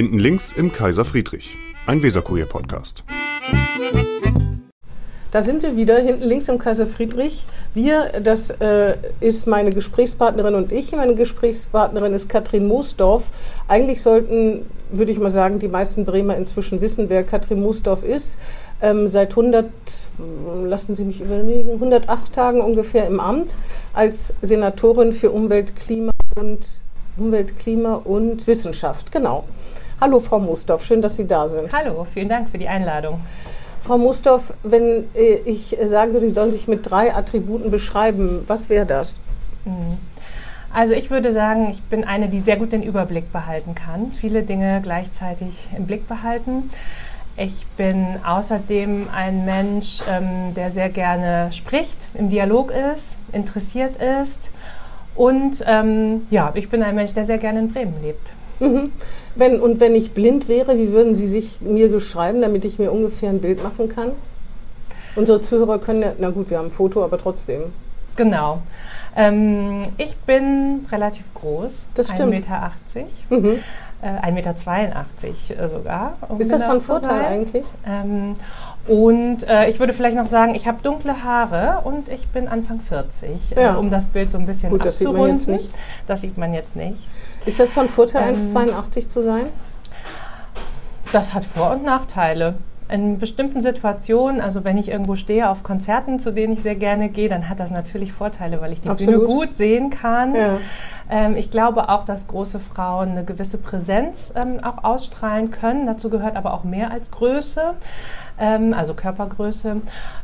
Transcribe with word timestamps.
Hinten 0.00 0.18
links 0.18 0.52
im 0.52 0.72
Kaiser 0.72 1.04
Friedrich, 1.04 1.58
ein 1.86 2.02
Weserkurier-Podcast. 2.02 3.04
Da 5.30 5.42
sind 5.42 5.62
wir 5.62 5.76
wieder, 5.76 5.98
hinten 5.98 6.24
links 6.24 6.48
im 6.48 6.56
Kaiser 6.56 6.86
Friedrich. 6.86 7.44
Wir, 7.74 8.10
das 8.22 8.48
äh, 8.48 8.94
ist 9.20 9.46
meine 9.46 9.72
Gesprächspartnerin 9.72 10.54
und 10.54 10.72
ich. 10.72 10.92
Meine 10.92 11.14
Gesprächspartnerin 11.14 12.14
ist 12.14 12.30
Katrin 12.30 12.66
Moosdorf. 12.66 13.24
Eigentlich 13.68 14.00
sollten, 14.00 14.64
würde 14.90 15.12
ich 15.12 15.18
mal 15.18 15.28
sagen, 15.28 15.58
die 15.58 15.68
meisten 15.68 16.06
Bremer 16.06 16.34
inzwischen 16.34 16.80
wissen, 16.80 17.10
wer 17.10 17.22
Katrin 17.22 17.60
Moosdorf 17.60 18.02
ist. 18.02 18.38
Ähm, 18.80 19.06
seit 19.06 19.32
100, 19.32 19.66
lassen 20.64 20.96
Sie 20.96 21.04
mich 21.04 21.20
überlegen, 21.20 21.72
108 21.72 22.32
Tagen 22.32 22.62
ungefähr 22.62 23.06
im 23.06 23.20
Amt 23.20 23.58
als 23.92 24.32
Senatorin 24.40 25.12
für 25.12 25.30
Umwelt, 25.30 25.76
Klima 25.76 26.12
und, 26.36 26.66
Umwelt, 27.18 27.58
Klima 27.58 27.96
und 27.96 28.46
Wissenschaft. 28.46 29.12
Genau. 29.12 29.44
Hallo, 30.02 30.18
Frau 30.18 30.38
Moosdorf, 30.38 30.82
schön, 30.82 31.02
dass 31.02 31.18
Sie 31.18 31.26
da 31.26 31.46
sind. 31.46 31.74
Hallo, 31.74 32.06
vielen 32.10 32.30
Dank 32.30 32.48
für 32.48 32.56
die 32.56 32.68
Einladung. 32.68 33.20
Frau 33.82 33.98
Mustorf, 33.98 34.54
wenn 34.62 35.04
äh, 35.14 35.34
ich 35.44 35.76
sagen 35.84 36.14
würde, 36.14 36.26
Sie 36.26 36.32
sollen 36.32 36.52
sich 36.52 36.66
mit 36.68 36.90
drei 36.90 37.14
Attributen 37.14 37.70
beschreiben, 37.70 38.44
was 38.46 38.70
wäre 38.70 38.86
das? 38.86 39.20
Mhm. 39.66 39.98
Also 40.72 40.94
ich 40.94 41.10
würde 41.10 41.32
sagen, 41.32 41.68
ich 41.70 41.82
bin 41.82 42.04
eine, 42.04 42.30
die 42.30 42.40
sehr 42.40 42.56
gut 42.56 42.72
den 42.72 42.82
Überblick 42.82 43.30
behalten 43.30 43.74
kann, 43.74 44.12
viele 44.12 44.42
Dinge 44.42 44.80
gleichzeitig 44.82 45.68
im 45.76 45.84
Blick 45.84 46.08
behalten. 46.08 46.70
Ich 47.36 47.66
bin 47.76 48.20
außerdem 48.24 49.08
ein 49.14 49.44
Mensch, 49.44 50.00
ähm, 50.08 50.54
der 50.54 50.70
sehr 50.70 50.88
gerne 50.88 51.52
spricht, 51.52 51.98
im 52.14 52.30
Dialog 52.30 52.70
ist, 52.70 53.18
interessiert 53.32 53.96
ist. 53.98 54.50
Und 55.14 55.62
ähm, 55.66 56.26
ja, 56.30 56.52
ich 56.54 56.70
bin 56.70 56.82
ein 56.82 56.94
Mensch, 56.94 57.12
der 57.12 57.24
sehr 57.24 57.36
gerne 57.36 57.58
in 57.58 57.70
Bremen 57.70 58.00
lebt. 58.00 58.30
Mhm. 58.60 58.92
Wenn, 59.34 59.60
und 59.60 59.80
wenn 59.80 59.94
ich 59.94 60.12
blind 60.12 60.48
wäre, 60.48 60.78
wie 60.78 60.92
würden 60.92 61.14
Sie 61.14 61.26
sich 61.26 61.60
mir 61.60 61.90
beschreiben, 61.90 62.40
damit 62.40 62.64
ich 62.64 62.78
mir 62.78 62.92
ungefähr 62.92 63.30
ein 63.30 63.40
Bild 63.40 63.62
machen 63.62 63.88
kann? 63.88 64.12
Unsere 65.16 65.40
Zuhörer 65.40 65.78
können 65.78 66.02
ja, 66.02 66.12
na 66.18 66.30
gut, 66.30 66.50
wir 66.50 66.58
haben 66.58 66.66
ein 66.66 66.72
Foto, 66.72 67.02
aber 67.02 67.18
trotzdem. 67.18 67.62
Genau. 68.16 68.62
Ähm, 69.16 69.84
ich 69.96 70.16
bin 70.18 70.86
relativ 70.92 71.32
groß, 71.34 71.86
das 71.94 72.10
stimmt. 72.10 72.34
1,80 72.34 72.36
Meter. 72.36 72.70
Mhm. 73.30 73.58
Äh, 74.02 74.30
1,82 74.30 74.32
Meter 74.32 75.68
sogar. 75.68 76.16
Um 76.28 76.40
ist 76.40 76.52
das 76.52 76.64
von 76.64 76.80
Vorteil 76.80 77.24
eigentlich? 77.24 77.64
Ähm, 77.86 78.34
und 78.90 79.46
äh, 79.46 79.68
ich 79.68 79.78
würde 79.78 79.92
vielleicht 79.92 80.16
noch 80.16 80.26
sagen, 80.26 80.56
ich 80.56 80.66
habe 80.66 80.78
dunkle 80.82 81.22
Haare 81.22 81.82
und 81.84 82.08
ich 82.08 82.26
bin 82.26 82.48
Anfang 82.48 82.80
40, 82.80 83.56
äh, 83.56 83.62
ja. 83.62 83.74
äh, 83.74 83.76
um 83.76 83.88
das 83.88 84.08
Bild 84.08 84.30
so 84.30 84.36
ein 84.36 84.46
bisschen 84.46 84.70
Gut, 84.70 84.84
das 84.84 84.98
sieht 84.98 85.12
man 85.12 85.30
jetzt 85.30 85.46
nicht. 85.46 85.70
Das 86.08 86.20
sieht 86.22 86.36
man 86.36 86.52
jetzt 86.52 86.74
nicht. 86.74 87.06
Ist 87.46 87.60
das 87.60 87.72
von 87.72 87.88
Vorteil, 87.88 88.30
ähm, 88.30 88.36
1,82 88.36 89.06
zu 89.06 89.22
sein? 89.22 89.44
Das 91.12 91.34
hat 91.34 91.44
Vor- 91.44 91.70
und 91.70 91.84
Nachteile 91.84 92.56
in 92.90 93.18
bestimmten 93.18 93.60
Situationen, 93.60 94.40
also 94.40 94.64
wenn 94.64 94.76
ich 94.76 94.88
irgendwo 94.88 95.14
stehe 95.14 95.48
auf 95.48 95.62
Konzerten, 95.62 96.18
zu 96.18 96.32
denen 96.32 96.52
ich 96.52 96.62
sehr 96.62 96.74
gerne 96.74 97.08
gehe, 97.08 97.28
dann 97.28 97.48
hat 97.48 97.60
das 97.60 97.70
natürlich 97.70 98.12
Vorteile, 98.12 98.60
weil 98.60 98.72
ich 98.72 98.80
die 98.80 98.88
Absolut. 98.88 99.26
Bühne 99.26 99.26
gut 99.26 99.54
sehen 99.54 99.90
kann. 99.90 100.34
Ja. 100.34 100.58
Ähm, 101.08 101.36
ich 101.36 101.50
glaube 101.50 101.88
auch, 101.88 102.04
dass 102.04 102.26
große 102.26 102.58
Frauen 102.58 103.10
eine 103.10 103.24
gewisse 103.24 103.58
Präsenz 103.58 104.32
ähm, 104.34 104.58
auch 104.62 104.82
ausstrahlen 104.82 105.50
können. 105.50 105.86
Dazu 105.86 106.10
gehört 106.10 106.36
aber 106.36 106.52
auch 106.52 106.64
mehr 106.64 106.90
als 106.90 107.10
Größe 107.10 107.74
ähm, 108.40 108.74
also 108.74 108.94
Körpergröße. 108.94 109.76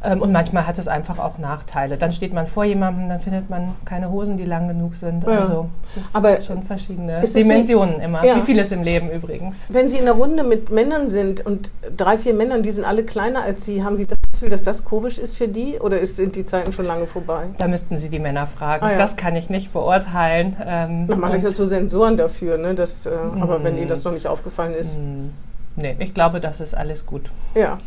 Ähm, 0.02 0.22
und 0.22 0.32
manchmal 0.32 0.66
hat 0.66 0.78
es 0.78 0.88
einfach 0.88 1.18
auch 1.18 1.38
Nachteile. 1.38 1.96
Dann 1.96 2.12
steht 2.12 2.32
man 2.32 2.46
vor 2.46 2.64
jemandem, 2.64 3.08
dann 3.08 3.20
findet 3.20 3.50
man 3.50 3.74
keine 3.84 4.10
Hosen, 4.10 4.38
die 4.38 4.44
lang 4.44 4.68
genug 4.68 4.94
sind. 4.94 5.24
Ja. 5.24 5.40
Also 5.40 5.68
aber 6.12 6.40
schon 6.40 6.62
verschiedene 6.62 7.20
Dimensionen 7.20 8.00
immer. 8.00 8.24
Ja. 8.24 8.36
Wie 8.36 8.40
vieles 8.40 8.72
im 8.72 8.82
Leben 8.82 9.10
übrigens. 9.10 9.66
Wenn 9.68 9.88
Sie 9.88 9.96
in 9.96 10.02
einer 10.02 10.12
Runde 10.12 10.42
mit 10.42 10.70
Männern 10.70 11.10
sind 11.10 11.44
und 11.44 11.70
drei, 11.96 12.18
vier 12.18 12.34
Männern, 12.34 12.62
die 12.62 12.70
sind 12.70 12.84
alle 12.84 13.04
kleiner 13.04 13.42
als 13.42 13.64
Sie, 13.64 13.84
haben 13.84 13.96
Sie 13.96 14.06
das 14.06 14.18
Gefühl, 14.32 14.48
dass 14.48 14.62
das 14.62 14.84
komisch 14.84 15.18
ist 15.18 15.36
für 15.36 15.48
die 15.48 15.78
oder 15.80 15.98
ist, 15.98 16.16
sind 16.16 16.36
die 16.36 16.44
Zeiten 16.44 16.72
schon 16.72 16.86
lange 16.86 17.06
vorbei? 17.06 17.44
Da 17.58 17.68
müssten 17.68 17.96
Sie 17.96 18.08
die 18.08 18.18
Männer 18.18 18.46
fragen. 18.46 18.84
Ah, 18.84 18.92
ja. 18.92 18.98
Das 18.98 19.16
kann 19.16 19.36
ich 19.36 19.50
nicht 19.50 19.72
beurteilen. 19.72 20.56
Ähm, 20.64 21.06
man 21.06 21.20
macht 21.20 21.34
ja 21.34 21.50
so 21.50 21.66
Sensoren 21.66 22.16
dafür, 22.16 22.58
ne? 22.58 22.74
Das, 22.74 23.06
äh, 23.06 23.10
aber 23.40 23.62
wenn 23.64 23.76
Ihnen 23.76 23.88
das 23.88 24.04
noch 24.04 24.12
nicht 24.12 24.26
aufgefallen 24.26 24.74
ist. 24.74 24.98
Mm. 24.98 25.30
Nee, 25.76 25.96
ich 25.98 26.14
glaube, 26.14 26.40
das 26.40 26.60
ist 26.60 26.74
alles 26.74 27.06
gut. 27.06 27.30
Ja. 27.54 27.78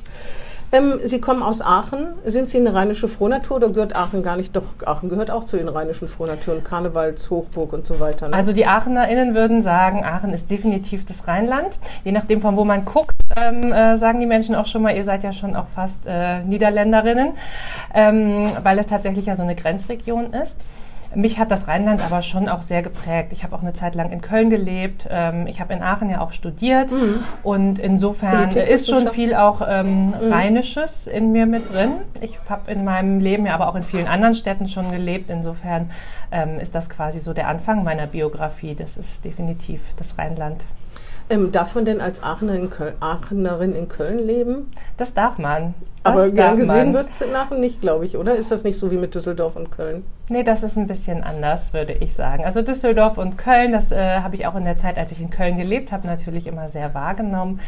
Ähm, 0.71 0.99
Sie 1.03 1.19
kommen 1.19 1.41
aus 1.41 1.61
Aachen. 1.61 2.09
Sind 2.25 2.47
Sie 2.49 2.57
eine 2.57 2.73
rheinische 2.73 3.07
Frohnatur 3.07 3.57
oder 3.57 3.69
gehört 3.69 3.95
Aachen 3.95 4.21
gar 4.21 4.37
nicht? 4.37 4.55
Doch, 4.55 4.63
Aachen 4.85 5.09
gehört 5.09 5.31
auch 5.31 5.43
zu 5.43 5.57
den 5.57 5.67
rheinischen 5.67 6.07
Frohnaturen, 6.07 6.63
Karnevals, 6.63 7.31
Hochburg 7.31 7.73
und 7.73 7.85
so 7.87 7.99
weiter. 7.99 8.29
Ne? 8.29 8.35
Also 8.35 8.53
die 8.53 8.67
AachenerInnen 8.67 9.33
würden 9.33 9.61
sagen, 9.61 10.03
Aachen 10.03 10.31
ist 10.31 10.51
definitiv 10.51 11.05
das 11.05 11.27
Rheinland. 11.27 11.79
Je 12.03 12.11
nachdem, 12.11 12.39
von 12.41 12.55
wo 12.55 12.65
man 12.65 12.85
guckt, 12.85 13.15
ähm, 13.35 13.73
äh, 13.73 13.97
sagen 13.97 14.19
die 14.19 14.27
Menschen 14.27 14.53
auch 14.53 14.67
schon 14.67 14.83
mal, 14.83 14.95
ihr 14.95 15.03
seid 15.03 15.23
ja 15.23 15.33
schon 15.33 15.55
auch 15.55 15.67
fast 15.67 16.05
äh, 16.05 16.43
Niederländerinnen, 16.43 17.29
ähm, 17.95 18.47
weil 18.61 18.77
es 18.77 18.85
tatsächlich 18.85 19.25
ja 19.25 19.35
so 19.35 19.43
eine 19.43 19.55
Grenzregion 19.55 20.33
ist. 20.33 20.59
Mich 21.15 21.39
hat 21.39 21.49
das 21.49 21.67
Rheinland 21.67 22.05
aber 22.05 22.21
schon 22.21 22.47
auch 22.47 22.61
sehr 22.61 22.83
geprägt. 22.83 23.33
Ich 23.33 23.43
habe 23.43 23.55
auch 23.55 23.61
eine 23.61 23.73
Zeit 23.73 23.95
lang 23.95 24.11
in 24.11 24.21
Köln 24.21 24.49
gelebt. 24.49 25.07
Ähm, 25.09 25.47
ich 25.47 25.59
habe 25.59 25.73
in 25.73 25.81
Aachen 25.81 26.09
ja 26.09 26.21
auch 26.21 26.31
studiert. 26.31 26.91
Mhm. 26.91 27.23
Und 27.41 27.79
insofern 27.79 28.51
ist 28.51 28.89
schon 28.89 29.07
viel 29.07 29.33
auch 29.33 29.61
ähm, 29.67 30.07
mhm. 30.07 30.13
Rheinisches 30.31 31.07
in 31.07 31.31
mir 31.31 31.47
mit 31.47 31.73
drin. 31.73 31.93
Ich 32.21 32.39
habe 32.47 32.69
in 32.71 32.83
meinem 32.83 33.19
Leben 33.19 33.45
ja 33.45 33.55
aber 33.55 33.69
auch 33.69 33.75
in 33.75 33.83
vielen 33.83 34.07
anderen 34.07 34.35
Städten 34.35 34.67
schon 34.67 34.91
gelebt. 34.91 35.29
Insofern 35.29 35.89
ähm, 36.31 36.59
ist 36.59 36.75
das 36.75 36.89
quasi 36.89 37.19
so 37.19 37.33
der 37.33 37.47
Anfang 37.47 37.83
meiner 37.83 38.05
Biografie. 38.05 38.75
Das 38.75 38.95
ist 38.95 39.25
definitiv 39.25 39.81
das 39.97 40.17
Rheinland. 40.17 40.63
Ähm, 41.31 41.51
darf 41.51 41.75
man 41.75 41.85
denn 41.85 42.01
als 42.01 42.23
Aachenerin 42.23 42.63
in, 42.63 42.69
Köln, 42.69 42.93
Aachenerin 42.99 43.75
in 43.75 43.87
Köln 43.87 44.19
leben? 44.19 44.71
Das 44.97 45.13
darf 45.13 45.37
man. 45.37 45.75
Das 46.03 46.13
Aber 46.13 46.31
gern 46.31 46.57
gesehen 46.57 46.93
wird 46.93 47.09
es 47.13 47.21
in 47.21 47.35
Aachen 47.35 47.59
nicht, 47.59 47.81
glaube 47.81 48.05
ich, 48.05 48.17
oder? 48.17 48.35
Ist 48.35 48.51
das 48.51 48.63
nicht 48.63 48.79
so 48.79 48.89
wie 48.89 48.97
mit 48.97 49.13
Düsseldorf 49.13 49.55
und 49.55 49.71
Köln? 49.71 50.03
Nee, 50.31 50.43
das 50.43 50.61
ist 50.61 50.77
ein 50.77 50.85
bisschen 50.85 51.23
anders, 51.23 51.73
würde 51.73 51.93
ich 51.93 52.13
sagen. 52.13 52.45
Also 52.45 52.61
Düsseldorf 52.61 53.17
und 53.17 53.37
Köln, 53.37 53.71
das 53.71 53.91
äh, 53.91 54.19
habe 54.19 54.35
ich 54.35 54.45
auch 54.45 54.53
in 54.53 54.63
der 54.63 54.75
Zeit, 54.75 54.99
als 54.99 55.11
ich 55.11 55.19
in 55.19 55.31
Köln 55.31 55.57
gelebt 55.57 55.91
habe, 55.91 56.05
natürlich 56.05 56.45
immer 56.45 56.69
sehr 56.69 56.93
wahrgenommen. 56.93 57.59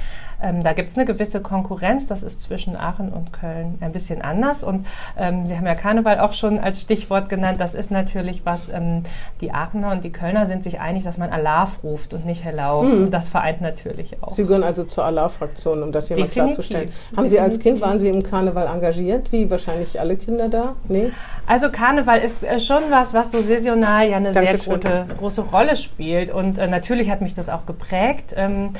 Ähm, 0.44 0.63
da 0.63 0.73
gibt 0.73 0.89
es 0.89 0.97
eine 0.97 1.05
gewisse 1.05 1.41
Konkurrenz, 1.41 2.05
das 2.05 2.22
ist 2.22 2.41
zwischen 2.41 2.75
Aachen 2.75 3.11
und 3.11 3.33
Köln 3.33 3.79
ein 3.81 3.91
bisschen 3.91 4.22
anders. 4.22 4.63
Und 4.63 4.85
ähm, 5.17 5.47
Sie 5.47 5.57
haben 5.57 5.66
ja 5.66 5.73
Karneval 5.73 6.19
auch 6.19 6.33
schon 6.33 6.59
als 6.59 6.81
Stichwort 6.81 7.29
genannt. 7.29 7.59
Das 7.59 7.73
ist 7.73 7.89
natürlich 7.89 8.45
was, 8.45 8.69
ähm, 8.69 9.03
die 9.41 9.51
Aachener 9.51 9.91
und 9.91 10.03
die 10.03 10.11
Kölner 10.11 10.45
sind 10.45 10.63
sich 10.63 10.79
einig, 10.79 11.03
dass 11.03 11.17
man 11.17 11.31
Alarv 11.31 11.83
ruft 11.83 12.13
und 12.13 12.28
nicht 12.28 12.43
Hello. 12.43 12.83
Mhm. 12.83 13.09
Das 13.09 13.29
vereint 13.29 13.61
natürlich 13.61 14.22
auch. 14.22 14.31
Sie 14.31 14.43
gehören 14.43 14.63
also 14.63 14.83
zur 14.83 15.05
Alarv-Fraktion, 15.05 15.81
um 15.81 15.91
das 15.91 16.07
hier 16.07 16.16
Definitiv. 16.16 16.38
mal 16.38 16.45
klarzustellen. 16.45 16.91
Haben 17.17 17.28
Sie 17.28 17.39
als 17.39 17.59
Kind, 17.59 17.81
waren 17.81 17.99
Sie 17.99 18.09
im 18.09 18.22
Karneval 18.22 18.67
engagiert, 18.67 19.31
wie 19.31 19.49
wahrscheinlich 19.49 19.99
alle 19.99 20.16
Kinder 20.16 20.47
da? 20.47 20.75
Nee? 20.88 21.11
Also 21.47 21.69
Karneval 21.69 22.19
ist 22.19 22.43
schon 22.59 22.84
was, 22.89 23.13
was 23.13 23.31
so 23.31 23.41
saisonal 23.41 24.07
ja 24.07 24.17
eine 24.17 24.31
Dankeschön. 24.31 24.81
sehr 24.81 25.06
große, 25.06 25.16
große 25.17 25.41
Rolle 25.44 25.75
spielt. 25.75 26.31
Und 26.31 26.57
äh, 26.57 26.67
natürlich 26.67 27.09
hat 27.09 27.22
mich 27.22 27.34
das 27.34 27.50
auch 27.50 27.66
geprägt. 27.66 28.34
Ähm, 28.35 28.72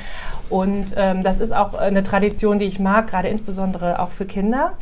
und 0.50 0.94
ähm, 0.96 1.22
das 1.22 1.40
ist 1.40 1.52
auch 1.52 1.74
eine 1.74 2.02
Tradition, 2.02 2.58
die 2.58 2.66
ich 2.66 2.78
mag, 2.78 3.08
gerade 3.08 3.28
insbesondere 3.28 4.00
auch 4.00 4.10
für 4.10 4.26
Kinder. 4.26 4.72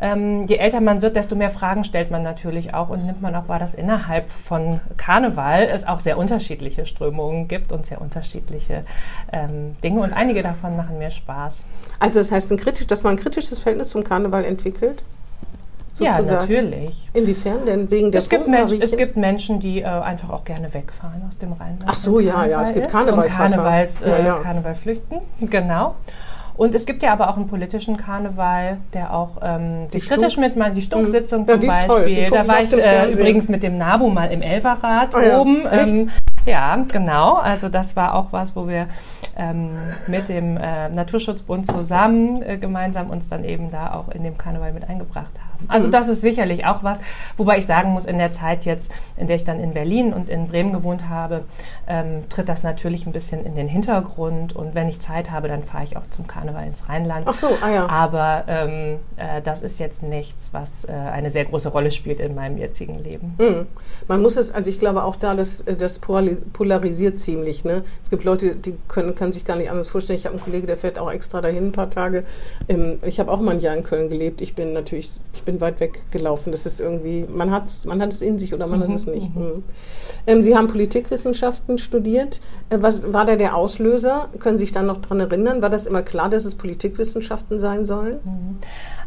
Ähm, 0.00 0.46
je 0.46 0.56
älter 0.56 0.80
man 0.80 1.02
wird, 1.02 1.14
desto 1.14 1.36
mehr 1.36 1.50
Fragen 1.50 1.84
stellt 1.84 2.10
man 2.10 2.22
natürlich 2.22 2.74
auch 2.74 2.88
und 2.88 3.04
nimmt 3.04 3.20
man 3.20 3.36
auch 3.36 3.48
wahr, 3.48 3.58
dass 3.58 3.74
innerhalb 3.74 4.30
von 4.30 4.80
Karneval 4.96 5.68
es 5.70 5.86
auch 5.86 6.00
sehr 6.00 6.18
unterschiedliche 6.18 6.86
Strömungen 6.86 7.48
gibt 7.48 7.70
und 7.70 7.84
sehr 7.86 8.00
unterschiedliche 8.00 8.84
ähm, 9.32 9.76
Dinge. 9.84 10.00
Und 10.00 10.12
einige 10.12 10.42
davon 10.42 10.76
machen 10.76 10.98
mir 10.98 11.10
Spaß. 11.10 11.64
Also 12.00 12.18
das 12.18 12.32
heißt, 12.32 12.50
ein 12.50 12.56
kritisch, 12.56 12.86
dass 12.86 13.04
man 13.04 13.14
ein 13.14 13.18
kritisches 13.18 13.60
Verhältnis 13.60 13.90
zum 13.90 14.02
Karneval 14.02 14.44
entwickelt? 14.44 15.04
Sozusagen. 16.00 16.28
Ja, 16.28 16.40
natürlich. 16.40 17.08
Inwiefern 17.12 17.66
denn? 17.66 17.90
Wegen 17.90 18.10
der 18.10 18.18
es 18.18 18.28
gibt, 18.28 18.48
Mensch, 18.48 18.72
es 18.72 18.96
gibt 18.96 19.16
Menschen, 19.16 19.60
die 19.60 19.80
äh, 19.80 19.84
einfach 19.84 20.30
auch 20.30 20.44
gerne 20.44 20.72
wegfahren 20.72 21.22
aus 21.26 21.38
dem 21.38 21.52
Rheinland. 21.52 21.84
Ach 21.86 21.94
so, 21.94 22.20
ja, 22.20 22.44
ja, 22.46 22.62
es 22.62 22.74
gibt 22.74 22.88
Karnevals 22.88 23.36
Karnevals, 23.36 24.02
äh, 24.02 24.10
ja, 24.10 24.18
ja. 24.26 24.34
Karneval 24.36 24.74
flüchten, 24.74 25.20
genau. 25.40 25.94
Und 26.60 26.74
es 26.74 26.84
gibt 26.84 27.02
ja 27.02 27.12
aber 27.12 27.30
auch 27.30 27.38
einen 27.38 27.46
politischen 27.46 27.96
Karneval, 27.96 28.78
der 28.92 29.14
auch 29.14 29.38
ähm, 29.40 29.88
sich 29.88 30.06
kritisch 30.06 30.36
mit 30.36 30.56
mal 30.56 30.70
die 30.72 30.82
Stunksitzung 30.82 31.46
ja, 31.46 31.58
zum 31.58 31.66
Beispiel. 31.66 32.30
Da 32.30 32.46
war 32.46 32.62
ich 32.62 32.70
äh, 32.72 33.10
übrigens 33.12 33.48
mit 33.48 33.62
dem 33.62 33.78
NABU 33.78 34.10
mal 34.10 34.30
im 34.30 34.42
Elverrad 34.42 35.14
oh, 35.14 35.40
oben. 35.40 35.66
Ähm, 35.70 36.10
ja, 36.44 36.84
genau. 36.92 37.36
Also 37.36 37.70
das 37.70 37.96
war 37.96 38.14
auch 38.14 38.26
was, 38.32 38.54
wo 38.54 38.68
wir 38.68 38.88
ähm, 39.38 39.70
mit 40.06 40.28
dem 40.28 40.58
äh, 40.58 40.90
Naturschutzbund 40.90 41.64
zusammen 41.66 42.42
äh, 42.42 42.58
gemeinsam 42.58 43.08
uns 43.08 43.28
dann 43.28 43.44
eben 43.44 43.70
da 43.70 43.94
auch 43.94 44.10
in 44.10 44.22
dem 44.22 44.36
Karneval 44.36 44.72
mit 44.72 44.86
eingebracht 44.86 45.32
haben. 45.38 45.49
Also 45.68 45.88
mhm. 45.88 45.92
das 45.92 46.08
ist 46.08 46.20
sicherlich 46.20 46.66
auch 46.66 46.82
was, 46.82 47.00
wobei 47.36 47.58
ich 47.58 47.66
sagen 47.66 47.90
muss, 47.90 48.06
in 48.06 48.18
der 48.18 48.32
Zeit 48.32 48.64
jetzt, 48.64 48.92
in 49.16 49.26
der 49.26 49.36
ich 49.36 49.44
dann 49.44 49.60
in 49.60 49.72
Berlin 49.74 50.12
und 50.12 50.28
in 50.28 50.48
Bremen 50.48 50.72
gewohnt 50.72 51.08
habe, 51.08 51.44
ähm, 51.86 52.28
tritt 52.28 52.48
das 52.48 52.62
natürlich 52.62 53.06
ein 53.06 53.12
bisschen 53.12 53.44
in 53.44 53.54
den 53.54 53.68
Hintergrund 53.68 54.54
und 54.54 54.74
wenn 54.74 54.88
ich 54.88 55.00
Zeit 55.00 55.30
habe, 55.30 55.48
dann 55.48 55.62
fahre 55.62 55.84
ich 55.84 55.96
auch 55.96 56.06
zum 56.10 56.26
Karneval 56.26 56.66
ins 56.66 56.88
Rheinland. 56.88 57.26
Ach 57.26 57.34
so, 57.34 57.48
ah 57.60 57.70
ja. 57.70 57.88
Aber 57.88 58.44
ähm, 58.48 58.98
äh, 59.16 59.42
das 59.42 59.62
ist 59.62 59.78
jetzt 59.78 60.02
nichts, 60.02 60.52
was 60.52 60.84
äh, 60.84 60.92
eine 60.92 61.30
sehr 61.30 61.44
große 61.44 61.68
Rolle 61.68 61.90
spielt 61.90 62.20
in 62.20 62.34
meinem 62.34 62.58
jetzigen 62.58 63.02
Leben. 63.02 63.34
Mhm. 63.38 63.66
Man 64.08 64.22
muss 64.22 64.36
es, 64.36 64.52
also 64.52 64.70
ich 64.70 64.78
glaube 64.78 65.04
auch 65.04 65.16
da, 65.16 65.34
das, 65.34 65.64
das 65.78 65.98
polarisiert 65.98 67.18
ziemlich. 67.18 67.64
Ne? 67.64 67.84
Es 68.02 68.10
gibt 68.10 68.24
Leute, 68.24 68.54
die 68.54 68.76
können, 68.88 69.14
können 69.14 69.32
sich 69.32 69.44
gar 69.44 69.56
nicht 69.56 69.70
anders 69.70 69.88
vorstellen. 69.88 70.18
Ich 70.18 70.26
habe 70.26 70.36
einen 70.36 70.44
Kollegen, 70.44 70.66
der 70.66 70.76
fährt 70.76 70.98
auch 70.98 71.10
extra 71.10 71.40
dahin 71.40 71.68
ein 71.68 71.72
paar 71.72 71.90
Tage. 71.90 72.24
Ähm, 72.68 72.98
ich 73.04 73.18
habe 73.20 73.30
auch 73.30 73.40
mal 73.40 73.52
ein 73.52 73.60
Jahr 73.60 73.76
in 73.76 73.82
Köln 73.82 74.08
gelebt. 74.08 74.40
Ich 74.40 74.54
bin 74.54 74.72
natürlich, 74.72 75.10
ich 75.34 75.42
bin 75.42 75.49
weit 75.60 75.80
weg 75.80 75.98
gelaufen. 76.10 76.50
Das 76.50 76.66
ist 76.66 76.80
irgendwie, 76.80 77.26
man 77.32 77.50
hat, 77.50 77.70
man 77.86 78.02
hat 78.02 78.12
es 78.12 78.20
in 78.20 78.38
sich 78.38 78.52
oder 78.52 78.66
man 78.66 78.80
mhm, 78.80 78.84
hat 78.84 78.90
es 78.90 79.06
nicht. 79.06 79.34
Mhm. 79.34 79.42
mhm. 79.42 79.64
Ähm, 80.26 80.42
Sie 80.42 80.56
haben 80.56 80.68
Politikwissenschaften 80.68 81.78
studiert. 81.78 82.40
Äh, 82.68 82.78
was 82.80 83.12
war 83.12 83.24
da 83.24 83.36
der 83.36 83.56
Auslöser? 83.56 84.28
Können 84.38 84.58
Sie 84.58 84.64
sich 84.64 84.72
da 84.72 84.82
noch 84.82 84.98
dran 84.98 85.20
erinnern? 85.20 85.62
War 85.62 85.70
das 85.70 85.86
immer 85.86 86.02
klar, 86.02 86.28
dass 86.28 86.44
es 86.44 86.54
Politikwissenschaften 86.54 87.58
sein 87.58 87.86
sollen? 87.86 88.18
Mhm. 88.24 88.58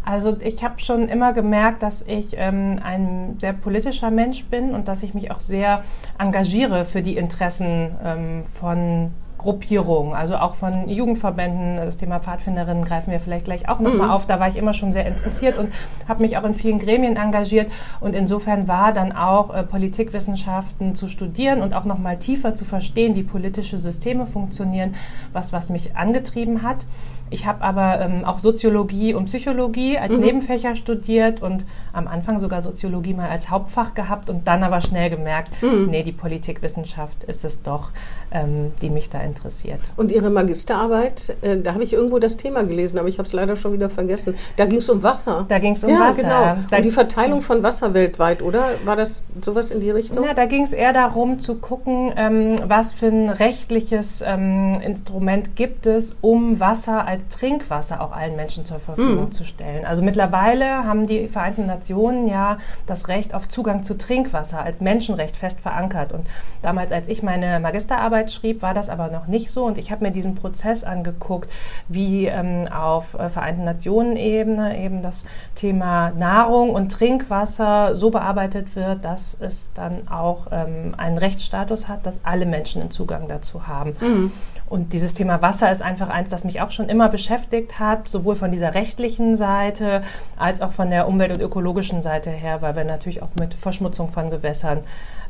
Also 0.06 0.36
ich 0.42 0.64
habe 0.64 0.80
schon 0.80 1.08
immer 1.08 1.32
gemerkt, 1.32 1.82
dass 1.82 2.02
ich 2.02 2.36
ähm, 2.38 2.78
ein 2.84 3.38
sehr 3.40 3.54
politischer 3.54 4.12
Mensch 4.12 4.44
bin 4.46 4.76
und 4.76 4.88
dass 4.88 5.02
ich 5.04 5.14
mich 5.14 5.32
auch 5.32 5.40
sehr 5.40 5.84
engagiere 6.18 6.84
für 6.84 7.02
die 7.02 7.16
Interessen 7.16 7.96
ähm, 8.04 8.44
von 8.44 9.12
Gruppierungen, 9.44 10.14
also 10.14 10.38
auch 10.38 10.56
von 10.56 10.88
Jugendverbänden. 10.88 11.76
Das 11.76 11.98
Thema 11.98 12.20
Pfadfinderinnen 12.20 12.84
greifen 12.86 13.12
wir 13.12 13.20
vielleicht 13.20 13.46
gleich 13.46 13.68
auch 13.70 13.80
nochmal 13.80 14.08
mhm. 14.08 14.14
auf. 14.14 14.26
Da 14.26 14.40
war 14.40 14.48
ich 14.48 14.56
immer 14.56 14.74
schon 14.74 14.94
sehr 14.94 15.06
interessiert 15.06 15.58
und 15.58 15.72
habe 16.08 16.22
mich 16.22 16.38
auch 16.38 16.46
in 16.46 16.54
vielen 16.54 16.80
Gremien 16.80 17.18
engagiert. 17.18 17.72
Und 18.00 18.16
insofern 18.16 18.68
war 18.70 18.94
dann 18.94 19.12
auch 19.12 19.54
äh, 19.54 19.64
Politikwissenschaften 19.64 20.96
zu 20.96 21.08
studieren 21.08 21.62
und 21.62 21.74
auch 21.74 21.84
nochmal 21.84 22.18
tiefer 22.18 22.56
zu 22.56 22.64
verstehen, 22.64 23.16
wie 23.16 23.24
politische 23.24 23.78
Systeme 23.78 24.26
funktionieren, 24.26 24.96
was, 25.34 25.52
was 25.52 25.70
mich 25.70 25.96
angetrieben 25.96 26.64
hat. 26.64 26.86
Ich 27.30 27.46
habe 27.46 27.62
aber 27.62 28.00
ähm, 28.00 28.26
auch 28.26 28.40
Soziologie 28.40 29.14
und 29.14 29.26
Psychologie 29.26 29.98
als 29.98 30.16
mhm. 30.16 30.22
Nebenfächer 30.22 30.76
studiert 30.76 31.42
und 31.42 31.66
am 31.92 32.08
Anfang 32.08 32.40
sogar 32.40 32.62
Soziologie 32.62 33.14
mal 33.14 33.30
als 33.30 33.50
Hauptfach 33.50 33.94
gehabt 33.94 34.30
und 34.30 34.48
dann 34.48 34.64
aber 34.64 34.82
schnell 34.82 35.10
gemerkt, 35.10 35.50
mhm. 35.62 35.88
nee, 35.90 36.04
die 36.04 36.12
Politikwissenschaft 36.12 37.24
ist 37.24 37.44
es 37.44 37.64
doch, 37.64 37.90
ähm, 38.32 38.72
die 38.82 38.90
mich 38.90 39.10
da 39.10 39.20
interessiert. 39.22 39.80
Und 39.96 40.12
Ihre 40.12 40.30
Magisterarbeit, 40.30 41.36
äh, 41.42 41.58
da 41.58 41.74
habe 41.74 41.84
ich 41.84 41.94
irgendwo 41.94 42.20
das 42.20 42.38
Thema 42.38 42.64
gelesen, 42.64 43.00
aber 43.00 43.08
ich 43.08 43.18
habe 43.18 43.28
es 43.28 43.34
leider 43.34 43.56
schon 43.56 43.74
wieder 43.74 43.90
vergessen. 43.90 44.36
Da 44.58 44.66
ging 44.66 44.80
es 44.80 44.90
um 44.90 45.02
Wasser. 45.02 45.46
Da 45.48 45.60
ging 45.60 45.74
es 45.74 45.84
um 45.84 45.90
ja, 45.90 46.00
Wasser. 46.00 46.22
Genau. 46.22 46.68
Da 46.70 46.78
und 46.78 46.86
die 46.86 46.92
Verteilung 46.92 47.42
von 47.42 47.64
Wasser 47.64 47.94
weltweit, 47.94 48.42
oder? 48.42 48.72
War 48.86 48.96
das 48.96 49.24
sowas 49.42 49.72
in 49.72 49.80
die 49.82 49.92
Richtung? 49.92 50.24
Ja, 50.24 50.34
da 50.34 50.46
ging 50.46 50.64
es 50.64 50.74
eher 50.74 50.94
darum 50.94 51.40
zu 51.40 51.56
gucken, 51.56 52.12
ähm, 52.16 52.56
was 52.66 52.94
für 52.94 53.08
ein 53.08 53.30
rechtliches 53.30 54.24
ähm, 54.26 54.78
Instrument 54.84 55.56
gibt 55.56 55.88
es, 55.88 56.18
um 56.22 56.60
Wasser 56.60 57.06
als 57.08 57.23
Trinkwasser 57.30 58.02
auch 58.02 58.12
allen 58.12 58.36
Menschen 58.36 58.66
zur 58.66 58.80
Verfügung 58.80 59.26
mhm. 59.26 59.32
zu 59.32 59.44
stellen. 59.44 59.86
Also 59.86 60.02
mittlerweile 60.02 60.86
haben 60.86 61.08
die 61.08 61.28
Vereinten 61.28 61.66
Nationen 61.66 62.28
ja 62.28 62.58
das 62.86 63.08
Recht 63.08 63.34
auf 63.34 63.48
Zugang 63.48 63.84
zu 63.84 63.98
Trinkwasser 63.98 64.62
als 64.62 64.82
Menschenrecht 64.82 65.36
fest 65.36 65.60
verankert. 65.62 66.12
Und 66.12 66.28
damals, 66.62 66.92
als 66.92 67.08
ich 67.08 67.24
meine 67.24 67.60
Magisterarbeit 67.60 68.32
schrieb, 68.32 68.62
war 68.62 68.74
das 68.74 68.90
aber 68.90 69.10
noch 69.10 69.28
nicht 69.28 69.52
so. 69.52 69.66
Und 69.66 69.78
ich 69.78 69.92
habe 69.92 70.04
mir 70.04 70.12
diesen 70.12 70.36
Prozess 70.36 70.84
angeguckt, 70.84 71.50
wie 71.88 72.28
ähm, 72.28 72.68
auf 72.68 73.14
äh, 73.14 73.30
Vereinten 73.30 73.64
Nationen-Ebene 73.64 74.80
eben 74.80 75.02
das 75.02 75.26
Thema 75.56 76.12
Nahrung 76.12 76.72
und 76.72 76.92
Trinkwasser 76.92 77.96
so 77.96 78.10
bearbeitet 78.10 78.76
wird, 78.76 79.06
dass 79.06 79.38
es 79.40 79.72
dann 79.74 80.08
auch 80.08 80.48
ähm, 80.52 80.94
einen 80.98 81.18
Rechtsstatus 81.18 81.88
hat, 81.88 82.06
dass 82.06 82.26
alle 82.26 82.46
Menschen 82.46 82.82
einen 82.82 82.92
Zugang 82.92 83.28
dazu 83.28 83.68
haben. 83.68 83.96
Mhm. 84.00 84.32
Und 84.74 84.92
dieses 84.92 85.14
Thema 85.14 85.44
Wasser 85.44 85.72
ist 85.72 85.84
einfach 85.84 86.10
eins, 86.10 86.30
das 86.30 86.46
mich 86.46 86.60
auch 86.60 86.72
schon 86.72 86.90
immer 86.90 87.08
beschäftigt 87.08 87.78
hat, 87.78 88.10
sowohl 88.10 88.34
von 88.34 88.52
dieser 88.52 88.74
rechtlichen 88.74 89.36
Seite 89.36 90.02
als 90.36 90.64
auch 90.64 90.72
von 90.72 90.90
der 90.90 91.08
umwelt- 91.08 91.32
und 91.32 91.42
ökologischen 91.42 92.02
Seite 92.02 92.32
her, 92.32 92.64
weil 92.64 92.76
wir 92.76 92.84
natürlich 92.84 93.22
auch 93.22 93.30
mit 93.40 93.54
Verschmutzung 93.54 94.10
von 94.10 94.32
Gewässern. 94.32 94.80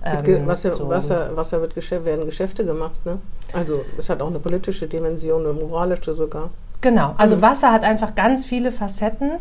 Ähm, 0.06 0.48
Wasser, 0.48 0.72
so 0.72 0.88
Wasser, 0.88 1.36
Wasser 1.36 1.60
wird 1.60 1.76
Geschäft, 1.76 2.06
werden 2.06 2.26
Geschäfte 2.26 2.64
gemacht. 2.64 3.06
Ne? 3.06 3.18
Also 3.52 3.84
es 3.98 4.10
hat 4.10 4.22
auch 4.22 4.28
eine 4.28 4.40
politische 4.40 4.88
Dimension, 4.88 5.46
eine 5.46 5.52
moralische 5.52 6.14
sogar. 6.14 6.50
Genau, 6.84 7.16
also 7.18 7.38
mhm. 7.38 7.42
Wasser 7.44 7.72
hat 7.72 7.86
einfach 7.86 8.14
ganz 8.14 8.46
viele 8.46 8.70
Facetten, 8.74 9.32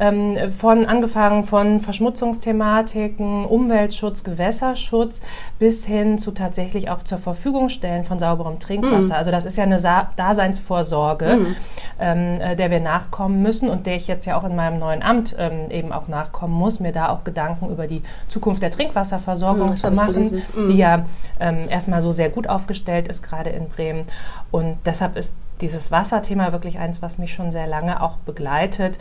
ähm, 0.00 0.36
von 0.50 0.84
angefangen 0.84 1.44
von 1.44 1.78
Verschmutzungsthematiken, 1.78 3.44
Umweltschutz, 3.44 4.24
Gewässerschutz 4.24 5.22
bis 5.60 5.86
hin 5.86 6.18
zu 6.18 6.32
tatsächlich 6.32 6.90
auch 6.90 7.04
zur 7.04 7.18
Verfügung 7.18 7.68
stellen 7.68 8.04
von 8.04 8.18
sauberem 8.18 8.58
Trinkwasser. 8.58 9.14
Mhm. 9.14 9.18
Also 9.18 9.30
das 9.30 9.46
ist 9.46 9.56
ja 9.56 9.62
eine 9.62 9.78
Sa 9.78 10.08
Daseinsvorsorge, 10.16 11.36
mhm. 11.36 11.56
ähm, 12.00 12.40
äh, 12.40 12.56
der 12.56 12.72
wir 12.72 12.80
nachkommen 12.80 13.42
müssen 13.42 13.68
und 13.68 13.86
der 13.86 13.94
ich 13.94 14.08
jetzt 14.08 14.26
ja 14.26 14.36
auch 14.36 14.42
in 14.42 14.56
meinem 14.56 14.80
neuen 14.80 15.00
Amt 15.00 15.36
ähm, 15.38 15.70
eben 15.70 15.92
auch 15.92 16.08
nachkommen 16.08 16.54
muss, 16.54 16.80
mir 16.80 16.90
da 16.90 17.10
auch 17.10 17.22
Gedanken 17.22 17.70
über 17.70 17.86
die 17.86 18.02
Zukunft 18.26 18.60
der 18.60 18.72
Trinkwasserversorgung 18.72 19.70
mhm, 19.70 19.76
zu 19.76 19.90
machen, 19.92 20.42
die 20.56 20.60
mhm. 20.60 20.76
ja 20.76 21.04
ähm, 21.38 21.58
erstmal 21.70 22.00
so 22.00 22.10
sehr 22.10 22.28
gut 22.28 22.48
aufgestellt 22.48 23.06
ist, 23.06 23.22
gerade 23.22 23.50
in 23.50 23.68
Bremen. 23.68 24.04
Und 24.50 24.78
deshalb 24.84 25.16
ist 25.16 25.36
dieses 25.60 25.90
Wasserthema 25.90 26.52
wirklich 26.52 26.78
eins, 26.78 27.02
was 27.02 27.18
mich 27.18 27.32
schon 27.34 27.50
sehr 27.50 27.66
lange 27.66 28.02
auch 28.02 28.16
begleitet 28.18 28.98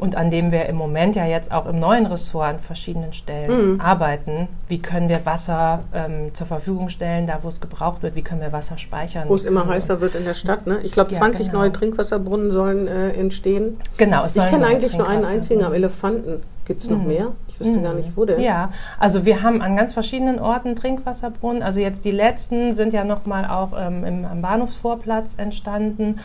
und 0.00 0.16
an 0.16 0.30
dem 0.30 0.50
wir 0.50 0.66
im 0.66 0.76
Moment 0.76 1.14
ja 1.14 1.26
jetzt 1.26 1.52
auch 1.52 1.66
im 1.66 1.78
neuen 1.78 2.06
Ressort 2.06 2.48
an 2.48 2.58
verschiedenen 2.58 3.12
Stellen 3.12 3.74
mhm. 3.74 3.80
arbeiten. 3.80 4.48
Wie 4.66 4.78
können 4.78 5.08
wir 5.10 5.26
Wasser 5.26 5.80
ähm, 5.92 6.34
zur 6.34 6.46
Verfügung 6.46 6.88
stellen, 6.88 7.26
da 7.26 7.42
wo 7.42 7.48
es 7.48 7.60
gebraucht 7.60 8.02
wird? 8.02 8.14
Wie 8.16 8.22
können 8.22 8.40
wir 8.40 8.50
Wasser 8.52 8.78
speichern? 8.78 9.28
Wo 9.28 9.34
es 9.34 9.44
immer 9.44 9.66
heißer 9.66 10.00
wird 10.00 10.14
in 10.14 10.24
der 10.24 10.34
Stadt. 10.34 10.66
Ne? 10.66 10.78
Ich 10.82 10.92
glaube, 10.92 11.12
20 11.12 11.46
ja, 11.46 11.52
genau. 11.52 11.62
neue 11.62 11.72
Trinkwasserbrunnen 11.72 12.50
sollen 12.50 12.88
äh, 12.88 13.10
entstehen. 13.10 13.78
Genau. 13.98 14.24
ich 14.24 14.34
kenne 14.34 14.66
eigentlich 14.66 14.94
nur 14.94 15.06
einen 15.06 15.26
einzigen 15.26 15.62
am 15.62 15.74
Elefanten. 15.74 16.42
Gibt 16.64 16.84
es 16.84 16.88
noch 16.88 16.98
mhm. 16.98 17.08
mehr? 17.08 17.32
Ich 17.48 17.58
wüsste 17.58 17.78
mhm. 17.78 17.82
gar 17.82 17.94
nicht, 17.94 18.16
wo 18.16 18.24
denn. 18.24 18.40
Ja, 18.40 18.70
also 18.98 19.26
wir 19.26 19.42
haben 19.42 19.60
an 19.60 19.76
ganz 19.76 19.92
verschiedenen 19.92 20.38
Orten 20.38 20.76
Trinkwasserbrunnen. 20.76 21.62
Also 21.62 21.80
jetzt 21.80 22.04
die 22.04 22.10
letzten 22.10 22.74
sind 22.74 22.94
ja 22.94 23.04
nochmal 23.04 23.44
auch 23.44 23.72
ähm, 23.76 24.04
im, 24.04 24.24
am 24.24 24.40
Bahnhofsvorplatz 24.40 25.34
entstanden. 25.36 26.20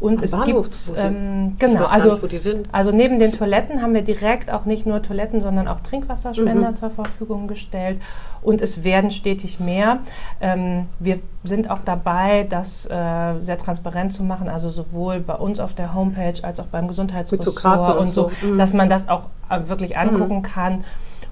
Und 0.00 0.18
Am 0.18 0.24
es 0.24 0.30
Bahnhof, 0.30 0.66
gibt, 0.66 0.98
ähm, 0.98 1.56
genau, 1.58 1.84
also, 1.84 2.14
nicht, 2.14 2.68
also 2.70 2.92
neben 2.92 3.18
den 3.18 3.32
Toiletten 3.32 3.82
haben 3.82 3.94
wir 3.94 4.02
direkt 4.02 4.50
auch 4.52 4.64
nicht 4.64 4.86
nur 4.86 5.02
Toiletten, 5.02 5.40
sondern 5.40 5.66
auch 5.66 5.80
Trinkwasserspender 5.80 6.70
mhm. 6.70 6.76
zur 6.76 6.90
Verfügung 6.90 7.48
gestellt. 7.48 8.00
Und 8.40 8.60
es 8.60 8.84
werden 8.84 9.10
stetig 9.10 9.58
mehr. 9.58 9.98
Ähm, 10.40 10.86
wir 11.00 11.18
sind 11.42 11.68
auch 11.68 11.80
dabei, 11.84 12.46
das 12.48 12.86
äh, 12.86 13.40
sehr 13.40 13.58
transparent 13.58 14.12
zu 14.12 14.22
machen, 14.22 14.48
also 14.48 14.70
sowohl 14.70 15.18
bei 15.18 15.34
uns 15.34 15.58
auf 15.58 15.74
der 15.74 15.94
Homepage 15.94 16.44
als 16.44 16.60
auch 16.60 16.66
beim 16.66 16.86
Gesundheitsressort 16.86 17.58
so 17.58 18.00
und 18.00 18.08
so, 18.08 18.30
mhm. 18.42 18.56
dass 18.56 18.74
man 18.74 18.88
das 18.88 19.08
auch 19.08 19.24
äh, 19.50 19.68
wirklich 19.68 19.98
angucken 19.98 20.36
mhm. 20.36 20.42
kann. 20.42 20.84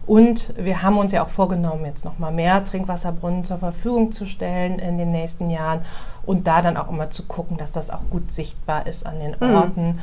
Und 0.07 0.55
wir 0.57 0.83
haben 0.83 0.99
uns 0.99 1.11
ja 1.11 1.25
auch 1.25 1.29
vorgenommen, 1.29 1.85
jetzt 1.85 2.05
nochmal 2.05 2.31
mehr 2.31 2.63
Trinkwasserbrunnen 2.63 3.45
zur 3.45 3.59
Verfügung 3.59 4.13
zu 4.13 4.25
stellen 4.25 4.79
in 4.79 4.99
den 4.99 5.11
nächsten 5.11 5.51
Jahren 5.51 5.81
und 6.27 6.47
da 6.47 6.61
dann 6.61 6.77
auch 6.77 6.91
immer 6.91 7.11
zu 7.11 7.23
gucken, 7.25 7.57
dass 7.57 7.73
das 7.73 7.91
auch 7.91 8.11
gut 8.11 8.31
sichtbar 8.31 8.87
ist 8.87 9.07
an 9.07 9.19
den 9.19 9.37
mhm. 9.41 9.55
Orten. 9.55 9.87
Mhm. 9.87 9.99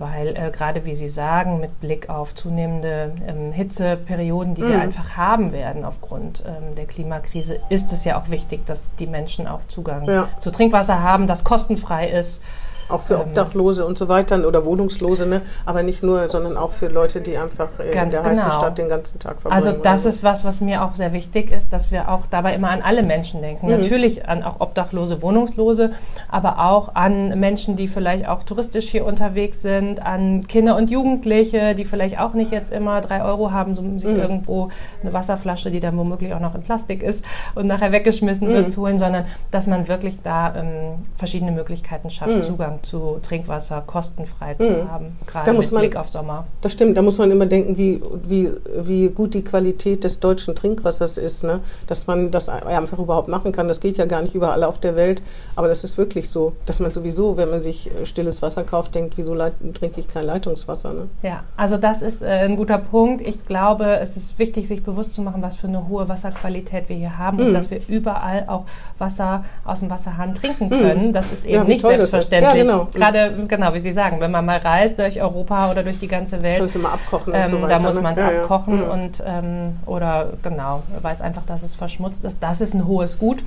Weil 0.00 0.36
äh, 0.36 0.52
gerade 0.52 0.84
wie 0.84 0.94
Sie 0.94 1.08
sagen, 1.08 1.58
mit 1.58 1.80
Blick 1.80 2.08
auf 2.08 2.32
zunehmende 2.32 3.14
ähm, 3.26 3.50
Hitzeperioden, 3.50 4.54
die 4.54 4.62
mhm. 4.62 4.68
wir 4.68 4.80
einfach 4.80 5.16
haben 5.16 5.50
werden 5.50 5.84
aufgrund 5.84 6.44
ähm, 6.46 6.76
der 6.76 6.86
Klimakrise, 6.86 7.58
ist 7.68 7.92
es 7.92 8.04
ja 8.04 8.20
auch 8.20 8.30
wichtig, 8.30 8.64
dass 8.64 8.94
die 9.00 9.08
Menschen 9.08 9.48
auch 9.48 9.60
Zugang 9.66 10.08
ja. 10.08 10.28
zu 10.38 10.52
Trinkwasser 10.52 11.02
haben, 11.02 11.26
das 11.26 11.42
kostenfrei 11.42 12.08
ist 12.08 12.42
auch 12.88 13.00
für 13.00 13.18
Obdachlose 13.18 13.84
und 13.84 13.98
so 13.98 14.08
weiter 14.08 14.46
oder 14.46 14.64
Wohnungslose, 14.64 15.26
ne? 15.26 15.42
aber 15.66 15.82
nicht 15.82 16.02
nur, 16.02 16.28
sondern 16.28 16.56
auch 16.56 16.70
für 16.70 16.88
Leute, 16.88 17.20
die 17.20 17.36
einfach 17.36 17.68
in 17.78 17.92
der 17.92 18.06
genau. 18.06 18.24
heißen 18.24 18.52
Stadt 18.52 18.78
den 18.78 18.88
ganzen 18.88 19.18
Tag 19.18 19.40
verbringen. 19.40 19.54
Also 19.54 19.72
das 19.72 20.06
ist 20.06 20.22
was, 20.22 20.44
was 20.44 20.60
mir 20.60 20.82
auch 20.82 20.94
sehr 20.94 21.12
wichtig 21.12 21.50
ist, 21.50 21.72
dass 21.72 21.90
wir 21.90 22.10
auch 22.10 22.26
dabei 22.26 22.54
immer 22.54 22.70
an 22.70 22.82
alle 22.82 23.02
Menschen 23.02 23.42
denken. 23.42 23.66
Mhm. 23.66 23.80
Natürlich 23.80 24.28
an 24.28 24.42
auch 24.42 24.60
Obdachlose, 24.60 25.22
Wohnungslose, 25.22 25.90
aber 26.28 26.58
auch 26.58 26.94
an 26.94 27.38
Menschen, 27.38 27.76
die 27.76 27.88
vielleicht 27.88 28.26
auch 28.26 28.42
touristisch 28.44 28.88
hier 28.88 29.04
unterwegs 29.04 29.62
sind, 29.62 30.04
an 30.04 30.46
Kinder 30.46 30.76
und 30.76 30.90
Jugendliche, 30.90 31.74
die 31.74 31.84
vielleicht 31.84 32.18
auch 32.18 32.34
nicht 32.34 32.52
jetzt 32.52 32.72
immer 32.72 33.00
drei 33.00 33.22
Euro 33.22 33.50
haben, 33.50 33.76
um 33.76 33.98
sich 33.98 34.12
mhm. 34.12 34.20
irgendwo 34.20 34.68
eine 35.02 35.12
Wasserflasche, 35.12 35.70
die 35.70 35.80
dann 35.80 35.96
womöglich 35.98 36.32
auch 36.34 36.40
noch 36.40 36.54
in 36.54 36.62
Plastik 36.62 37.02
ist 37.02 37.24
und 37.54 37.66
nachher 37.66 37.92
weggeschmissen 37.92 38.48
mhm. 38.48 38.52
wird, 38.52 38.70
zu 38.70 38.82
holen, 38.82 38.98
sondern 38.98 39.24
dass 39.50 39.66
man 39.66 39.88
wirklich 39.88 40.22
da 40.22 40.54
ähm, 40.54 41.04
verschiedene 41.16 41.52
Möglichkeiten 41.52 42.10
schafft, 42.10 42.34
mhm. 42.34 42.40
Zugang 42.40 42.77
Zugang 42.82 42.82
zu 42.82 43.18
Trinkwasser 43.22 43.82
kostenfrei 43.86 44.54
zu 44.54 44.68
Mhm. 44.70 44.90
haben, 44.90 45.16
Da 45.26 45.32
gerade 45.32 45.52
mit 45.58 45.72
man- 45.72 45.80
Blick 45.80 45.96
auf 45.96 46.08
Sommer. 46.08 46.46
Das 46.60 46.72
stimmt, 46.72 46.96
da 46.96 47.02
muss 47.02 47.18
man 47.18 47.30
immer 47.30 47.46
denken, 47.46 47.76
wie, 47.76 48.00
wie, 48.24 48.50
wie 48.76 49.08
gut 49.08 49.34
die 49.34 49.42
Qualität 49.44 50.04
des 50.04 50.20
deutschen 50.20 50.54
Trinkwassers 50.54 51.18
ist, 51.18 51.44
ne? 51.44 51.60
dass 51.86 52.06
man 52.06 52.30
das 52.30 52.48
einfach 52.48 52.98
überhaupt 52.98 53.28
machen 53.28 53.52
kann. 53.52 53.68
Das 53.68 53.80
geht 53.80 53.96
ja 53.96 54.06
gar 54.06 54.22
nicht 54.22 54.34
überall 54.34 54.64
auf 54.64 54.78
der 54.78 54.96
Welt, 54.96 55.22
aber 55.56 55.68
das 55.68 55.84
ist 55.84 55.98
wirklich 55.98 56.30
so, 56.30 56.52
dass 56.66 56.80
man 56.80 56.92
sowieso, 56.92 57.36
wenn 57.36 57.50
man 57.50 57.62
sich 57.62 57.90
äh, 57.90 58.04
stilles 58.06 58.42
Wasser 58.42 58.64
kauft, 58.64 58.94
denkt, 58.94 59.16
wieso 59.16 59.34
trinke 59.74 60.00
ich 60.00 60.08
kein 60.08 60.26
Leitungswasser. 60.26 60.92
Ne? 60.92 61.08
Ja, 61.22 61.42
also 61.56 61.76
das 61.76 62.02
ist 62.02 62.22
äh, 62.22 62.26
ein 62.26 62.56
guter 62.56 62.78
Punkt. 62.78 63.26
Ich 63.26 63.44
glaube, 63.44 63.98
es 64.00 64.16
ist 64.16 64.38
wichtig, 64.38 64.66
sich 64.68 64.82
bewusst 64.82 65.14
zu 65.14 65.22
machen, 65.22 65.42
was 65.42 65.56
für 65.56 65.68
eine 65.68 65.88
hohe 65.88 66.08
Wasserqualität 66.08 66.88
wir 66.88 66.96
hier 66.96 67.18
haben 67.18 67.38
Mhm. 67.38 67.46
und 67.48 67.52
dass 67.52 67.70
wir 67.70 67.80
überall 67.88 68.44
auch 68.48 68.64
Wasser 68.98 69.44
aus 69.64 69.80
dem 69.80 69.90
Wasserhahn 69.90 70.34
trinken 70.34 70.70
können. 70.70 71.12
Das 71.12 71.32
ist 71.32 71.44
eben 71.44 71.54
Mhm. 71.54 71.58
Ja, 71.62 71.64
nicht 71.64 71.84
selbstverständlich. 71.86 72.54
Ja, 72.54 72.60
genau. 72.72 72.88
Gerade, 72.92 73.44
genau, 73.48 73.74
wie 73.74 73.78
Sie 73.78 73.92
sagen, 73.92 74.20
wenn 74.20 74.30
man 74.30 74.44
mal 74.44 74.58
reist 74.58 74.98
durch 74.98 75.20
Europa 75.20 75.70
oder 75.70 75.82
durch 75.82 75.98
die 75.98 76.08
ganze 76.08 76.36
Das 76.36 76.42
Welt, 76.42 76.60
muss 76.62 76.74
immer 76.74 76.92
abkochen 76.92 77.32
und 77.32 77.38
ähm, 77.38 77.48
so 77.48 77.56
weiter. 77.62 77.78
da 77.78 77.84
muss 77.84 77.96
ne? 77.96 78.02
man 78.02 78.14
es 78.14 78.20
Ja, 78.20 78.30
ja. 78.30 78.40
abkochen 78.42 78.76
Mhm. 78.84 78.90
und 78.90 79.22
ähm, 79.26 79.76
oder 79.86 80.30
genau, 80.42 80.82
weiß 81.02 81.22
einfach, 81.22 81.44
dass 81.44 81.62
es 81.62 81.74
verschmutzt 81.74 82.24
ist. 82.24 82.42
Das 82.42 82.60
ist 82.60 82.74
ein 82.74 82.86
hohes 82.86 83.18
Gut 83.18 83.42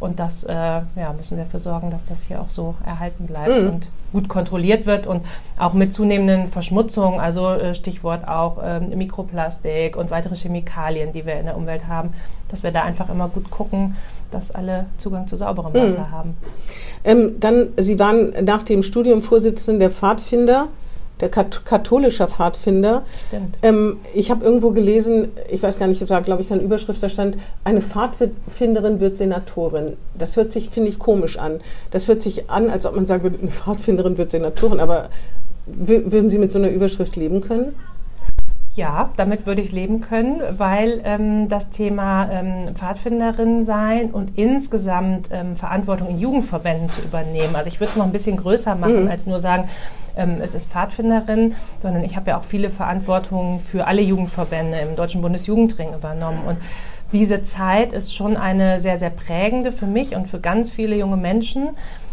und 0.00 0.18
das 0.18 0.44
äh, 0.44 0.52
ja, 0.52 1.14
müssen 1.16 1.36
wir 1.36 1.44
dafür 1.44 1.60
sorgen, 1.60 1.90
dass 1.90 2.04
das 2.04 2.24
hier 2.24 2.40
auch 2.40 2.50
so 2.50 2.74
erhalten 2.84 3.26
bleibt 3.26 3.62
Mhm. 3.62 3.68
und 3.68 3.88
gut 4.12 4.28
kontrolliert 4.28 4.86
wird 4.86 5.06
und 5.06 5.24
auch 5.58 5.72
mit 5.72 5.92
zunehmenden 5.92 6.46
Verschmutzungen, 6.46 7.18
also 7.20 7.48
äh, 7.50 7.74
Stichwort 7.74 8.26
auch 8.28 8.58
ähm, 8.62 8.84
Mikroplastik 8.96 9.96
und 9.96 10.10
weitere 10.10 10.36
Chemikalien, 10.36 11.12
die 11.12 11.26
wir 11.26 11.34
in 11.38 11.46
der 11.46 11.56
Umwelt 11.56 11.88
haben, 11.88 12.10
dass 12.48 12.62
wir 12.62 12.70
da 12.70 12.82
einfach 12.82 13.08
immer 13.08 13.28
gut 13.28 13.50
gucken, 13.50 13.96
dass 14.30 14.50
alle 14.50 14.86
Zugang 14.98 15.26
zu 15.26 15.36
sauberem 15.36 15.72
Mhm. 15.72 15.76
Wasser 15.78 16.10
haben. 16.10 16.36
Ähm, 17.04 17.40
dann, 17.40 17.68
Sie 17.76 17.98
waren 17.98 18.32
nach 18.44 18.62
dem 18.62 18.82
Studium 18.82 19.22
Vorsitzende 19.22 19.80
der 19.80 19.90
Pfadfinder, 19.90 20.68
der 21.20 21.28
kat 21.28 21.64
katholischer 21.64 22.26
Pfadfinder. 22.28 23.02
Stimmt. 23.28 23.58
Ähm, 23.62 23.98
ich 24.14 24.30
habe 24.30 24.44
irgendwo 24.44 24.70
gelesen, 24.72 25.28
ich 25.50 25.62
weiß 25.62 25.78
gar 25.78 25.86
nicht, 25.86 26.08
da 26.08 26.20
glaube 26.20 26.42
ich, 26.42 26.52
eine 26.52 26.62
Überschrift, 26.62 27.02
da 27.02 27.08
stand, 27.08 27.36
eine 27.62 27.80
Pfadfinderin 27.80 29.00
wird 29.00 29.18
Senatorin. 29.18 29.96
Das 30.18 30.36
hört 30.36 30.52
sich, 30.52 30.70
finde 30.70 30.88
ich, 30.88 30.98
komisch 30.98 31.38
an. 31.38 31.60
Das 31.90 32.08
hört 32.08 32.22
sich 32.22 32.50
an, 32.50 32.68
als 32.70 32.84
ob 32.86 32.96
man 32.96 33.06
sagen 33.06 33.22
würde, 33.22 33.38
eine 33.40 33.50
Pfadfinderin 33.50 34.18
wird 34.18 34.30
Senatorin, 34.32 34.80
aber 34.80 35.08
wü- 35.70 36.10
würden 36.12 36.30
Sie 36.30 36.38
mit 36.38 36.52
so 36.52 36.58
einer 36.58 36.70
Überschrift 36.70 37.16
leben 37.16 37.40
können? 37.40 37.74
Ja, 38.74 39.10
damit 39.16 39.46
würde 39.46 39.62
ich 39.62 39.70
leben 39.70 40.00
können, 40.00 40.42
weil 40.50 41.00
ähm, 41.04 41.48
das 41.48 41.70
Thema 41.70 42.28
ähm, 42.28 42.74
Pfadfinderin 42.74 43.62
sein 43.64 44.10
und 44.10 44.36
insgesamt 44.36 45.28
ähm, 45.32 45.54
Verantwortung 45.54 46.08
in 46.08 46.18
Jugendverbänden 46.18 46.88
zu 46.88 47.00
übernehmen. 47.00 47.54
Also 47.54 47.68
ich 47.68 47.78
würde 47.78 47.90
es 47.90 47.96
noch 47.96 48.04
ein 48.04 48.10
bisschen 48.10 48.36
größer 48.36 48.74
machen, 48.74 49.06
als 49.08 49.26
nur 49.26 49.38
sagen, 49.38 49.68
ähm, 50.16 50.38
es 50.42 50.56
ist 50.56 50.70
Pfadfinderin, 50.70 51.54
sondern 51.82 52.02
ich 52.02 52.16
habe 52.16 52.30
ja 52.30 52.38
auch 52.38 52.44
viele 52.44 52.68
Verantwortungen 52.68 53.60
für 53.60 53.86
alle 53.86 54.02
Jugendverbände 54.02 54.78
im 54.78 54.96
Deutschen 54.96 55.22
Bundesjugendring 55.22 55.94
übernommen. 55.94 56.40
Und 56.44 56.56
diese 57.12 57.44
Zeit 57.44 57.92
ist 57.92 58.12
schon 58.12 58.36
eine 58.36 58.80
sehr, 58.80 58.96
sehr 58.96 59.10
prägende 59.10 59.70
für 59.70 59.86
mich 59.86 60.16
und 60.16 60.28
für 60.28 60.40
ganz 60.40 60.72
viele 60.72 60.96
junge 60.96 61.16
Menschen. 61.16 61.70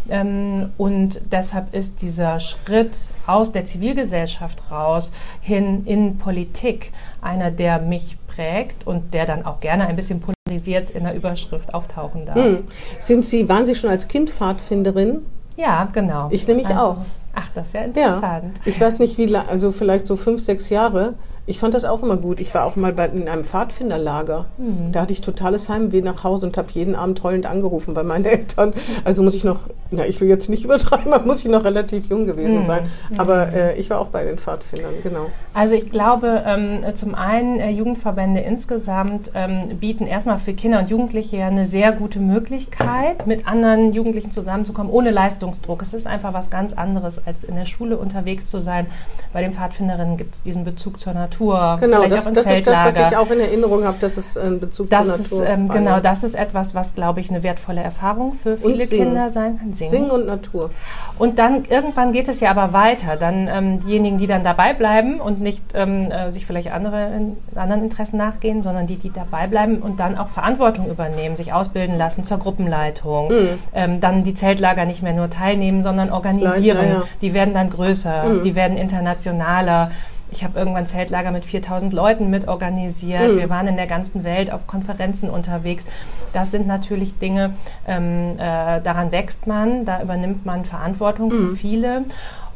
Ähm, 0.09 0.71
und 0.77 1.21
deshalb 1.31 1.73
ist 1.73 2.01
dieser 2.01 2.39
Schritt 2.39 2.97
aus 3.27 3.51
der 3.51 3.65
Zivilgesellschaft 3.65 4.71
raus 4.71 5.11
hin 5.41 5.83
in 5.85 6.17
Politik 6.17 6.91
einer, 7.21 7.51
der 7.51 7.79
mich 7.79 8.17
prägt 8.27 8.87
und 8.87 9.13
der 9.13 9.25
dann 9.25 9.45
auch 9.45 9.59
gerne 9.59 9.87
ein 9.87 9.95
bisschen 9.95 10.21
polarisiert 10.21 10.89
in 10.91 11.03
der 11.03 11.13
Überschrift 11.15 11.73
auftauchen 11.73 12.25
darf. 12.25 12.35
Hm. 12.35 12.63
Sind 12.97 13.25
Sie, 13.25 13.47
waren 13.49 13.65
Sie 13.65 13.75
schon 13.75 13.89
als 13.89 14.07
Kind 14.07 14.29
Pfadfinderin? 14.29 15.25
Ja, 15.57 15.87
genau. 15.91 16.27
Ich 16.31 16.47
nämlich 16.47 16.67
auch. 16.67 16.97
Ach, 17.33 17.49
das 17.53 17.67
ist 17.67 17.73
ja 17.73 17.81
Ja. 17.81 17.87
interessant. 17.87 18.61
Ich 18.65 18.79
weiß 18.79 18.99
nicht, 18.99 19.17
wie 19.17 19.25
lange, 19.25 19.49
also 19.49 19.71
vielleicht 19.71 20.07
so 20.07 20.15
fünf, 20.15 20.41
sechs 20.41 20.69
Jahre. 20.69 21.13
Ich 21.47 21.59
fand 21.59 21.73
das 21.73 21.85
auch 21.85 22.03
immer 22.03 22.17
gut. 22.17 22.39
Ich 22.39 22.53
war 22.53 22.65
auch 22.65 22.75
mal 22.75 22.93
bei, 22.93 23.07
in 23.07 23.27
einem 23.27 23.43
Pfadfinderlager. 23.43 24.45
Mhm. 24.57 24.91
Da 24.91 25.01
hatte 25.01 25.13
ich 25.13 25.21
totales 25.21 25.69
Heimweh 25.69 26.01
nach 26.01 26.23
Hause 26.23 26.45
und 26.45 26.55
habe 26.57 26.67
jeden 26.71 26.95
Abend 26.95 27.23
heulend 27.23 27.45
angerufen 27.45 27.93
bei 27.93 28.03
meinen 28.03 28.25
Eltern. 28.31 28.73
Also 29.03 29.23
muss 29.23 29.33
ich 29.33 29.43
noch, 29.43 29.61
na, 29.89 30.05
ich 30.05 30.21
will 30.21 30.29
jetzt 30.29 30.49
nicht 30.49 30.63
übertreiben, 30.65 31.11
aber 31.11 31.25
muss 31.25 31.43
ich 31.43 31.49
noch 31.51 31.63
relativ 31.63 32.09
jung 32.09 32.25
gewesen 32.25 32.59
Mhm. 32.59 32.65
sein. 32.65 32.83
Aber 33.17 33.51
äh, 33.53 33.79
ich 33.79 33.89
war 33.89 33.99
auch 33.99 34.07
bei 34.09 34.23
den 34.23 34.37
Pfadfindern, 34.37 34.93
genau. 35.03 35.27
Also 35.53 35.73
ich 35.73 35.91
glaube, 35.91 36.43
ähm, 36.45 36.81
zum 36.95 37.15
einen 37.15 37.59
äh, 37.59 37.69
Jugendverbände 37.71 38.39
insgesamt 38.41 39.31
ähm, 39.33 39.77
bieten 39.79 40.05
erstmal 40.05 40.37
für 40.39 40.53
Kinder 40.53 40.79
und 40.79 40.89
Jugendliche 40.89 41.37
ja 41.37 41.47
eine 41.47 41.65
sehr 41.65 41.91
gute 41.91 42.19
Möglichkeit, 42.19 43.25
mit 43.27 43.47
anderen 43.47 43.93
Jugendlichen 43.93 44.31
zusammenzukommen, 44.31 44.91
ohne 44.91 45.09
Leistungsdruck. 45.11 45.81
Es 45.81 45.93
ist 45.93 46.07
einfach 46.07 46.33
was 46.33 46.49
ganz 46.49 46.73
anderes, 46.73 47.25
als 47.25 47.43
in 47.43 47.55
der 47.55 47.65
Schule 47.65 47.97
unterwegs 47.97 48.47
zu 48.49 48.59
sein. 48.59 48.85
Bei 49.33 49.41
den 49.41 49.53
Pfadfinderinnen 49.53 50.17
gibt 50.17 50.35
es 50.35 50.41
diesen 50.41 50.63
Bezug 50.63 50.99
zur 50.99 51.13
Natur, 51.13 51.30
Genau, 51.77 51.97
vielleicht 51.97 52.13
das, 52.13 52.33
das 52.33 52.51
ist 52.51 52.67
das, 52.67 52.77
was 52.85 52.99
ich 53.11 53.17
auch 53.17 53.29
in 53.31 53.39
Erinnerung 53.39 53.83
habe, 53.83 53.97
dass 53.99 54.17
es 54.17 54.37
einen 54.37 54.59
Bezug 54.59 54.89
Das 54.89 55.07
zur 55.07 55.15
ist, 55.15 55.31
Natur 55.31 55.47
ähm, 55.47 55.69
war, 55.69 55.75
genau, 55.75 55.99
das 55.99 56.23
ist 56.23 56.35
etwas, 56.35 56.75
was, 56.75 56.95
glaube 56.95 57.19
ich, 57.19 57.29
eine 57.29 57.43
wertvolle 57.43 57.81
Erfahrung 57.81 58.33
für 58.33 58.57
viele 58.57 58.85
singen. 58.85 59.05
Kinder 59.05 59.29
sein 59.29 59.57
kann. 59.57 59.73
Singen 59.73 60.11
und 60.11 60.25
Natur. 60.25 60.69
Und 61.17 61.39
dann 61.39 61.63
irgendwann 61.69 62.11
geht 62.11 62.27
es 62.27 62.39
ja 62.39 62.51
aber 62.51 62.73
weiter. 62.73 63.15
Dann 63.15 63.47
ähm, 63.47 63.79
diejenigen, 63.79 64.17
die 64.17 64.27
dann 64.27 64.43
dabei 64.43 64.73
bleiben 64.73 65.19
und 65.19 65.41
nicht 65.41 65.63
ähm, 65.73 66.11
äh, 66.11 66.29
sich 66.31 66.45
vielleicht 66.45 66.71
andere 66.71 67.15
in, 67.15 67.37
anderen 67.55 67.83
Interessen 67.83 68.17
nachgehen, 68.17 68.63
sondern 68.63 68.87
die, 68.87 68.97
die 68.97 69.11
dabei 69.11 69.47
bleiben 69.47 69.77
und 69.79 69.99
dann 69.99 70.17
auch 70.17 70.27
Verantwortung 70.27 70.89
übernehmen, 70.89 71.35
sich 71.35 71.53
ausbilden 71.53 71.97
lassen 71.97 72.23
zur 72.23 72.37
Gruppenleitung, 72.37 73.31
ähm, 73.73 74.01
dann 74.01 74.23
die 74.23 74.33
Zeltlager 74.33 74.85
nicht 74.85 75.01
mehr 75.01 75.13
nur 75.13 75.29
teilnehmen, 75.29 75.83
sondern 75.83 76.11
organisieren. 76.11 76.77
Leiten, 76.77 76.91
ja, 76.93 76.99
ja. 76.99 77.03
Die 77.21 77.33
werden 77.33 77.53
dann 77.53 77.69
größer, 77.69 78.41
die 78.43 78.55
werden 78.55 78.77
internationaler. 78.77 79.91
Ich 80.31 80.43
habe 80.43 80.57
irgendwann 80.57 80.87
Zeltlager 80.87 81.31
mit 81.31 81.45
4000 81.45 81.93
Leuten 81.93 82.29
mit 82.29 82.47
organisiert. 82.47 83.35
Wir 83.35 83.49
waren 83.49 83.67
in 83.67 83.75
der 83.75 83.87
ganzen 83.87 84.23
Welt 84.23 84.51
auf 84.51 84.65
Konferenzen 84.65 85.29
unterwegs. 85.29 85.85
Das 86.31 86.51
sind 86.51 86.67
natürlich 86.67 87.17
Dinge, 87.17 87.53
ähm, 87.85 88.35
äh, 88.37 88.81
daran 88.81 89.11
wächst 89.11 89.45
man, 89.45 89.83
da 89.83 90.01
übernimmt 90.01 90.45
man 90.45 90.63
Verantwortung 90.63 91.31
für 91.31 91.55
viele. 91.55 92.05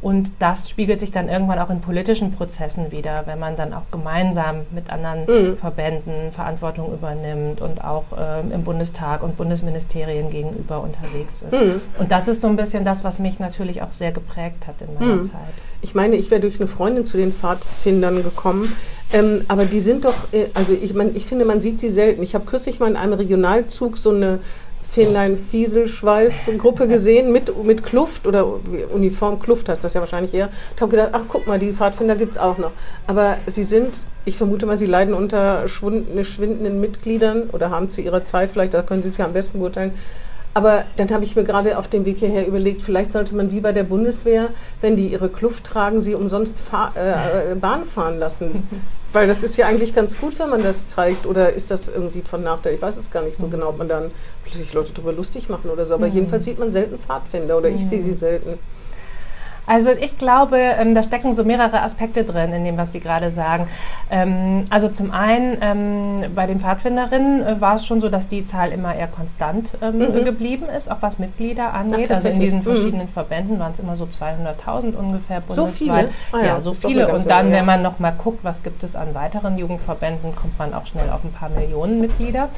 Und 0.01 0.31
das 0.39 0.69
spiegelt 0.69 0.99
sich 0.99 1.11
dann 1.11 1.29
irgendwann 1.29 1.59
auch 1.59 1.69
in 1.69 1.81
politischen 1.81 2.31
Prozessen 2.31 2.91
wieder, 2.91 3.23
wenn 3.25 3.39
man 3.39 3.55
dann 3.55 3.73
auch 3.73 3.89
gemeinsam 3.91 4.61
mit 4.71 4.89
anderen 4.89 5.57
Verbänden 5.57 6.31
Verantwortung 6.31 6.93
übernimmt 6.93 7.61
und 7.61 7.83
auch 7.83 8.03
ähm, 8.17 8.51
im 8.51 8.63
Bundestag 8.63 9.23
und 9.23 9.35
Bundesministerien 9.37 10.29
gegenüber 10.29 10.81
unterwegs 10.81 11.41
ist. 11.41 11.59
Und 11.97 12.11
das 12.11 12.27
ist 12.27 12.41
so 12.41 12.47
ein 12.47 12.55
bisschen 12.55 12.85
das, 12.85 13.03
was 13.03 13.19
mich 13.19 13.39
natürlich 13.39 13.81
auch 13.81 13.91
sehr 13.91 14.11
geprägt 14.11 14.67
hat 14.67 14.75
in 14.81 14.93
meiner 14.93 15.21
Zeit. 15.23 15.39
Ich 15.81 15.95
meine, 15.95 16.15
ich 16.15 16.29
wäre 16.31 16.41
durch 16.41 16.59
eine 16.59 16.67
Freundin 16.67 17.05
zu 17.05 17.17
den 17.17 17.31
Pfadfindern 17.31 18.23
gekommen. 18.23 18.75
Ähm, 19.13 19.45
aber 19.47 19.65
die 19.65 19.79
sind 19.79 20.03
doch, 20.03 20.15
äh, 20.31 20.47
also 20.55 20.73
ich 20.73 20.93
meine, 20.93 21.11
ich 21.11 21.25
finde, 21.25 21.45
man 21.45 21.61
sieht 21.61 21.79
sie 21.79 21.89
selten. 21.89 22.23
Ich 22.23 22.33
habe 22.33 22.45
kürzlich 22.45 22.79
mal 22.79 22.89
in 22.89 22.95
einem 22.95 23.13
Regionalzug 23.13 23.97
so 23.97 24.09
eine 24.09 24.39
Fähnlein-Fieselschweif-Gruppe 24.89 26.87
gesehen 26.87 27.31
mit, 27.31 27.63
mit 27.63 27.83
Kluft 27.83 28.27
oder 28.27 28.45
Uniform 28.93 29.39
Kluft 29.39 29.69
heißt 29.69 29.83
das 29.83 29.93
ja 29.93 30.01
wahrscheinlich 30.01 30.33
eher. 30.33 30.49
Ich 30.75 30.81
habe 30.81 30.91
gedacht, 30.91 31.09
ach 31.13 31.23
guck 31.27 31.47
mal, 31.47 31.59
die 31.59 31.73
Pfadfinder 31.73 32.15
gibt 32.15 32.33
es 32.33 32.37
auch 32.37 32.57
noch. 32.57 32.71
Aber 33.07 33.37
sie 33.47 33.63
sind, 33.63 34.05
ich 34.25 34.37
vermute 34.37 34.65
mal, 34.65 34.77
sie 34.77 34.85
leiden 34.85 35.13
unter 35.13 35.67
schwindenden 35.67 36.79
Mitgliedern 36.79 37.49
oder 37.51 37.69
haben 37.69 37.89
zu 37.89 38.01
ihrer 38.01 38.25
Zeit, 38.25 38.51
vielleicht, 38.51 38.73
da 38.73 38.81
können 38.81 39.03
Sie 39.03 39.09
es 39.09 39.17
ja 39.17 39.25
am 39.25 39.33
besten 39.33 39.59
beurteilen, 39.59 39.91
aber 40.55 40.85
dann 40.95 41.09
habe 41.09 41.25
ich 41.25 41.35
mir 41.35 41.43
gerade 41.43 41.77
auf 41.77 41.89
dem 41.89 42.05
Weg 42.05 42.19
hierher 42.19 42.47
überlegt, 42.47 42.81
vielleicht 42.81 43.11
sollte 43.11 43.35
man 43.35 43.51
wie 43.51 43.59
bei 43.59 43.73
der 43.73 43.83
Bundeswehr, 43.83 44.49
wenn 44.79 44.95
die 44.95 45.07
ihre 45.07 45.27
Kluft 45.27 45.65
tragen, 45.65 45.99
sie 45.99 46.15
umsonst 46.15 46.59
fahr, 46.59 46.93
äh, 46.95 47.55
Bahn 47.55 47.83
fahren 47.83 48.17
lassen. 48.17 48.67
Weil 49.15 49.27
das 49.27 49.45
ist 49.45 49.55
ja 49.55 49.65
eigentlich 49.67 49.95
ganz 49.95 50.19
gut, 50.19 50.37
wenn 50.39 50.49
man 50.49 50.61
das 50.61 50.89
zeigt. 50.89 51.25
Oder 51.25 51.53
ist 51.53 51.71
das 51.71 51.87
irgendwie 51.87 52.21
von 52.21 52.43
Nachteil? 52.43 52.73
Ich 52.73 52.81
weiß 52.81 52.97
es 52.97 53.09
gar 53.09 53.23
nicht 53.23 53.37
so 53.39 53.47
genau, 53.47 53.69
ob 53.69 53.77
man 53.77 53.87
dann 53.87 54.11
plötzlich 54.43 54.73
Leute 54.73 54.91
darüber 54.91 55.13
lustig 55.13 55.47
machen 55.47 55.69
oder 55.69 55.85
so. 55.85 55.93
Aber 55.93 56.07
jedenfalls 56.07 56.43
sieht 56.43 56.59
man 56.59 56.73
selten 56.73 56.99
Pfadfinder 56.99 57.57
oder 57.57 57.69
ich 57.69 57.87
sehe 57.87 58.03
sie 58.03 58.11
selten. 58.11 58.59
Also 59.67 59.89
ich 59.91 60.17
glaube, 60.17 60.57
ähm, 60.57 60.93
da 60.93 61.01
stecken 61.03 61.33
so 61.35 61.43
mehrere 61.43 61.81
Aspekte 61.81 62.23
drin 62.23 62.53
in 62.53 62.63
dem, 62.65 62.77
was 62.77 62.91
Sie 62.91 62.99
gerade 62.99 63.29
sagen. 63.29 63.67
Ähm, 64.11 64.63
also 64.69 64.89
zum 64.89 65.11
einen 65.11 65.57
ähm, 65.61 66.31
bei 66.35 66.45
den 66.45 66.59
Pfadfinderinnen 66.59 67.45
äh, 67.45 67.61
war 67.61 67.75
es 67.75 67.85
schon 67.85 67.99
so, 67.99 68.09
dass 68.09 68.27
die 68.27 68.43
Zahl 68.43 68.71
immer 68.71 68.93
eher 68.95 69.07
konstant 69.07 69.77
ähm, 69.81 70.23
geblieben 70.23 70.65
ist, 70.69 70.89
auch 70.91 71.01
was 71.01 71.19
Mitglieder 71.19 71.73
angeht. 71.73 72.11
also 72.11 72.27
in 72.27 72.39
diesen 72.39 72.59
Mhm. 72.59 72.63
verschiedenen 72.63 73.07
Verbänden 73.07 73.59
waren 73.59 73.71
es 73.73 73.79
immer 73.79 73.95
so 73.95 74.05
200.000 74.05 74.95
ungefähr 74.95 75.41
So 75.47 75.63
bundesweit. 75.63 75.73
viele? 75.77 76.09
Ah 76.31 76.37
ja, 76.39 76.45
ja, 76.45 76.59
so 76.59 76.73
viele. 76.73 77.07
Und 77.13 77.29
dann, 77.29 77.51
wenn 77.51 77.65
man 77.65 77.81
noch 77.81 77.99
mal 77.99 78.11
guckt, 78.11 78.39
was 78.43 78.63
gibt 78.63 78.83
es 78.83 78.95
an 78.95 79.13
weiteren 79.13 79.57
Jugendverbänden, 79.57 80.35
kommt 80.35 80.57
man 80.59 80.73
auch 80.73 80.85
schnell 80.85 81.09
auf 81.09 81.23
ein 81.23 81.31
paar 81.31 81.49
Millionen 81.49 81.99
Mitglieder. 81.99 82.49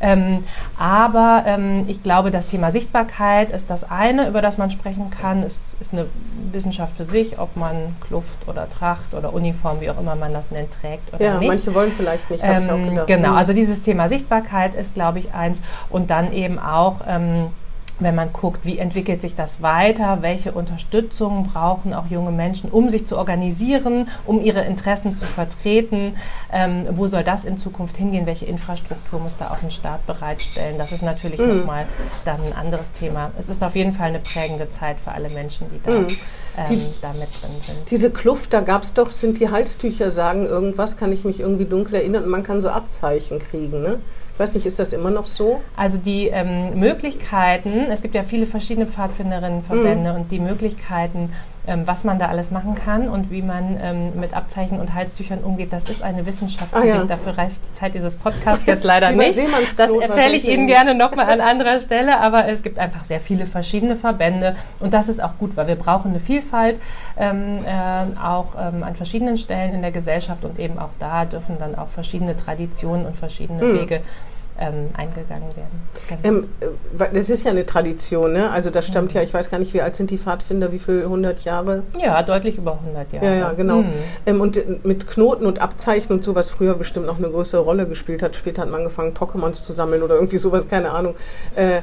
Ähm, 0.00 0.44
aber 0.78 1.42
ähm, 1.46 1.84
ich 1.88 2.02
glaube, 2.02 2.30
das 2.30 2.46
Thema 2.46 2.70
Sichtbarkeit 2.70 3.50
ist 3.50 3.68
das 3.70 3.88
eine, 3.90 4.28
über 4.28 4.40
das 4.42 4.56
man 4.58 4.70
sprechen 4.70 5.10
kann. 5.10 5.42
Es 5.42 5.74
ist 5.80 5.92
eine 5.92 6.06
Wissenschaft 6.52 6.96
für 6.96 7.04
sich, 7.04 7.38
ob 7.38 7.56
man 7.56 7.96
Kluft 8.06 8.46
oder 8.46 8.68
Tracht 8.68 9.14
oder 9.14 9.32
Uniform, 9.32 9.80
wie 9.80 9.90
auch 9.90 9.98
immer 9.98 10.14
man 10.14 10.32
das 10.32 10.50
nennt, 10.50 10.72
trägt 10.72 11.12
oder 11.12 11.24
Ja, 11.24 11.38
nicht. 11.38 11.48
manche 11.48 11.74
wollen 11.74 11.90
vielleicht 11.92 12.30
nicht, 12.30 12.44
habe 12.44 12.62
ich 12.62 12.70
auch 12.70 12.74
Ähm, 12.74 13.00
genau, 13.06 13.30
Mhm. 13.30 13.36
also 13.36 13.52
dieses 13.52 13.82
Thema 13.82 14.08
Sichtbarkeit 14.08 14.74
ist, 14.74 14.94
glaube 14.94 15.18
ich, 15.18 15.34
eins. 15.34 15.62
Und 15.90 16.10
dann 16.10 16.32
eben 16.32 16.58
auch 16.58 17.00
ähm, 17.06 17.48
wenn 17.98 18.14
man 18.14 18.32
guckt, 18.32 18.64
wie 18.64 18.78
entwickelt 18.78 19.20
sich 19.20 19.34
das 19.34 19.62
weiter, 19.62 20.22
welche 20.22 20.52
Unterstützung 20.52 21.44
brauchen 21.44 21.94
auch 21.94 22.06
junge 22.06 22.30
Menschen, 22.30 22.70
um 22.70 22.90
sich 22.90 23.06
zu 23.06 23.18
organisieren, 23.18 24.08
um 24.26 24.42
ihre 24.42 24.64
Interessen 24.64 25.12
zu 25.12 25.24
vertreten, 25.24 26.14
ähm, 26.52 26.86
wo 26.92 27.06
soll 27.06 27.24
das 27.24 27.44
in 27.44 27.58
Zukunft 27.58 27.96
hingehen, 27.96 28.26
welche 28.26 28.46
Infrastruktur 28.46 29.20
muss 29.20 29.36
da 29.36 29.48
auch 29.48 29.62
ein 29.62 29.70
Staat 29.70 30.06
bereitstellen. 30.06 30.78
Das 30.78 30.92
ist 30.92 31.02
natürlich 31.02 31.40
mhm. 31.40 31.58
nochmal 31.58 31.86
dann 32.24 32.40
ein 32.40 32.52
anderes 32.56 32.92
Thema. 32.92 33.32
Es 33.36 33.48
ist 33.48 33.62
auf 33.62 33.74
jeden 33.76 33.92
Fall 33.92 34.08
eine 34.08 34.20
prägende 34.20 34.68
Zeit 34.68 35.00
für 35.00 35.12
alle 35.12 35.30
Menschen, 35.30 35.68
die 35.68 35.80
da, 35.82 35.90
mhm. 35.90 36.08
Ähm, 36.58 36.64
die, 36.70 36.82
da 37.00 37.08
mit 37.10 37.20
drin 37.20 37.50
sind. 37.60 37.90
Diese 37.90 38.10
Kluft, 38.10 38.52
da 38.52 38.60
gab 38.60 38.82
es 38.82 38.94
doch, 38.94 39.10
sind 39.10 39.40
die 39.40 39.50
Halstücher 39.50 40.10
sagen 40.10 40.44
irgendwas, 40.44 40.96
kann 40.96 41.12
ich 41.12 41.24
mich 41.24 41.40
irgendwie 41.40 41.64
dunkel 41.64 41.96
erinnern 41.96 42.24
und 42.24 42.30
man 42.30 42.42
kann 42.42 42.60
so 42.60 42.68
Abzeichen 42.68 43.38
kriegen, 43.38 43.82
ne? 43.82 44.00
Ich 44.34 44.40
weiß 44.40 44.54
nicht, 44.54 44.66
ist 44.66 44.78
das 44.78 44.92
immer 44.92 45.10
noch 45.10 45.26
so? 45.26 45.60
Also 45.76 45.98
die 45.98 46.28
ähm, 46.28 46.78
Möglichkeiten, 46.78 47.86
es 47.90 48.02
gibt 48.02 48.14
ja 48.14 48.22
viele 48.22 48.46
verschiedene 48.46 48.86
Pfadfinderinnenverbände 48.86 50.12
mhm. 50.12 50.16
und 50.16 50.30
die 50.30 50.38
Möglichkeiten, 50.38 51.32
ähm, 51.68 51.86
was 51.86 52.02
man 52.02 52.18
da 52.18 52.26
alles 52.28 52.50
machen 52.50 52.74
kann 52.74 53.08
und 53.08 53.30
wie 53.30 53.42
man 53.42 53.78
ähm, 53.80 54.18
mit 54.18 54.34
Abzeichen 54.34 54.80
und 54.80 54.94
Halstüchern 54.94 55.40
umgeht, 55.40 55.72
das 55.72 55.90
ist 55.90 56.02
eine 56.02 56.24
Wissenschaft, 56.24 56.72
ah, 56.72 56.82
ja. 56.82 56.98
sich 56.98 57.08
dafür 57.08 57.36
reicht 57.36 57.60
die 57.68 57.72
Zeit 57.72 57.94
dieses 57.94 58.16
Podcasts 58.16 58.66
jetzt 58.66 58.84
leider 58.84 59.10
nicht. 59.10 59.38
Das 59.76 59.90
erzähle 59.90 60.34
ich 60.34 60.48
Ihnen 60.48 60.66
gerne 60.66 60.94
nochmal 60.94 61.28
an 61.28 61.42
anderer 61.42 61.78
Stelle, 61.78 62.20
aber 62.20 62.48
es 62.48 62.62
gibt 62.62 62.78
einfach 62.78 63.04
sehr 63.04 63.20
viele 63.20 63.46
verschiedene 63.46 63.96
Verbände 63.96 64.56
und 64.80 64.94
das 64.94 65.10
ist 65.10 65.22
auch 65.22 65.36
gut, 65.36 65.56
weil 65.56 65.66
wir 65.66 65.76
brauchen 65.76 66.12
eine 66.12 66.20
Vielfalt 66.20 66.80
ähm, 67.18 67.58
äh, 67.66 68.18
auch 68.18 68.54
ähm, 68.58 68.82
an 68.82 68.94
verschiedenen 68.94 69.36
Stellen 69.36 69.74
in 69.74 69.82
der 69.82 69.92
Gesellschaft 69.92 70.44
und 70.46 70.58
eben 70.58 70.78
auch 70.78 70.90
da 70.98 71.26
dürfen 71.26 71.58
dann 71.58 71.74
auch 71.74 71.88
verschiedene 71.88 72.34
Traditionen 72.34 73.04
und 73.04 73.16
verschiedene 73.16 73.62
mhm. 73.62 73.80
Wege 73.80 74.00
ähm, 74.58 74.88
eingegangen 74.96 75.48
werden. 75.56 75.80
Genau. 76.08 76.20
Ähm, 76.24 76.48
äh, 76.60 77.14
das 77.14 77.30
ist 77.30 77.44
ja 77.44 77.50
eine 77.50 77.64
Tradition, 77.64 78.32
ne? 78.32 78.50
Also 78.50 78.70
das 78.70 78.86
stammt 78.86 79.12
ja, 79.12 79.22
ich 79.22 79.32
weiß 79.32 79.50
gar 79.50 79.58
nicht, 79.58 79.72
wie 79.74 79.82
alt 79.82 79.96
sind 79.96 80.10
die 80.10 80.18
Pfadfinder, 80.18 80.72
wie 80.72 80.78
viele 80.78 81.02
100 81.02 81.44
Jahre? 81.44 81.84
Ja, 81.98 82.22
deutlich 82.22 82.58
über 82.58 82.72
100 82.72 83.12
Jahre. 83.12 83.26
Ja, 83.26 83.34
ja, 83.34 83.52
genau. 83.52 83.82
Mhm. 83.82 83.92
Ähm, 84.26 84.40
und 84.40 84.56
äh, 84.56 84.64
mit 84.82 85.06
Knoten 85.06 85.46
und 85.46 85.60
Abzeichen 85.60 86.12
und 86.12 86.24
sowas 86.24 86.50
früher 86.50 86.74
bestimmt 86.74 87.06
noch 87.06 87.18
eine 87.18 87.30
größere 87.30 87.62
Rolle 87.62 87.86
gespielt 87.86 88.22
hat. 88.22 88.34
Später 88.34 88.62
hat 88.62 88.70
man 88.70 88.80
angefangen, 88.80 89.14
Pokémons 89.14 89.62
zu 89.62 89.72
sammeln 89.72 90.02
oder 90.02 90.16
irgendwie 90.16 90.38
sowas, 90.38 90.66
keine 90.68 90.90
Ahnung. 90.90 91.14
Äh, 91.54 91.82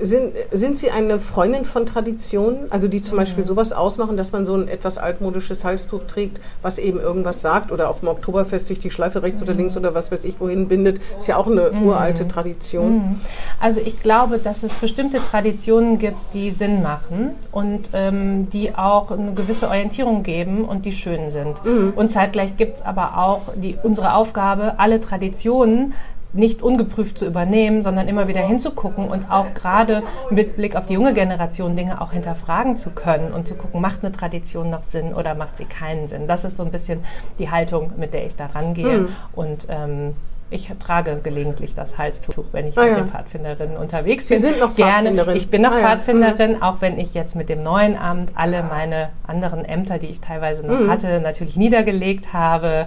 sind, 0.00 0.32
sind 0.50 0.78
Sie 0.78 0.90
eine 0.90 1.18
Freundin 1.20 1.64
von 1.64 1.84
Traditionen, 1.86 2.72
also 2.72 2.88
die 2.88 3.02
zum 3.02 3.16
mhm. 3.16 3.20
Beispiel 3.20 3.44
sowas 3.44 3.72
ausmachen, 3.72 4.16
dass 4.16 4.32
man 4.32 4.46
so 4.46 4.54
ein 4.54 4.66
etwas 4.66 4.98
altmodisches 4.98 5.64
Halstuch 5.64 6.04
trägt, 6.04 6.40
was 6.62 6.78
eben 6.78 6.98
irgendwas 6.98 7.40
sagt 7.40 7.70
oder 7.70 7.88
auf 7.88 8.00
dem 8.00 8.08
Oktoberfest 8.08 8.66
sich 8.66 8.80
die 8.80 8.90
Schleife 8.90 9.22
rechts 9.22 9.42
mhm. 9.42 9.48
oder 9.48 9.56
links 9.56 9.76
oder 9.76 9.94
was 9.94 10.10
weiß 10.10 10.24
ich 10.24 10.40
wohin 10.40 10.68
bindet? 10.68 11.00
Ist 11.18 11.28
ja 11.28 11.36
auch 11.36 11.46
eine 11.46 11.70
mhm 11.70 11.99
uralte 12.00 12.28
Tradition? 12.28 12.94
Mhm. 12.94 13.20
Also 13.58 13.80
ich 13.84 14.00
glaube, 14.00 14.38
dass 14.38 14.62
es 14.62 14.74
bestimmte 14.74 15.18
Traditionen 15.18 15.98
gibt, 15.98 16.34
die 16.34 16.50
Sinn 16.50 16.82
machen 16.82 17.30
und 17.52 17.90
ähm, 17.92 18.48
die 18.50 18.74
auch 18.74 19.10
eine 19.10 19.32
gewisse 19.32 19.68
Orientierung 19.68 20.22
geben 20.22 20.64
und 20.64 20.84
die 20.84 20.92
schön 20.92 21.30
sind. 21.30 21.64
Mhm. 21.64 21.92
Und 21.96 22.08
zeitgleich 22.08 22.56
gibt 22.56 22.76
es 22.76 22.82
aber 22.82 23.18
auch 23.18 23.42
die, 23.54 23.76
unsere 23.82 24.14
Aufgabe, 24.14 24.74
alle 24.78 25.00
Traditionen 25.00 25.94
nicht 26.32 26.62
ungeprüft 26.62 27.18
zu 27.18 27.26
übernehmen, 27.26 27.82
sondern 27.82 28.08
immer 28.08 28.28
wieder 28.28 28.40
hinzugucken 28.40 29.08
und 29.08 29.30
auch 29.30 29.52
gerade 29.54 30.02
mit 30.30 30.56
Blick 30.56 30.76
auf 30.76 30.86
die 30.86 30.94
junge 30.94 31.12
Generation 31.12 31.74
Dinge 31.74 32.00
auch 32.00 32.12
hinterfragen 32.12 32.76
zu 32.76 32.90
können 32.90 33.32
und 33.32 33.48
zu 33.48 33.54
gucken, 33.54 33.80
macht 33.80 34.04
eine 34.04 34.12
Tradition 34.12 34.70
noch 34.70 34.84
Sinn 34.84 35.12
oder 35.14 35.34
macht 35.34 35.56
sie 35.56 35.64
keinen 35.64 36.06
Sinn. 36.06 36.28
Das 36.28 36.44
ist 36.44 36.56
so 36.56 36.62
ein 36.62 36.70
bisschen 36.70 37.00
die 37.38 37.50
Haltung, 37.50 37.92
mit 37.96 38.14
der 38.14 38.26
ich 38.26 38.36
da 38.36 38.46
rangehe. 38.46 38.98
Mhm. 38.98 39.08
Und 39.34 39.66
ähm, 39.70 40.14
ich 40.50 40.70
trage 40.80 41.20
gelegentlich 41.22 41.74
das 41.74 41.96
Halstuch, 41.96 42.44
wenn 42.52 42.66
ich 42.66 42.76
ah, 42.76 42.82
mit 42.82 42.90
ja. 42.90 42.96
den 42.98 43.08
Pfadfinderinnen 43.08 43.76
unterwegs 43.76 44.28
bin. 44.28 44.38
Sie 44.38 44.46
sind 44.48 44.60
noch 44.60 44.72
Pfadfinderin. 44.72 45.36
Ich 45.36 45.48
bin 45.48 45.62
noch 45.62 45.72
ah, 45.72 45.80
Pfadfinderin, 45.80 46.52
ja. 46.52 46.62
auch 46.62 46.80
wenn 46.80 46.98
ich 46.98 47.14
jetzt 47.14 47.36
mit 47.36 47.48
dem 47.48 47.62
neuen 47.62 47.96
Amt 47.96 48.32
alle 48.34 48.62
meine 48.62 49.10
anderen 49.26 49.64
Ämter, 49.64 49.98
die 49.98 50.08
ich 50.08 50.20
teilweise 50.20 50.66
noch 50.66 50.80
mhm. 50.80 50.90
hatte, 50.90 51.20
natürlich 51.20 51.56
niedergelegt 51.56 52.32
habe. 52.32 52.86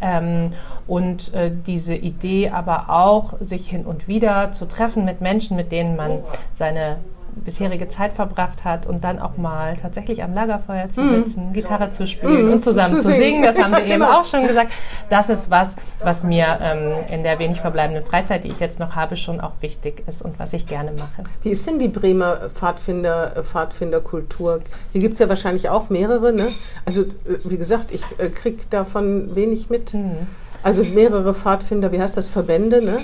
Ähm, 0.00 0.52
und 0.86 1.34
äh, 1.34 1.50
diese 1.50 1.94
Idee 1.94 2.50
aber 2.50 2.90
auch, 2.90 3.34
sich 3.40 3.68
hin 3.68 3.84
und 3.84 4.06
wieder 4.06 4.52
zu 4.52 4.66
treffen 4.66 5.04
mit 5.04 5.20
Menschen, 5.20 5.56
mit 5.56 5.72
denen 5.72 5.96
man 5.96 6.18
seine 6.52 6.98
bisherige 7.44 7.88
Zeit 7.88 8.12
verbracht 8.12 8.64
hat 8.64 8.86
und 8.86 9.04
dann 9.04 9.18
auch 9.18 9.36
mal 9.36 9.76
tatsächlich 9.76 10.22
am 10.22 10.34
Lagerfeuer 10.34 10.88
zu 10.88 11.02
mhm. 11.02 11.08
sitzen, 11.08 11.52
Gitarre 11.52 11.90
zu 11.90 12.06
spielen 12.06 12.48
mm. 12.48 12.52
und 12.52 12.60
zusammen 12.60 12.98
zu, 12.98 13.10
singen. 13.10 13.42
Das 13.42 13.58
haben 13.58 13.72
wir 13.72 13.80
eben 13.86 14.00
genau. 14.00 14.20
auch 14.20 14.24
schon 14.24 14.46
gesagt. 14.46 14.72
Das 15.08 15.30
ist 15.30 15.50
was, 15.50 15.76
was 16.02 16.24
mir 16.24 16.58
ähm, 16.60 16.92
in 17.10 17.22
der 17.22 17.38
wenig 17.38 17.60
verbleibenden 17.60 18.04
Freizeit, 18.04 18.44
die 18.44 18.48
ich 18.48 18.60
jetzt 18.60 18.80
noch 18.80 18.94
habe, 18.96 19.16
schon 19.16 19.40
auch 19.40 19.52
wichtig 19.60 20.02
ist 20.06 20.22
und 20.22 20.38
was 20.38 20.52
ich 20.52 20.66
gerne 20.66 20.92
mache. 20.92 21.24
Wie 21.42 21.50
ist 21.50 21.66
denn 21.66 21.78
die 21.78 21.88
Bremer 21.88 22.48
Pfadfinder, 22.50 23.42
Pfadfinderkultur? 23.42 24.60
Hier 24.92 25.00
gibt 25.00 25.14
es 25.14 25.18
ja 25.18 25.28
wahrscheinlich 25.28 25.68
auch 25.68 25.90
mehrere. 25.90 26.32
Ne? 26.32 26.48
Also 26.84 27.02
äh, 27.02 27.06
wie 27.44 27.56
gesagt, 27.56 27.92
ich 27.92 28.02
äh, 28.18 28.28
kriege 28.28 28.62
davon 28.70 29.34
wenig 29.34 29.70
mit. 29.70 29.94
Mhm. 29.94 30.26
Also 30.62 30.82
mehrere 30.84 31.34
Pfadfinder, 31.34 31.92
wie 31.92 32.00
heißt 32.00 32.16
das, 32.16 32.28
Verbände, 32.28 32.84
ne? 32.84 33.00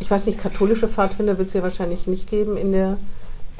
Ich 0.00 0.10
weiß 0.10 0.26
nicht, 0.26 0.38
katholische 0.38 0.88
Pfadfinder 0.88 1.38
wird 1.38 1.48
es 1.48 1.54
ja 1.54 1.62
wahrscheinlich 1.62 2.06
nicht 2.06 2.28
geben 2.28 2.56
in 2.56 2.72
der 2.72 2.98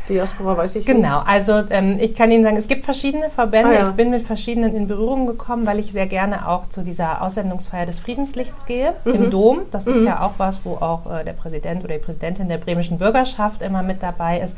Diaspora 0.08 0.56
weiß 0.56 0.76
ich 0.76 0.86
Genau, 0.86 1.18
nicht. 1.20 1.28
also 1.28 1.62
ähm, 1.70 1.98
ich 2.00 2.14
kann 2.14 2.30
Ihnen 2.30 2.44
sagen, 2.44 2.56
es 2.56 2.68
gibt 2.68 2.84
verschiedene 2.84 3.30
Verbände. 3.30 3.70
Ah, 3.70 3.74
ja. 3.74 3.88
Ich 3.88 3.94
bin 3.94 4.10
mit 4.10 4.22
verschiedenen 4.22 4.74
in 4.76 4.86
Berührung 4.86 5.26
gekommen, 5.26 5.66
weil 5.66 5.78
ich 5.78 5.92
sehr 5.92 6.06
gerne 6.06 6.48
auch 6.48 6.68
zu 6.68 6.82
dieser 6.82 7.22
Aussendungsfeier 7.22 7.86
des 7.86 7.98
Friedenslichts 7.98 8.66
gehe 8.66 8.94
mhm. 9.04 9.14
im 9.14 9.30
Dom. 9.30 9.60
Das 9.70 9.86
mhm. 9.86 9.92
ist 9.92 10.04
ja 10.04 10.20
auch 10.20 10.34
was, 10.38 10.64
wo 10.64 10.74
auch 10.74 11.10
äh, 11.10 11.24
der 11.24 11.32
Präsident 11.32 11.84
oder 11.84 11.94
die 11.94 12.04
Präsidentin 12.04 12.48
der 12.48 12.58
bremischen 12.58 12.98
Bürgerschaft 12.98 13.62
immer 13.62 13.82
mit 13.82 14.02
dabei 14.02 14.40
ist. 14.40 14.56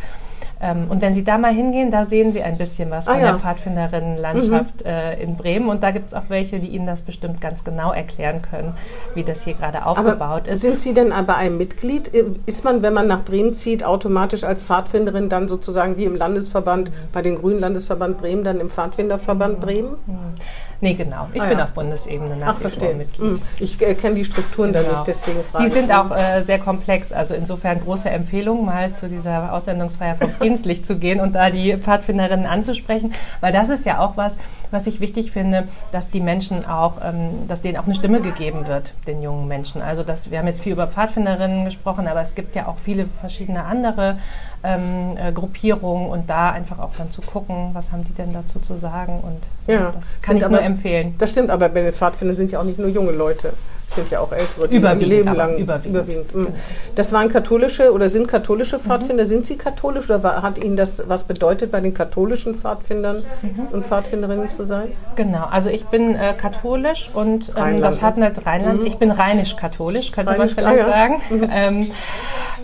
Ähm, 0.61 0.87
und 0.89 1.01
wenn 1.01 1.15
Sie 1.15 1.25
da 1.25 1.39
mal 1.39 1.53
hingehen, 1.53 1.91
da 1.91 2.05
sehen 2.05 2.33
Sie 2.33 2.43
ein 2.43 2.59
bisschen 2.59 2.91
was 2.91 3.07
ah, 3.07 3.13
von 3.13 3.21
ja. 3.21 3.31
der 3.31 3.39
Pfadfinderinnenlandschaft 3.39 4.85
mhm. 4.85 4.91
äh, 4.91 5.23
in 5.23 5.37
Bremen. 5.37 5.69
Und 5.69 5.83
da 5.83 5.91
gibt 5.91 6.09
es 6.09 6.15
auch 6.15 6.25
welche, 6.29 6.59
die 6.59 6.69
Ihnen 6.69 6.87
das 6.87 7.03
bestimmt 7.03 7.41
ganz 7.41 7.65
genau 7.65 7.93
erklären 7.93 8.43
können, 8.43 8.75
wie 9.15 9.25
das 9.25 9.45
hier 9.45 9.55
gerade 9.55 9.87
aufgebaut 9.87 10.43
aber 10.43 10.49
ist. 10.49 10.63
Sind 10.63 10.79
Sie 10.81 10.95
denn 10.95 11.13
bei 11.27 11.35
einem 11.35 11.59
Mitglied? 11.59 12.09
Ist 12.47 12.65
man, 12.65 12.83
wenn 12.83 12.95
man 12.95 13.07
nach 13.07 13.25
Bremen 13.25 13.55
zieht, 13.55 13.85
automatisch 13.85 14.45
als 14.45 14.65
Pfadfinderin 14.65 15.29
dann 15.29 15.49
sozusagen 15.49 15.97
wie 15.97 16.05
im 16.05 16.17
Landesverband, 16.17 16.91
bei 17.13 17.23
den 17.23 17.37
Grünen 17.37 17.61
Landesverband 17.61 18.19
Bremen, 18.19 18.45
dann 18.45 18.61
im 18.61 18.71
Pfadfinderverband 18.71 19.59
mhm. 19.59 19.63
Bremen? 19.63 19.91
Mhm. 20.07 20.35
Nee, 20.81 20.95
genau. 20.95 21.27
Ich 21.33 21.43
ah, 21.43 21.47
bin 21.47 21.59
ja. 21.59 21.65
auf 21.65 21.73
Bundesebene 21.73 22.37
nach 22.37 22.55
Ach, 22.55 22.59
verstehe. 22.59 22.95
Mitglied. 22.95 23.33
Hm. 23.33 23.43
Ich 23.59 23.81
äh, 23.83 23.95
kenne 23.95 24.15
die 24.15 24.25
Strukturen 24.25 24.73
genau. 24.73 24.85
da 24.85 24.93
nicht, 24.93 25.07
deswegen 25.09 25.43
frage 25.43 25.65
Die 25.65 25.73
sind 25.73 25.91
auch 25.91 26.17
äh, 26.17 26.41
sehr 26.41 26.61
komplex. 26.61 27.13
Also 27.13 27.35
insofern 27.35 27.81
große 27.81 28.09
Empfehlung, 28.09 28.65
mal 28.65 28.93
zu 28.93 29.09
dieser 29.09 29.53
Aussendungsfeier 29.53 30.15
vom 30.15 30.31
Friedenslicht 30.39 30.87
zu 30.87 30.99
gehen 30.99 31.19
und 31.19 31.35
da 31.35 31.51
die 31.51 31.77
Pfadfinderinnen 31.77 32.47
anzusprechen, 32.47 33.13
weil 33.41 33.53
das 33.53 33.71
ist 33.71 33.87
ja 33.87 33.99
auch 33.99 34.17
was, 34.17 34.37
was 34.71 34.87
ich 34.87 35.01
wichtig 35.01 35.33
finde, 35.33 35.67
dass 35.91 36.11
die 36.11 36.21
Menschen 36.21 36.65
auch, 36.65 36.99
ähm, 37.03 37.49
dass 37.49 37.61
denen 37.61 37.77
auch 37.77 37.87
eine 37.87 37.97
Stimme 37.97 38.21
gegeben 38.21 38.69
wird, 38.69 38.95
den 39.09 39.21
jungen 39.21 39.49
Menschen. 39.49 39.83
Also 39.83 40.05
dass, 40.05 40.31
wir 40.31 40.39
haben 40.39 40.47
jetzt 40.47 40.61
viel 40.61 40.73
über 40.73 40.87
Pfadfinderinnen 40.87 41.65
gesprochen, 41.65 42.07
aber 42.07 42.21
es 42.21 42.37
gibt 42.37 42.55
ja 42.55 42.69
auch 42.69 42.79
viele 42.79 43.07
verschiedene 43.21 43.65
andere 43.65 44.19
ähm, 44.63 45.17
äh, 45.17 45.33
Gruppierungen 45.33 46.09
und 46.09 46.31
da 46.31 46.51
einfach 46.51 46.79
auch 46.79 46.95
dann 46.97 47.11
zu 47.11 47.21
gucken, 47.21 47.71
was 47.73 47.91
haben 47.91 48.05
die 48.05 48.15
denn 48.15 48.33
dazu 48.33 48.61
zu 48.61 48.77
sagen 48.77 49.21
und 49.23 49.43
ja, 49.69 49.93
das 49.95 50.07
kann 50.23 50.37
ich 50.37 50.49
nur 50.49 50.63
empfehlen. 50.63 51.15
Das 51.19 51.31
stimmt, 51.31 51.51
aber 51.51 51.69
bei 51.69 51.83
den 51.83 51.93
Pfadfindern 51.93 52.37
sind 52.37 52.51
ja 52.51 52.61
auch 52.61 52.65
nicht 52.65 52.79
nur 52.79 52.89
junge 52.89 53.13
Leute. 53.13 53.53
Es 53.89 53.95
sind 53.95 54.11
ja 54.11 54.21
auch 54.21 54.33
ältere, 54.33 54.69
die 54.69 54.77
überwiegend, 54.77 55.09
Leben 55.09 55.35
lang 55.35 55.57
überwiegend. 55.57 55.97
überwiegend. 55.97 56.35
Mhm. 56.35 56.45
Genau. 56.45 56.57
Das 56.95 57.13
waren 57.13 57.31
katholische 57.31 57.93
oder 57.93 58.11
sind 58.11 58.29
katholische 58.29 58.77
mhm. 58.77 58.83
Pfadfinder. 58.83 59.25
Mhm. 59.25 59.29
Sind 59.29 59.47
sie 59.47 59.57
katholisch 59.57 60.05
oder 60.11 60.23
war, 60.23 60.43
hat 60.43 60.63
Ihnen 60.63 60.77
das 60.77 61.03
was 61.09 61.25
bedeutet, 61.25 61.73
bei 61.73 61.81
den 61.81 61.95
katholischen 61.95 62.55
Pfadfindern 62.55 63.25
mhm. 63.41 63.69
und 63.73 63.87
Pfadfinderinnen 63.87 64.47
zu 64.47 64.65
sein? 64.65 64.93
Genau, 65.17 65.47
also 65.51 65.71
ich 65.71 65.87
bin 65.87 66.15
äh, 66.15 66.35
katholisch 66.35 67.11
und 67.15 67.53
ähm, 67.57 67.81
das 67.81 68.03
hat 68.03 68.19
nicht 68.19 68.45
Rheinland. 68.45 68.81
Mhm. 68.81 68.87
Ich 68.87 68.99
bin 68.99 69.11
rheinisch-katholisch, 69.11 70.13
könnte 70.13 70.33
Rheinisch, 70.33 70.55
man 70.57 70.67
vielleicht 70.67 70.87
ah, 70.87 70.87
ja. 70.87 70.93
sagen. 70.93 71.23
Mhm. 71.31 71.51
Ähm, 71.51 71.91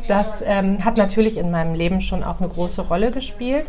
das 0.08 0.44
ähm, 0.46 0.84
hat 0.84 0.98
natürlich 0.98 1.38
in 1.38 1.50
meinem 1.50 1.74
Leben 1.74 2.02
schon 2.02 2.22
auch 2.22 2.38
eine 2.38 2.48
große 2.48 2.82
Rolle 2.82 3.10
gespielt. 3.10 3.64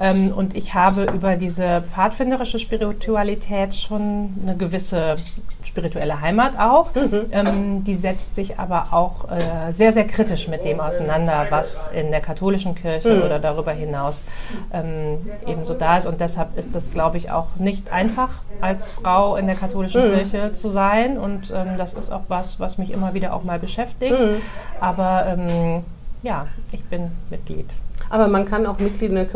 Ähm, 0.00 0.32
und 0.32 0.56
ich 0.56 0.74
habe 0.74 1.04
über 1.04 1.36
diese 1.36 1.82
pfadfinderische 1.82 2.58
Spiritualität 2.58 3.74
schon 3.74 4.34
eine 4.42 4.56
gewisse 4.56 5.16
spirituelle 5.64 6.20
Heimat 6.20 6.58
auch. 6.58 6.94
Mhm. 6.94 7.26
Ähm, 7.32 7.84
die 7.84 7.94
setzt 7.94 8.34
sich 8.34 8.58
aber 8.58 8.88
auch 8.92 9.30
äh, 9.30 9.70
sehr, 9.70 9.92
sehr 9.92 10.06
kritisch 10.06 10.48
mit 10.48 10.64
dem 10.64 10.80
auseinander, 10.80 11.46
was 11.50 11.88
in 11.88 12.10
der 12.10 12.20
katholischen 12.20 12.74
Kirche 12.74 13.16
mhm. 13.16 13.22
oder 13.22 13.38
darüber 13.38 13.72
hinaus 13.72 14.24
ähm, 14.72 15.18
ebenso 15.46 15.74
da 15.74 15.98
ist. 15.98 16.06
Und 16.06 16.20
deshalb 16.20 16.56
ist 16.56 16.74
das, 16.74 16.90
glaube 16.92 17.18
ich, 17.18 17.30
auch 17.30 17.56
nicht 17.56 17.92
einfach, 17.92 18.42
als 18.60 18.90
Frau 18.90 19.36
in 19.36 19.46
der 19.46 19.56
katholischen 19.56 20.08
mhm. 20.08 20.14
Kirche 20.14 20.52
zu 20.52 20.68
sein. 20.68 21.18
Und 21.18 21.52
ähm, 21.54 21.76
das 21.76 21.94
ist 21.94 22.10
auch 22.10 22.22
was, 22.28 22.58
was 22.58 22.78
mich 22.78 22.90
immer 22.90 23.14
wieder 23.14 23.34
auch 23.34 23.44
mal 23.44 23.58
beschäftigt. 23.58 24.18
Mhm. 24.18 24.40
Aber 24.80 25.26
ähm, 25.26 25.84
ja, 26.22 26.46
ich 26.72 26.84
bin 26.84 27.10
Mitglied. 27.28 27.66
Aber 28.10 28.28
man 28.28 28.44
kann 28.44 28.66
auch 28.66 28.78
Mitglied 28.78 29.10
in 29.10 29.14
der 29.14 29.26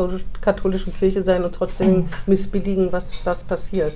katholischen 0.41 0.93
Kirche 0.93 1.23
sein 1.23 1.45
und 1.45 1.55
trotzdem 1.55 2.09
missbilligen, 2.27 2.93
was, 2.93 3.13
was 3.25 3.45
passiert. 3.45 3.95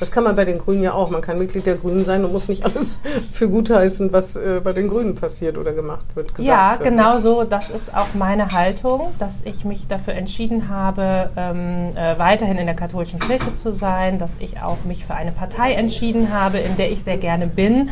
Das 0.00 0.10
kann 0.10 0.24
man 0.24 0.34
bei 0.34 0.44
den 0.44 0.58
Grünen 0.58 0.82
ja 0.82 0.92
auch. 0.92 1.10
Man 1.10 1.20
kann 1.20 1.38
Mitglied 1.38 1.66
der 1.66 1.76
Grünen 1.76 2.04
sein 2.04 2.24
und 2.24 2.32
muss 2.32 2.48
nicht 2.48 2.64
alles 2.64 3.00
für 3.32 3.48
gut 3.48 3.70
heißen, 3.70 4.12
was 4.12 4.36
äh, 4.36 4.60
bei 4.62 4.72
den 4.72 4.88
Grünen 4.88 5.14
passiert 5.14 5.56
oder 5.56 5.72
gemacht 5.72 6.04
wird. 6.14 6.32
ja, 6.38 6.72
wird. 6.72 6.90
genau 6.90 7.18
so. 7.18 7.44
Das 7.44 7.70
ist 7.70 7.94
auch 7.94 8.08
meine 8.14 8.50
Haltung, 8.50 9.12
dass 9.18 9.44
ich 9.44 9.64
mich 9.64 9.86
dafür 9.86 10.14
entschieden 10.14 10.68
habe, 10.68 11.30
ähm, 11.36 11.96
äh, 11.96 12.18
weiterhin 12.18 12.58
in 12.58 12.66
der 12.66 12.74
katholischen 12.74 13.20
Kirche 13.20 13.54
zu 13.54 13.70
sein, 13.70 14.18
dass 14.18 14.38
ich 14.38 14.60
auch 14.60 14.84
mich 14.84 15.04
für 15.04 15.14
eine 15.14 15.32
Partei 15.32 15.74
entschieden 15.74 16.32
habe, 16.32 16.58
in 16.58 16.76
der 16.76 16.90
ich 16.90 17.04
sehr 17.04 17.16
gerne 17.16 17.46
bin. 17.46 17.90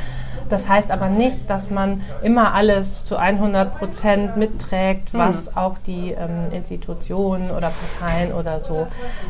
Das 0.52 0.68
heißt 0.68 0.90
aber 0.90 1.08
nicht, 1.08 1.48
dass 1.48 1.70
man 1.70 2.02
immer 2.22 2.52
alles 2.52 3.06
zu 3.06 3.16
100 3.16 3.78
Prozent 3.78 4.36
mitträgt, 4.36 5.14
was 5.14 5.50
mhm. 5.50 5.56
auch 5.56 5.78
die 5.78 6.10
ähm, 6.10 6.52
Institutionen 6.52 7.50
oder 7.50 7.72
Parteien 7.98 8.34
oder 8.34 8.60
so 8.60 8.86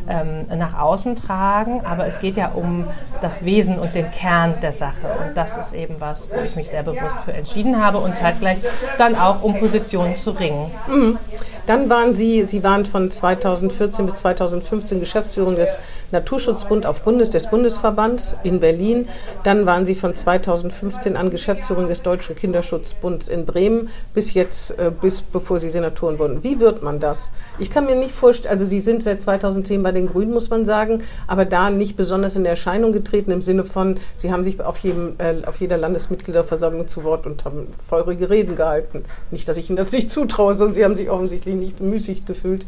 ähm, 0.09 0.45
nach 0.53 0.77
außen 0.77 1.15
tragen. 1.15 1.85
Aber 1.85 2.05
es 2.05 2.19
geht 2.19 2.35
ja 2.35 2.49
um 2.49 2.87
das 3.21 3.45
Wesen 3.45 3.79
und 3.79 3.95
den 3.95 4.11
Kern 4.11 4.55
der 4.61 4.73
Sache. 4.73 5.07
Und 5.25 5.37
das 5.37 5.55
ist 5.55 5.71
eben 5.73 5.95
was, 5.99 6.29
wo 6.29 6.41
ich 6.43 6.57
mich 6.57 6.69
sehr 6.69 6.83
bewusst 6.83 7.15
für 7.23 7.31
entschieden 7.31 7.81
habe 7.81 7.99
und 7.99 8.17
zeitgleich 8.17 8.57
dann 8.97 9.15
auch 9.15 9.43
um 9.43 9.57
Positionen 9.57 10.17
zu 10.17 10.31
ringen. 10.31 10.71
Mhm. 10.87 11.17
Dann 11.65 11.89
waren 11.89 12.13
Sie, 12.13 12.45
Sie 12.45 12.61
waren 12.63 12.85
von 12.85 13.09
2014 13.09 14.05
bis 14.05 14.15
2015 14.15 14.99
Geschäftsführung 14.99 15.55
des 15.55 15.77
Naturschutzbund 16.11 16.85
auf 16.85 17.03
Bundes, 17.03 17.29
des 17.29 17.49
Bundesverbands 17.49 18.35
in 18.43 18.59
Berlin. 18.59 19.07
Dann 19.43 19.65
waren 19.65 19.85
Sie 19.85 19.95
von 19.95 20.13
2015 20.13 21.12
an 21.15 21.29
Geschäftsführung 21.29 21.87
des 21.87 22.01
Deutschen 22.01 22.35
Kinderschutzbunds 22.35 23.27
in 23.27 23.45
Bremen 23.45 23.89
bis 24.13 24.33
jetzt, 24.33 24.77
äh, 24.79 24.91
bis 24.91 25.21
bevor 25.21 25.59
Sie 25.59 25.69
Senatorin 25.69 26.19
wurden. 26.19 26.43
Wie 26.43 26.59
wird 26.59 26.83
man 26.83 26.99
das? 26.99 27.31
Ich 27.59 27.69
kann 27.69 27.85
mir 27.85 27.95
nicht 27.95 28.11
vorstellen, 28.11 28.53
also 28.53 28.65
Sie 28.65 28.79
sind 28.79 29.03
seit 29.03 29.21
2010 29.21 29.83
bei 29.83 29.91
den 29.91 30.07
Grünen, 30.07 30.33
muss 30.33 30.49
man 30.49 30.65
sagen, 30.65 31.03
aber 31.27 31.45
da 31.45 31.69
nicht 31.69 31.95
besonders 31.95 32.35
in 32.35 32.45
Erscheinung 32.45 32.91
getreten 32.91 33.31
im 33.31 33.41
Sinne 33.41 33.63
von, 33.63 33.99
Sie 34.17 34.31
haben 34.31 34.43
sich 34.43 34.61
auf, 34.61 34.77
jedem, 34.79 35.15
äh, 35.17 35.45
auf 35.45 35.59
jeder 35.59 35.77
Landesmitgliederversammlung 35.77 36.87
zu 36.87 37.03
Wort 37.03 37.25
und 37.25 37.45
haben 37.45 37.67
feurige 37.87 38.29
Reden 38.29 38.55
gehalten. 38.55 39.03
Nicht, 39.31 39.47
dass 39.47 39.57
ich 39.57 39.69
Ihnen 39.69 39.77
das 39.77 39.91
nicht 39.91 40.11
zutraue, 40.11 40.55
sondern 40.55 40.75
Sie 40.75 40.83
haben 40.83 40.95
sich 40.95 41.09
offensichtlich 41.09 41.55
nicht 41.55 41.77
bemüßigt 41.77 42.25
gefühlt. 42.25 42.65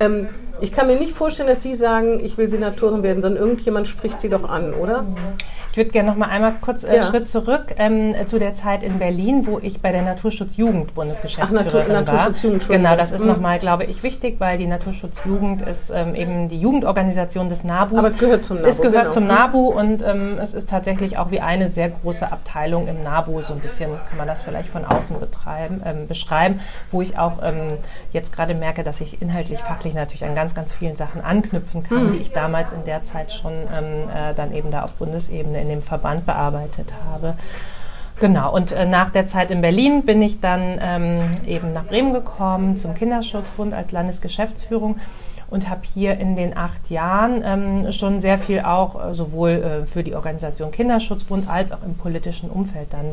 Ähm, 0.00 0.28
ich 0.60 0.72
kann 0.72 0.86
mir 0.86 0.96
nicht 0.96 1.16
vorstellen, 1.16 1.48
dass 1.48 1.62
Sie 1.62 1.74
sagen, 1.74 2.20
ich 2.22 2.38
will 2.38 2.48
Senatorin 2.48 3.02
werden, 3.02 3.22
sondern 3.22 3.42
irgendjemand 3.42 3.88
spricht 3.88 4.20
Sie 4.20 4.28
doch 4.28 4.48
an, 4.48 4.72
oder? 4.72 5.04
Ich 5.72 5.76
würde 5.76 5.90
gerne 5.90 6.08
noch 6.08 6.16
mal 6.16 6.28
einmal 6.28 6.54
kurz 6.60 6.84
einen 6.84 6.94
äh, 6.94 6.96
ja. 6.98 7.02
Schritt 7.02 7.28
zurück 7.28 7.74
ähm, 7.78 8.14
zu 8.26 8.38
der 8.38 8.54
Zeit 8.54 8.84
in 8.84 9.00
Berlin, 9.00 9.44
wo 9.48 9.58
ich 9.58 9.82
bei 9.82 9.90
der 9.90 10.02
Naturschutzjugend 10.02 10.94
Bundesgeschäftsführerin 10.94 11.66
Ach, 11.68 11.72
Natur, 11.72 11.88
war. 11.88 12.02
Naturschutzjugend, 12.02 12.68
genau, 12.68 12.94
das 12.94 13.10
ist 13.10 13.22
mhm. 13.22 13.26
noch 13.26 13.40
mal, 13.40 13.58
glaube 13.58 13.82
ich, 13.82 14.04
wichtig, 14.04 14.36
weil 14.38 14.56
die 14.56 14.68
Naturschutzjugend 14.68 15.62
ist 15.62 15.90
ähm, 15.90 16.14
eben 16.14 16.48
die 16.48 16.60
Jugendorganisation 16.60 17.48
des 17.48 17.64
NABU. 17.64 17.98
Aber 17.98 18.06
es 18.06 18.18
gehört 18.18 18.44
zum 18.44 18.58
NABU. 18.58 18.68
Es 18.68 18.80
gehört 18.80 18.94
genau. 18.94 19.10
zum 19.10 19.26
NABU 19.26 19.68
und 19.70 20.04
ähm, 20.04 20.38
es 20.40 20.54
ist 20.54 20.70
tatsächlich 20.70 21.18
auch 21.18 21.32
wie 21.32 21.40
eine 21.40 21.66
sehr 21.66 21.88
große 21.88 22.30
Abteilung 22.30 22.86
im 22.86 23.02
NABU, 23.02 23.40
so 23.40 23.54
ein 23.54 23.60
bisschen 23.60 23.90
kann 24.08 24.16
man 24.16 24.28
das 24.28 24.42
vielleicht 24.42 24.68
von 24.68 24.84
außen 24.84 25.18
betreiben, 25.18 25.82
ähm, 25.84 26.06
beschreiben, 26.06 26.60
wo 26.92 27.02
ich 27.02 27.18
auch 27.18 27.42
ähm, 27.42 27.78
jetzt 28.12 28.32
gerade 28.32 28.54
merke, 28.54 28.84
dass 28.84 29.00
ich 29.00 29.20
inhaltlich, 29.20 29.58
fachlich 29.58 29.83
natürlich 29.92 30.24
an 30.24 30.34
ganz, 30.34 30.54
ganz 30.54 30.72
vielen 30.72 30.96
Sachen 30.96 31.20
anknüpfen 31.20 31.82
kann, 31.82 32.06
mhm. 32.06 32.12
die 32.12 32.18
ich 32.18 32.32
damals 32.32 32.72
in 32.72 32.84
der 32.84 33.02
Zeit 33.02 33.30
schon 33.30 33.52
ähm, 33.52 34.08
äh, 34.08 34.32
dann 34.32 34.54
eben 34.54 34.70
da 34.70 34.84
auf 34.84 34.94
Bundesebene 34.94 35.60
in 35.60 35.68
dem 35.68 35.82
Verband 35.82 36.24
bearbeitet 36.24 36.94
habe. 37.10 37.34
Genau, 38.20 38.54
und 38.54 38.72
äh, 38.72 38.86
nach 38.86 39.10
der 39.10 39.26
Zeit 39.26 39.50
in 39.50 39.60
Berlin 39.60 40.04
bin 40.04 40.22
ich 40.22 40.40
dann 40.40 40.78
ähm, 40.80 41.32
eben 41.46 41.72
nach 41.72 41.84
Bremen 41.84 42.12
gekommen 42.12 42.76
zum 42.76 42.94
Kinderschutzbund 42.94 43.74
als 43.74 43.92
Landesgeschäftsführung 43.92 44.96
und 45.50 45.68
habe 45.68 45.82
hier 45.82 46.18
in 46.18 46.36
den 46.36 46.56
acht 46.56 46.90
Jahren 46.90 47.42
ähm, 47.44 47.92
schon 47.92 48.20
sehr 48.20 48.38
viel 48.38 48.60
auch 48.60 49.10
äh, 49.10 49.14
sowohl 49.14 49.50
äh, 49.50 49.86
für 49.86 50.02
die 50.02 50.14
Organisation 50.14 50.70
Kinderschutzbund 50.70 51.48
als 51.48 51.72
auch 51.72 51.82
im 51.84 51.94
politischen 51.94 52.50
Umfeld 52.50 52.92
dann 52.92 53.06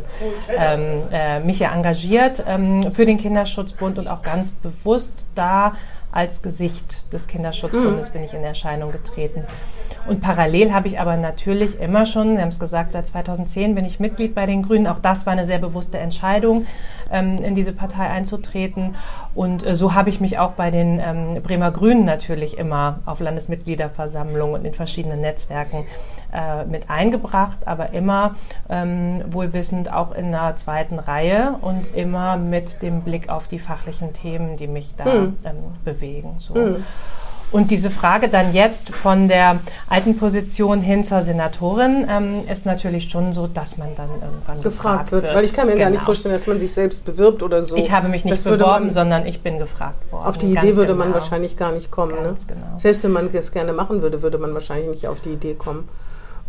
ähm, 0.58 1.04
äh, 1.12 1.40
mich 1.40 1.60
ja 1.60 1.74
engagiert 1.74 2.44
ähm, 2.48 2.92
für 2.92 3.06
den 3.06 3.18
Kinderschutzbund 3.18 3.98
und 4.00 4.08
auch 4.08 4.22
ganz 4.22 4.52
bewusst 4.52 5.26
da 5.36 5.74
als 6.12 6.42
Gesicht 6.42 7.12
des 7.14 7.28
Kinderschutzbundes 7.28 8.10
mhm. 8.10 8.14
bin 8.14 8.24
ich 8.24 8.34
in 8.34 8.44
Erscheinung 8.44 8.92
getreten. 8.92 9.46
Und 10.08 10.22
parallel 10.22 10.74
habe 10.74 10.88
ich 10.88 11.00
aber 11.00 11.18
natürlich 11.18 11.80
immer 11.80 12.06
schon, 12.06 12.36
Sie 12.36 12.42
haben 12.42 12.50
es 12.50 12.60
gesagt, 12.60 12.92
seit 12.92 13.08
2010 13.08 13.76
bin 13.76 13.86
ich 13.86 14.00
Mitglied 14.00 14.34
bei 14.34 14.46
den 14.46 14.64
Grünen. 14.64 14.88
Auch 14.88 15.00
das 15.00 15.26
war 15.26 15.34
eine 15.34 15.46
sehr 15.46 15.60
bewusste 15.60 16.00
Entscheidung, 16.00 16.66
ähm, 17.12 17.38
in 17.38 17.56
diese 17.56 17.72
Partei 17.72 18.08
einzutreten. 18.08 18.96
Und 19.36 19.66
äh, 19.66 19.76
so 19.76 19.94
habe 19.94 20.10
ich 20.10 20.20
mich 20.20 20.40
auch 20.40 20.52
bei 20.52 20.72
den 20.72 21.00
ähm, 21.00 21.42
Bremer 21.44 21.72
Grünen 21.72 22.04
natürlich 22.04 22.58
immer 22.58 23.00
auf 23.06 23.20
Landesmitgliederversammlungen 23.20 24.56
und 24.56 24.66
in 24.66 24.74
verschiedenen 24.74 25.22
Netzwerken 25.22 25.86
äh, 26.34 26.66
mit 26.66 26.90
eingebracht, 26.90 27.68
aber 27.68 27.94
immer 27.94 28.36
ähm, 28.70 29.24
wohlwissend 29.30 29.94
auch 29.94 30.14
in 30.14 30.28
einer 30.28 30.56
zweiten 30.56 31.00
Reihe 31.00 31.56
und 31.62 31.96
immer 31.96 32.38
mit 32.38 32.82
dem 32.82 33.02
Blick 33.02 33.30
auf 33.30 33.48
die 33.48 33.60
fachlichen 33.60 34.14
Themen, 34.14 34.58
die 34.58 34.68
mich 34.68 34.96
da 34.96 35.06
mhm. 35.06 35.36
bewegen. 35.84 36.36
So. 36.40 36.56
Mhm. 36.56 36.84
Und 37.52 37.70
diese 37.70 37.90
Frage 37.90 38.30
dann 38.30 38.54
jetzt 38.54 38.90
von 38.90 39.28
der 39.28 39.60
alten 39.90 40.18
Position 40.18 40.80
hin 40.80 41.04
zur 41.04 41.22
Senatorin 41.22 42.08
ähm, 42.10 42.48
ist 42.50 42.66
natürlich 42.66 43.10
schon 43.10 43.34
so, 43.34 43.46
dass 43.46 43.78
man 43.78 43.94
dann 43.96 44.10
irgendwann 44.10 44.62
gefragt, 44.62 44.64
gefragt 44.64 45.12
wird. 45.12 45.24
Weil 45.26 45.44
ich 45.44 45.54
kann 45.54 45.68
mir 45.68 45.74
genau. 45.74 45.84
gar 45.84 45.90
nicht 45.90 46.00
genau. 46.00 46.06
vorstellen, 46.06 46.34
dass 46.34 46.48
man 46.48 46.60
sich 46.62 46.74
selbst 46.74 47.04
bewirbt 47.04 47.44
oder 47.44 47.64
so. 47.64 47.76
Ich 47.76 47.92
habe 47.92 48.08
mich 48.08 48.24
nicht 48.24 48.38
das 48.38 48.44
beworben, 48.44 48.90
sondern 48.90 49.26
ich 49.26 49.42
bin 49.42 49.60
gefragt 49.60 50.12
worden. 50.12 50.28
Auf 50.28 50.38
die 50.38 50.52
Idee 50.52 50.78
würde 50.78 50.94
genau. 50.94 51.06
man 51.06 51.14
wahrscheinlich 51.14 51.58
gar 51.58 51.74
nicht 51.74 51.92
kommen. 51.92 52.14
Ne? 52.14 52.36
Genau. 52.48 52.62
Selbst 52.78 53.04
wenn 53.04 53.12
man 53.12 53.30
das 53.32 53.52
gerne 53.52 53.74
machen 53.74 54.02
würde, 54.02 54.22
würde 54.22 54.38
man 54.38 54.54
wahrscheinlich 54.54 54.90
nicht 54.90 55.08
auf 55.08 55.20
die 55.20 55.32
Idee 55.32 55.56
kommen. 55.56 55.90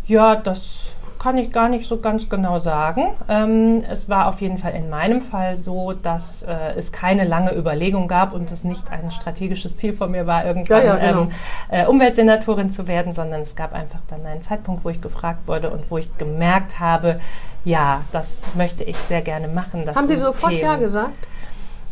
Ja, 0.05 0.35
das 0.35 0.95
kann 1.23 1.37
ich 1.37 1.53
gar 1.53 1.69
nicht 1.69 1.87
so 1.87 1.99
ganz 1.99 2.27
genau 2.27 2.59
sagen. 2.59 3.13
Ähm, 3.29 3.81
es 3.89 4.09
war 4.09 4.27
auf 4.27 4.41
jeden 4.41 4.57
Fall 4.57 4.73
in 4.73 4.89
meinem 4.89 5.21
Fall 5.21 5.55
so, 5.55 5.93
dass 5.93 6.43
äh, 6.43 6.73
es 6.75 6.91
keine 6.91 7.23
lange 7.23 7.55
Überlegung 7.55 8.09
gab 8.09 8.33
und 8.33 8.51
es 8.51 8.65
nicht 8.65 8.91
ein 8.91 9.09
strategisches 9.09 9.77
Ziel 9.77 9.93
von 9.93 10.11
mir 10.11 10.27
war, 10.27 10.45
irgendwann 10.45 10.85
ja, 10.85 10.97
ja, 10.97 11.11
genau. 11.11 11.21
ähm, 11.21 11.29
äh, 11.69 11.85
Umweltsenatorin 11.85 12.69
zu 12.69 12.89
werden, 12.89 13.13
sondern 13.13 13.39
es 13.39 13.55
gab 13.55 13.71
einfach 13.71 14.01
dann 14.09 14.25
einen 14.25 14.41
Zeitpunkt, 14.41 14.83
wo 14.83 14.89
ich 14.89 14.99
gefragt 14.99 15.47
wurde 15.47 15.69
und 15.69 15.89
wo 15.89 15.97
ich 15.97 16.09
gemerkt 16.17 16.81
habe, 16.81 17.21
ja, 17.63 18.01
das 18.11 18.43
möchte 18.55 18.83
ich 18.83 18.97
sehr 18.97 19.21
gerne 19.21 19.47
machen. 19.47 19.85
Haben 19.95 20.09
Sie 20.09 20.19
sofort 20.19 20.51
Themen. 20.51 20.65
Ja 20.65 20.75
gesagt? 20.75 21.29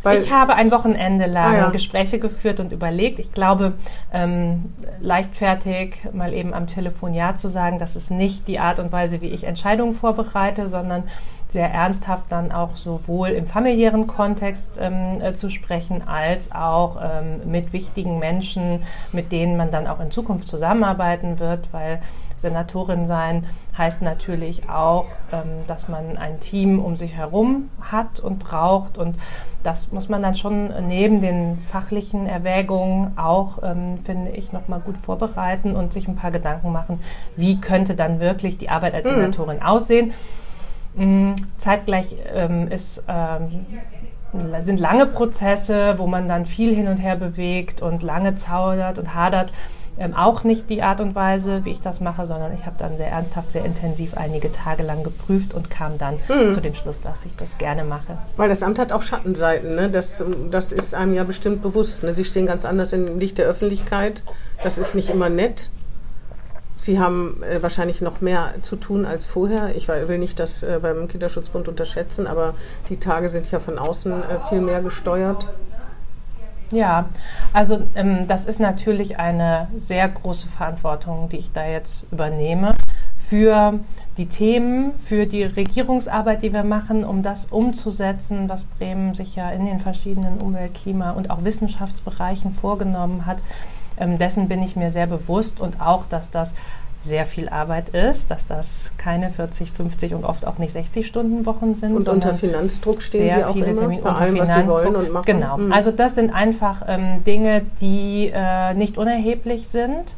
Weil 0.02 0.20
ich 0.20 0.32
habe 0.32 0.54
ein 0.54 0.70
Wochenende 0.70 1.26
lang 1.26 1.54
ah, 1.54 1.56
ja. 1.56 1.70
Gespräche 1.70 2.18
geführt 2.18 2.60
und 2.60 2.72
überlegt. 2.72 3.18
Ich 3.18 3.32
glaube, 3.32 3.74
ähm, 4.12 4.72
leichtfertig 5.00 6.08
mal 6.12 6.32
eben 6.32 6.54
am 6.54 6.66
Telefon 6.66 7.14
Ja 7.14 7.34
zu 7.34 7.48
sagen, 7.48 7.78
das 7.78 7.96
ist 7.96 8.10
nicht 8.10 8.48
die 8.48 8.58
Art 8.58 8.78
und 8.78 8.90
Weise, 8.92 9.20
wie 9.20 9.28
ich 9.28 9.44
Entscheidungen 9.44 9.94
vorbereite, 9.94 10.68
sondern 10.68 11.04
sehr 11.52 11.70
ernsthaft 11.70 12.26
dann 12.30 12.50
auch 12.50 12.76
sowohl 12.76 13.28
im 13.28 13.46
familiären 13.46 14.06
Kontext 14.06 14.78
ähm, 14.80 15.20
äh, 15.20 15.34
zu 15.34 15.50
sprechen, 15.50 16.08
als 16.08 16.52
auch 16.52 16.98
ähm, 17.02 17.50
mit 17.50 17.72
wichtigen 17.74 18.18
Menschen, 18.18 18.82
mit 19.12 19.32
denen 19.32 19.56
man 19.56 19.70
dann 19.70 19.86
auch 19.86 20.00
in 20.00 20.10
Zukunft 20.10 20.48
zusammenarbeiten 20.48 21.38
wird, 21.38 21.68
weil 21.72 22.00
Senatorin 22.38 23.04
sein 23.04 23.46
heißt 23.76 24.02
natürlich 24.02 24.68
auch, 24.68 25.06
ähm, 25.32 25.48
dass 25.66 25.88
man 25.88 26.18
ein 26.18 26.40
Team 26.40 26.78
um 26.78 26.96
sich 26.96 27.14
herum 27.14 27.70
hat 27.80 28.20
und 28.20 28.38
braucht. 28.38 28.98
Und 28.98 29.16
das 29.62 29.92
muss 29.92 30.08
man 30.08 30.22
dann 30.22 30.34
schon 30.34 30.72
neben 30.88 31.20
den 31.20 31.58
fachlichen 31.58 32.26
Erwägungen 32.26 33.16
auch, 33.16 33.62
ähm, 33.62 33.98
finde 34.04 34.32
ich, 34.32 34.52
nochmal 34.52 34.80
gut 34.80 34.98
vorbereiten 34.98 35.76
und 35.76 35.92
sich 35.92 36.08
ein 36.08 36.16
paar 36.16 36.30
Gedanken 36.30 36.72
machen, 36.72 37.00
wie 37.36 37.60
könnte 37.60 37.94
dann 37.94 38.20
wirklich 38.20 38.58
die 38.58 38.68
Arbeit 38.68 38.94
als 38.94 39.10
mhm. 39.10 39.16
Senatorin 39.16 39.62
aussehen. 39.62 40.12
Mhm, 40.94 41.34
zeitgleich 41.56 42.16
ähm, 42.34 42.70
ist 42.70 43.04
sind 44.60 44.80
lange 44.80 45.04
Prozesse, 45.04 45.98
wo 45.98 46.06
man 46.06 46.26
dann 46.26 46.46
viel 46.46 46.74
hin 46.74 46.88
und 46.88 46.96
her 46.96 47.16
bewegt 47.16 47.82
und 47.82 48.02
lange 48.02 48.34
zaudert 48.34 48.98
und 48.98 49.14
hadert 49.14 49.52
ähm, 49.98 50.14
auch 50.14 50.42
nicht 50.42 50.70
die 50.70 50.82
Art 50.82 51.00
und 51.00 51.14
Weise, 51.14 51.64
wie 51.64 51.70
ich 51.70 51.80
das 51.80 52.00
mache, 52.00 52.24
sondern 52.24 52.54
ich 52.54 52.64
habe 52.64 52.76
dann 52.78 52.96
sehr 52.96 53.08
ernsthaft, 53.08 53.52
sehr 53.52 53.64
intensiv 53.64 54.14
einige 54.16 54.50
Tage 54.50 54.82
lang 54.82 55.02
geprüft 55.02 55.52
und 55.52 55.70
kam 55.70 55.98
dann 55.98 56.14
mhm. 56.28 56.50
zu 56.50 56.60
dem 56.60 56.74
Schluss, 56.74 57.00
dass 57.02 57.26
ich 57.26 57.36
das 57.36 57.58
gerne 57.58 57.84
mache. 57.84 58.16
Weil 58.36 58.48
das 58.48 58.62
Amt 58.62 58.78
hat 58.78 58.90
auch 58.90 59.02
Schattenseiten, 59.02 59.74
ne? 59.74 59.90
das, 59.90 60.24
das 60.50 60.72
ist 60.72 60.94
einem 60.94 61.14
ja 61.14 61.24
bestimmt 61.24 61.62
bewusst. 61.62 62.02
Ne? 62.02 62.14
Sie 62.14 62.24
stehen 62.24 62.46
ganz 62.46 62.64
anders 62.64 62.92
im 62.92 63.18
Licht 63.18 63.38
der 63.38 63.46
Öffentlichkeit, 63.46 64.22
das 64.62 64.78
ist 64.78 64.94
nicht 64.94 65.10
immer 65.10 65.28
nett. 65.28 65.70
Sie 66.82 66.98
haben 66.98 67.44
äh, 67.44 67.62
wahrscheinlich 67.62 68.00
noch 68.00 68.20
mehr 68.20 68.54
zu 68.62 68.74
tun 68.74 69.06
als 69.06 69.24
vorher. 69.24 69.76
Ich 69.76 69.86
will 69.86 70.18
nicht 70.18 70.40
das 70.40 70.64
äh, 70.64 70.80
beim 70.82 71.06
Kinderschutzbund 71.06 71.68
unterschätzen, 71.68 72.26
aber 72.26 72.54
die 72.88 72.96
Tage 72.96 73.28
sind 73.28 73.48
ja 73.52 73.60
von 73.60 73.78
außen 73.78 74.12
äh, 74.12 74.40
viel 74.48 74.60
mehr 74.60 74.82
gesteuert. 74.82 75.48
Ja, 76.72 77.04
also 77.52 77.82
ähm, 77.94 78.26
das 78.26 78.46
ist 78.46 78.58
natürlich 78.58 79.20
eine 79.20 79.68
sehr 79.76 80.08
große 80.08 80.48
Verantwortung, 80.48 81.28
die 81.28 81.36
ich 81.36 81.52
da 81.52 81.64
jetzt 81.64 82.04
übernehme 82.10 82.74
für 83.16 83.78
die 84.16 84.26
Themen, 84.26 84.98
für 84.98 85.26
die 85.26 85.44
Regierungsarbeit, 85.44 86.42
die 86.42 86.52
wir 86.52 86.64
machen, 86.64 87.04
um 87.04 87.22
das 87.22 87.46
umzusetzen, 87.46 88.48
was 88.48 88.64
Bremen 88.64 89.14
sich 89.14 89.36
ja 89.36 89.50
in 89.50 89.66
den 89.66 89.78
verschiedenen 89.78 90.40
Umwelt-, 90.40 90.74
Klima- 90.74 91.12
und 91.12 91.30
auch 91.30 91.44
Wissenschaftsbereichen 91.44 92.54
vorgenommen 92.54 93.24
hat. 93.24 93.40
Ähm, 93.98 94.18
dessen 94.18 94.48
bin 94.48 94.62
ich 94.62 94.76
mir 94.76 94.90
sehr 94.90 95.06
bewusst 95.06 95.60
und 95.60 95.80
auch, 95.80 96.06
dass 96.06 96.30
das 96.30 96.54
sehr 97.02 97.26
viel 97.26 97.48
Arbeit 97.48 97.88
ist, 97.88 98.30
dass 98.30 98.46
das 98.46 98.92
keine 98.96 99.30
40, 99.30 99.72
50 99.72 100.14
und 100.14 100.24
oft 100.24 100.46
auch 100.46 100.58
nicht 100.58 100.72
60 100.72 101.06
Stunden 101.06 101.44
Wochen 101.46 101.74
sind. 101.74 101.96
Und 101.96 102.08
unter 102.08 102.32
Finanzdruck 102.32 103.02
stehen 103.02 103.28
sehr 103.28 103.38
Sie 103.38 103.44
auch 103.44 103.54
viele 103.54 103.66
immer 103.66 103.80
Termine 103.80 104.02
bei 104.02 104.10
unter 104.10 104.20
allem, 104.22 104.38
was 104.38 104.48
Sie 104.48 104.54
Finanzdruck. 104.54 104.84
wollen 104.84 104.96
und 104.96 105.12
machen. 105.12 105.24
Genau. 105.26 105.58
Mhm. 105.58 105.72
Also 105.72 105.90
das 105.90 106.14
sind 106.14 106.32
einfach 106.32 106.82
ähm, 106.86 107.24
Dinge, 107.24 107.62
die 107.80 108.30
äh, 108.32 108.74
nicht 108.74 108.98
unerheblich 108.98 109.66
sind. 109.66 110.16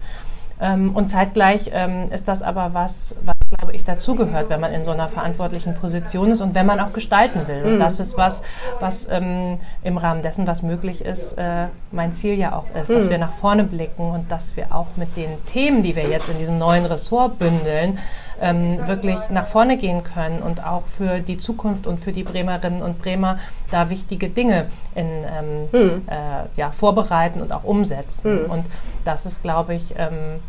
Ähm, 0.60 0.94
und 0.94 1.08
zeitgleich 1.08 1.70
ähm, 1.72 2.12
ist 2.12 2.28
das 2.28 2.42
aber 2.42 2.74
was, 2.74 3.16
was 3.24 3.33
glaube 3.56 3.74
ich 3.74 3.84
dazugehört, 3.84 4.48
wenn 4.48 4.60
man 4.60 4.72
in 4.72 4.84
so 4.84 4.90
einer 4.90 5.08
verantwortlichen 5.08 5.74
Position 5.74 6.30
ist 6.30 6.40
und 6.40 6.54
wenn 6.54 6.66
man 6.66 6.80
auch 6.80 6.92
gestalten 6.92 7.46
will. 7.46 7.64
Und 7.64 7.78
das 7.78 8.00
ist 8.00 8.16
was, 8.16 8.42
was 8.80 9.08
ähm, 9.10 9.58
im 9.82 9.96
Rahmen 9.96 10.22
dessen, 10.22 10.46
was 10.46 10.62
möglich 10.62 11.04
ist, 11.04 11.32
äh, 11.38 11.66
mein 11.90 12.12
Ziel 12.12 12.34
ja 12.34 12.56
auch 12.56 12.66
ist, 12.78 12.90
dass 12.90 13.10
wir 13.10 13.18
nach 13.18 13.32
vorne 13.32 13.64
blicken 13.64 14.04
und 14.04 14.30
dass 14.30 14.56
wir 14.56 14.74
auch 14.74 14.88
mit 14.96 15.16
den 15.16 15.44
Themen, 15.46 15.82
die 15.82 15.96
wir 15.96 16.08
jetzt 16.08 16.28
in 16.28 16.38
diesem 16.38 16.58
neuen 16.58 16.86
Ressort 16.86 17.38
bündeln, 17.38 17.98
ähm, 18.40 18.86
wirklich 18.86 19.18
nach 19.30 19.46
vorne 19.46 19.76
gehen 19.76 20.02
können 20.02 20.42
und 20.42 20.64
auch 20.64 20.86
für 20.86 21.20
die 21.20 21.38
Zukunft 21.38 21.86
und 21.86 22.00
für 22.00 22.12
die 22.12 22.24
Bremerinnen 22.24 22.82
und 22.82 23.00
Bremer 23.00 23.38
da 23.70 23.90
wichtige 23.90 24.28
Dinge 24.28 24.66
in, 24.94 25.06
ähm, 25.06 26.02
äh, 26.08 26.44
ja, 26.56 26.70
vorbereiten 26.72 27.40
und 27.40 27.52
auch 27.52 27.64
umsetzen. 27.64 28.44
Und 28.46 28.66
das 29.04 29.26
ist, 29.26 29.42
glaube 29.42 29.74
ich, 29.74 29.94
ähm, 29.96 30.40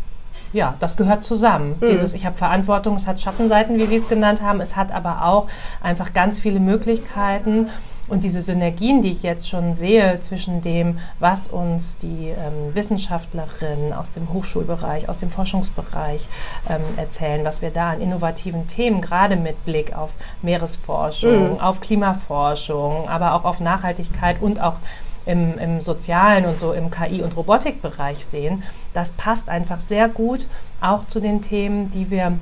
ja, 0.56 0.76
das 0.80 0.96
gehört 0.96 1.26
zusammen. 1.26 1.76
Dieses, 1.82 2.14
ich 2.14 2.26
habe 2.26 2.38
Verantwortung, 2.38 2.96
es 2.96 3.08
hat 3.08 3.20
Schattenseiten, 3.20 3.78
wie 3.78 3.86
Sie 3.86 3.98
es 3.98 4.08
genannt 4.08 4.42
haben, 4.42 4.62
es 4.62 4.78
hat 4.78 4.92
aber 4.94 5.26
auch 5.26 5.48
einfach 5.84 6.14
ganz 6.14 6.40
viele 6.40 6.62
Möglichkeiten. 6.62 7.70
Und 8.08 8.24
diese 8.24 8.40
Synergien, 8.40 9.02
die 9.02 9.10
ich 9.10 9.24
jetzt 9.24 9.50
schon 9.50 9.74
sehe 9.74 10.20
zwischen 10.20 10.62
dem, 10.62 11.00
was 11.20 11.48
uns 11.48 11.98
die 11.98 12.30
ähm, 12.30 12.74
Wissenschaftlerinnen 12.74 13.94
aus 13.94 14.12
dem 14.12 14.32
Hochschulbereich, 14.32 15.10
aus 15.10 15.18
dem 15.18 15.32
Forschungsbereich 15.32 16.28
ähm, 16.70 16.82
erzählen, 16.98 17.44
was 17.44 17.64
wir 17.64 17.72
da 17.72 17.90
an 17.90 18.02
innovativen 18.02 18.68
Themen, 18.68 19.02
gerade 19.02 19.36
mit 19.36 19.66
Blick 19.66 19.96
auf 19.98 20.14
Meeresforschung, 20.44 21.60
auf 21.60 21.82
Klimaforschung, 21.82 23.10
aber 23.10 23.34
auch 23.34 23.44
auf 23.44 23.60
Nachhaltigkeit 23.60 24.40
und 24.40 24.62
auch 24.62 24.76
im, 25.26 25.58
im 25.58 25.82
sozialen 25.82 26.46
und 26.46 26.60
so 26.60 26.74
im 26.74 26.92
KI- 26.92 27.22
und 27.22 27.36
Robotikbereich 27.36 28.26
sehen, 28.26 28.64
das 28.94 29.12
passt 29.14 29.50
einfach 29.50 29.80
sehr 29.80 30.08
gut 30.08 30.48
auch 30.82 31.06
zu 31.06 31.20
den 31.20 31.42
Themen, 31.42 31.90
die 31.92 32.12
wir 32.12 32.38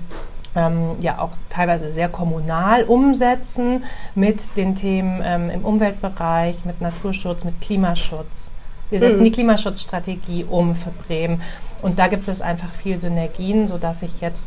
ähm, 0.56 0.98
ja 1.00 1.20
auch 1.20 1.32
teilweise 1.50 1.92
sehr 1.92 2.10
kommunal 2.10 2.84
umsetzen 2.84 3.84
mit 4.16 4.56
den 4.58 4.76
Themen 4.76 5.22
ähm, 5.24 5.50
im 5.50 5.66
Umweltbereich, 5.66 6.66
mit 6.66 6.82
Naturschutz, 6.82 7.44
mit 7.44 7.60
Klimaschutz. 7.62 8.52
Wir 8.90 9.00
setzen 9.00 9.24
die 9.24 9.32
Klimaschutzstrategie 9.32 10.46
um 10.48 10.76
für 10.76 10.92
Bremen. 10.92 11.42
Und 11.82 11.98
da 11.98 12.08
gibt 12.08 12.28
es 12.28 12.42
einfach 12.42 12.72
viel 12.72 12.96
Synergien, 12.98 13.66
sodass 13.66 14.04
ich 14.04 14.22
jetzt 14.22 14.46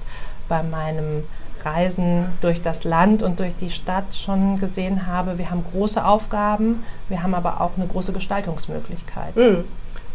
bei 0.49 0.63
meinem 0.63 1.25
Reisen 1.67 2.27
durch 2.41 2.63
das 2.63 2.85
Land 2.85 3.23
und 3.23 3.41
durch 3.41 3.55
die 3.57 3.71
Stadt 3.71 4.15
schon 4.15 4.57
gesehen 4.59 5.07
habe, 5.07 5.37
wir 5.37 5.51
haben 5.51 5.65
große 5.73 6.03
Aufgaben, 6.05 6.85
wir 7.09 7.23
haben 7.23 7.35
aber 7.35 7.61
auch 7.61 7.73
eine 7.77 7.87
große 7.87 8.13
Gestaltungsmöglichkeit. 8.13 9.37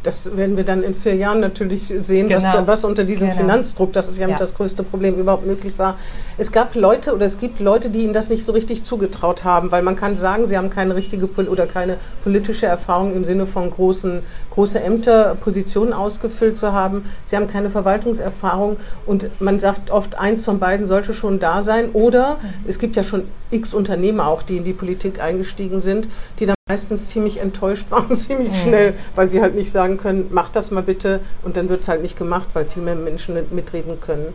Das 0.04 0.36
werden 0.36 0.58
wir 0.58 0.64
dann 0.64 0.82
in 0.82 0.96
vier 0.96 1.16
Jahren 1.16 1.42
natürlich 1.42 1.84
sehen, 2.00 2.28
was, 2.32 2.44
Genau. 2.44 2.54
da, 2.58 2.68
was 2.68 2.84
unter 2.84 3.04
diesem 3.04 3.28
Genau. 3.30 3.40
Finanzdruck, 3.42 3.94
das 3.94 4.10
ist 4.10 4.18
ja, 4.18 4.28
Ja. 4.28 4.36
das 4.36 4.56
größte 4.56 4.82
Problem 4.82 5.16
überhaupt 5.20 5.46
möglich 5.46 5.78
war. 5.78 5.98
Es 6.40 6.52
gab 6.52 6.74
Leute 6.76 7.14
oder 7.14 7.28
es 7.28 7.38
gibt 7.38 7.60
Leute, 7.60 7.92
die 7.92 8.00
ihnen 8.04 8.14
das 8.14 8.30
nicht 8.30 8.44
so 8.44 8.52
richtig 8.52 8.84
zugetraut 8.84 9.44
haben, 9.44 9.72
weil 9.72 9.84
man 9.84 9.96
kann 9.96 10.16
sagen, 10.16 10.48
sie 10.48 10.58
haben 10.58 10.72
keine 10.72 10.96
richtige 10.96 11.28
oder 11.50 11.68
keine 11.68 11.98
politische 12.24 12.66
Erfahrung 12.66 13.16
im 13.16 13.24
Sinne 13.24 13.46
von 13.46 13.70
großen, 13.70 14.24
große 14.50 14.80
Ämter, 14.82 15.36
Positionen 15.40 15.94
ausgefüllt 15.94 16.58
zu 16.58 16.74
haben. 16.74 17.04
Sie 17.24 17.36
haben 17.36 17.48
keine 17.48 17.70
Verwaltungserfahrung 17.70 18.78
und 19.06 19.30
man 19.40 19.60
sagt 19.60 19.92
oft, 19.92 20.18
eins 20.18 20.44
von 20.46 20.58
beiden 20.60 20.88
sollte 20.88 21.14
schon 21.14 21.40
da 21.40 21.62
sein. 21.62 21.92
Oder 21.94 22.38
es 22.68 22.80
gibt 22.80 22.96
ja 22.96 23.04
schon 23.04 23.26
x 23.52 23.74
Unternehmer 23.74 24.28
auch, 24.28 24.42
die 24.42 24.58
in 24.58 24.64
die 24.64 24.74
Politik 24.74 25.22
eingestiegen 25.22 25.80
sind, 25.80 26.08
die 26.40 26.46
dann 26.48 26.56
meistens 26.69 27.08
ziemlich 27.08 27.39
enttäuscht 27.39 27.89
waren, 27.89 28.15
ziemlich 28.17 28.62
schnell, 28.62 28.93
weil 29.15 29.30
sie 29.30 29.41
halt 29.41 29.56
nicht 29.56 29.71
sagen 29.71 29.97
können, 29.97 30.30
mach 30.32 30.50
das 30.50 30.69
mal 30.69 30.84
bitte 30.84 31.19
und 31.43 31.58
dann 31.58 31.69
wird 31.69 31.82
es 31.82 31.89
halt 31.89 32.04
nicht 32.04 32.17
gemacht, 32.17 32.50
weil 32.54 32.65
viel 32.65 32.84
mehr 32.84 32.95
Menschen 32.95 33.36
mitreden 33.52 34.00
können. 34.00 34.34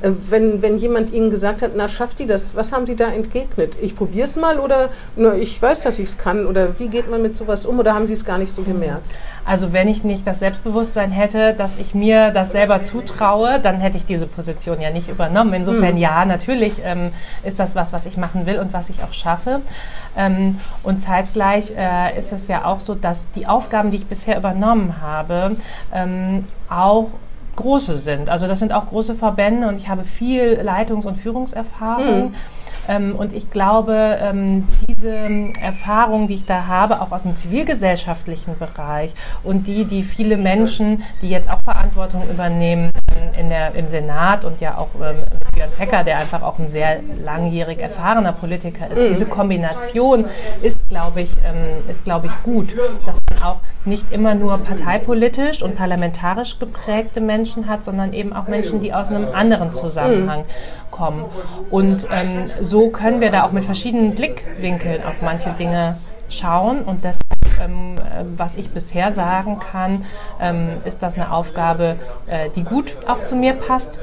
Äh, 0.00 0.10
wenn, 0.28 0.60
wenn 0.60 0.76
jemand 0.76 1.12
Ihnen 1.12 1.30
gesagt 1.30 1.62
hat, 1.62 1.72
na 1.76 1.86
schafft 1.88 2.18
die 2.18 2.26
das, 2.26 2.56
was 2.56 2.72
haben 2.72 2.84
Sie 2.84 2.96
da 2.96 3.08
entgegnet? 3.08 3.76
Ich 3.80 3.94
probiere 3.94 4.26
es 4.26 4.36
mal 4.36 4.58
oder 4.58 4.90
na, 5.14 5.34
ich 5.34 5.60
weiß, 5.62 5.82
dass 5.82 6.00
ich 6.00 6.08
es 6.08 6.18
kann 6.18 6.46
oder 6.46 6.78
wie 6.80 6.88
geht 6.88 7.08
man 7.08 7.22
mit 7.22 7.36
sowas 7.36 7.64
um 7.64 7.78
oder 7.78 7.94
haben 7.94 8.06
Sie 8.06 8.14
es 8.14 8.24
gar 8.24 8.38
nicht 8.38 8.52
so 8.52 8.62
gemerkt? 8.62 9.14
Also 9.48 9.72
wenn 9.72 9.88
ich 9.88 10.04
nicht 10.04 10.26
das 10.26 10.40
Selbstbewusstsein 10.40 11.10
hätte, 11.10 11.54
dass 11.54 11.78
ich 11.78 11.94
mir 11.94 12.32
das 12.32 12.52
selber 12.52 12.82
zutraue, 12.82 13.58
dann 13.60 13.80
hätte 13.80 13.96
ich 13.96 14.04
diese 14.04 14.26
Position 14.26 14.78
ja 14.82 14.90
nicht 14.90 15.08
übernommen. 15.08 15.54
Insofern 15.54 15.96
ja, 15.96 16.26
natürlich 16.26 16.74
ähm, 16.84 17.12
ist 17.44 17.58
das 17.58 17.74
was, 17.74 17.94
was 17.94 18.04
ich 18.04 18.18
machen 18.18 18.44
will 18.44 18.58
und 18.58 18.74
was 18.74 18.90
ich 18.90 19.02
auch 19.02 19.14
schaffe. 19.14 19.62
Ähm, 20.18 20.58
und 20.82 20.98
zeitgleich 21.00 21.72
äh, 21.74 22.18
ist 22.18 22.32
es 22.34 22.46
ja 22.48 22.66
auch 22.66 22.80
so, 22.80 22.94
dass 22.94 23.30
die 23.30 23.46
Aufgaben, 23.46 23.90
die 23.90 23.96
ich 23.96 24.06
bisher 24.06 24.36
übernommen 24.36 25.00
habe, 25.00 25.56
ähm, 25.94 26.44
auch 26.68 27.08
große 27.56 27.96
sind. 27.96 28.28
Also 28.28 28.46
das 28.48 28.58
sind 28.58 28.74
auch 28.74 28.86
große 28.86 29.14
Verbände 29.14 29.66
und 29.66 29.78
ich 29.78 29.88
habe 29.88 30.04
viel 30.04 30.60
Leitungs- 30.62 31.06
und 31.06 31.16
Führungserfahrung. 31.16 32.34
Ähm, 32.88 33.14
und 33.14 33.32
ich 33.32 33.50
glaube, 33.50 34.18
ähm, 34.20 34.66
diese 34.88 35.14
Erfahrung, 35.60 36.28
die 36.28 36.34
ich 36.34 36.46
da 36.46 36.66
habe, 36.66 37.00
auch 37.00 37.12
aus 37.12 37.22
dem 37.22 37.36
zivilgesellschaftlichen 37.36 38.58
Bereich 38.58 39.14
und 39.44 39.66
die, 39.66 39.84
die 39.84 40.02
viele 40.02 40.36
Menschen, 40.36 41.02
die 41.22 41.28
jetzt 41.28 41.50
auch 41.50 41.60
Verantwortung 41.62 42.22
übernehmen 42.30 42.90
in, 43.18 43.40
in 43.40 43.48
der, 43.48 43.74
im 43.74 43.88
Senat 43.88 44.44
und 44.44 44.60
ja 44.60 44.78
auch 44.78 44.88
ähm, 44.96 45.16
mit 45.16 45.52
Björn 45.52 45.70
Fecker, 45.70 46.04
der 46.04 46.18
einfach 46.18 46.42
auch 46.42 46.58
ein 46.58 46.68
sehr 46.68 47.00
langjährig 47.24 47.80
erfahrener 47.80 48.32
Politiker 48.32 48.90
ist, 48.90 49.00
diese 49.00 49.26
Kombination 49.26 50.26
ist, 50.62 50.78
glaube 50.88 51.22
ich, 51.22 51.32
ähm, 51.44 51.88
ist, 51.88 52.04
glaube 52.04 52.26
ich, 52.26 52.42
gut, 52.42 52.74
dass 53.06 53.18
man 53.30 53.42
auch 53.42 53.60
nicht 53.84 54.12
immer 54.12 54.34
nur 54.34 54.58
parteipolitisch 54.58 55.62
und 55.62 55.76
parlamentarisch 55.76 56.58
geprägte 56.58 57.20
Menschen 57.20 57.68
hat, 57.68 57.84
sondern 57.84 58.12
eben 58.12 58.32
auch 58.32 58.48
Menschen, 58.48 58.80
die 58.80 58.92
aus 58.92 59.10
einem 59.10 59.28
anderen 59.34 59.72
Zusammenhang 59.72 60.44
kommen. 60.90 61.24
Und 61.70 62.06
ähm, 62.10 62.50
so 62.60 62.88
können 62.88 63.20
wir 63.20 63.30
da 63.30 63.44
auch 63.44 63.52
mit 63.52 63.64
verschiedenen 63.64 64.14
Blickwinkeln 64.14 65.04
auf 65.04 65.22
manche 65.22 65.50
Dinge 65.50 65.96
schauen 66.28 66.80
und 66.80 67.04
deshalb, 67.04 67.22
ähm, 67.60 67.96
äh, 67.98 68.24
was 68.36 68.56
ich 68.56 68.70
bisher 68.70 69.10
sagen 69.12 69.58
kann, 69.58 70.04
ähm, 70.40 70.70
ist 70.84 71.02
das 71.02 71.14
eine 71.14 71.32
Aufgabe, 71.32 71.96
äh, 72.26 72.50
die 72.50 72.64
gut 72.64 72.96
auch 73.06 73.24
zu 73.24 73.36
mir 73.36 73.54
passt. 73.54 73.98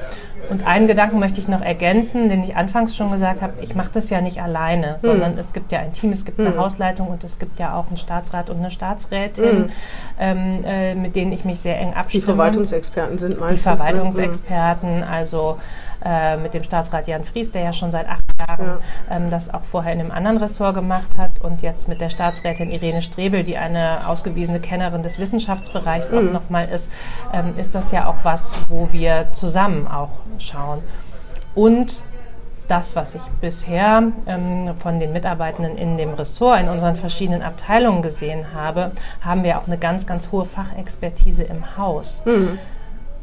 Und 0.48 0.68
einen 0.68 0.86
Gedanken 0.86 1.18
möchte 1.20 1.40
ich 1.40 1.48
noch 1.48 1.62
ergänzen, 1.62 2.30
den 2.30 2.44
ich 2.44 2.56
anfangs 2.56 2.96
schon 2.96 3.10
gesagt 3.12 3.42
habe. 3.42 3.54
Ich 3.62 3.74
mache 3.74 3.90
das 3.94 4.12
ja 4.12 4.22
nicht 4.22 4.44
alleine, 4.44 4.98
sondern 5.00 5.40
es 5.40 5.54
gibt 5.54 5.72
ja 5.72 5.80
ein 5.80 5.92
Team, 5.92 6.12
es 6.12 6.24
gibt 6.24 6.40
eine 6.40 6.56
Hausleitung 6.56 7.08
und 7.08 7.24
es 7.24 7.40
gibt 7.40 7.60
ja 7.60 7.76
auch 7.76 7.88
einen 7.88 7.98
Staatsrat 7.98 8.52
und 8.52 8.58
eine 8.60 8.70
Staatsrätin, 8.70 9.72
ähm, 10.20 10.64
äh, 10.64 10.94
mit 10.94 11.16
denen 11.16 11.32
ich 11.32 11.46
mich 11.46 11.60
sehr 11.62 11.80
eng 11.80 11.92
Die 11.92 11.96
abstimme. 11.98 12.24
Verwaltungsexperten 12.26 13.18
sind 13.18 13.34
Die 13.34 13.40
meistens. 13.40 13.66
ne? 13.66 13.76
Verwaltungsexperten, 13.78 15.04
also 15.04 15.58
äh, 16.04 16.38
mit 16.38 16.54
dem 16.54 16.64
Staatsrat 16.64 17.08
Jan 17.08 17.24
Fries, 17.24 17.52
der 17.52 17.64
ja 17.64 17.74
schon 17.74 17.92
seit 17.92 18.08
acht 18.08 18.24
Jahren 18.40 18.80
ähm, 19.10 19.30
das 19.30 19.54
auch 19.54 19.64
vorher 19.64 19.94
in 19.94 20.00
einem 20.00 20.12
anderen 20.12 20.38
Ressort 20.38 20.76
gemacht 20.76 21.18
hat 21.18 21.42
und 21.42 21.62
jetzt 21.62 21.88
mit 21.88 22.02
der 22.02 22.10
Staatsrätin 22.10 22.72
Irene 22.72 23.02
Strebel, 23.02 23.44
die 23.44 23.58
eine 23.58 24.08
ausgewiesene 24.08 24.60
Kennerin 24.60 25.04
des 25.04 25.20
Wissenschaftsbereichs 25.20 26.12
auch 26.12 26.22
nochmal 26.22 26.70
ist, 26.70 26.92
ähm, 27.34 27.58
ist 27.58 27.76
das 27.76 27.92
ja 27.92 28.08
auch 28.08 28.24
was, 28.24 28.66
wo 28.70 28.90
wir 28.92 29.28
zusammen 29.32 29.88
auch 29.88 30.20
schauen. 30.40 30.82
Und 31.54 32.06
das, 32.68 32.96
was 32.96 33.16
ich 33.16 33.22
bisher 33.42 34.12
ähm, 34.26 34.74
von 34.78 35.00
den 35.00 35.14
Mitarbeitenden 35.14 35.78
in 35.78 35.98
dem 35.98 36.14
Ressort, 36.14 36.62
in 36.62 36.70
unseren 36.70 36.96
verschiedenen 36.96 37.42
Abteilungen 37.42 38.02
gesehen 38.02 38.54
habe, 38.54 38.92
haben 39.22 39.44
wir 39.44 39.60
auch 39.60 39.68
eine 39.68 39.78
ganz, 39.78 40.08
ganz 40.08 40.32
hohe 40.32 40.46
Fachexpertise 40.46 41.44
im 41.44 41.78
Haus. 41.78 42.24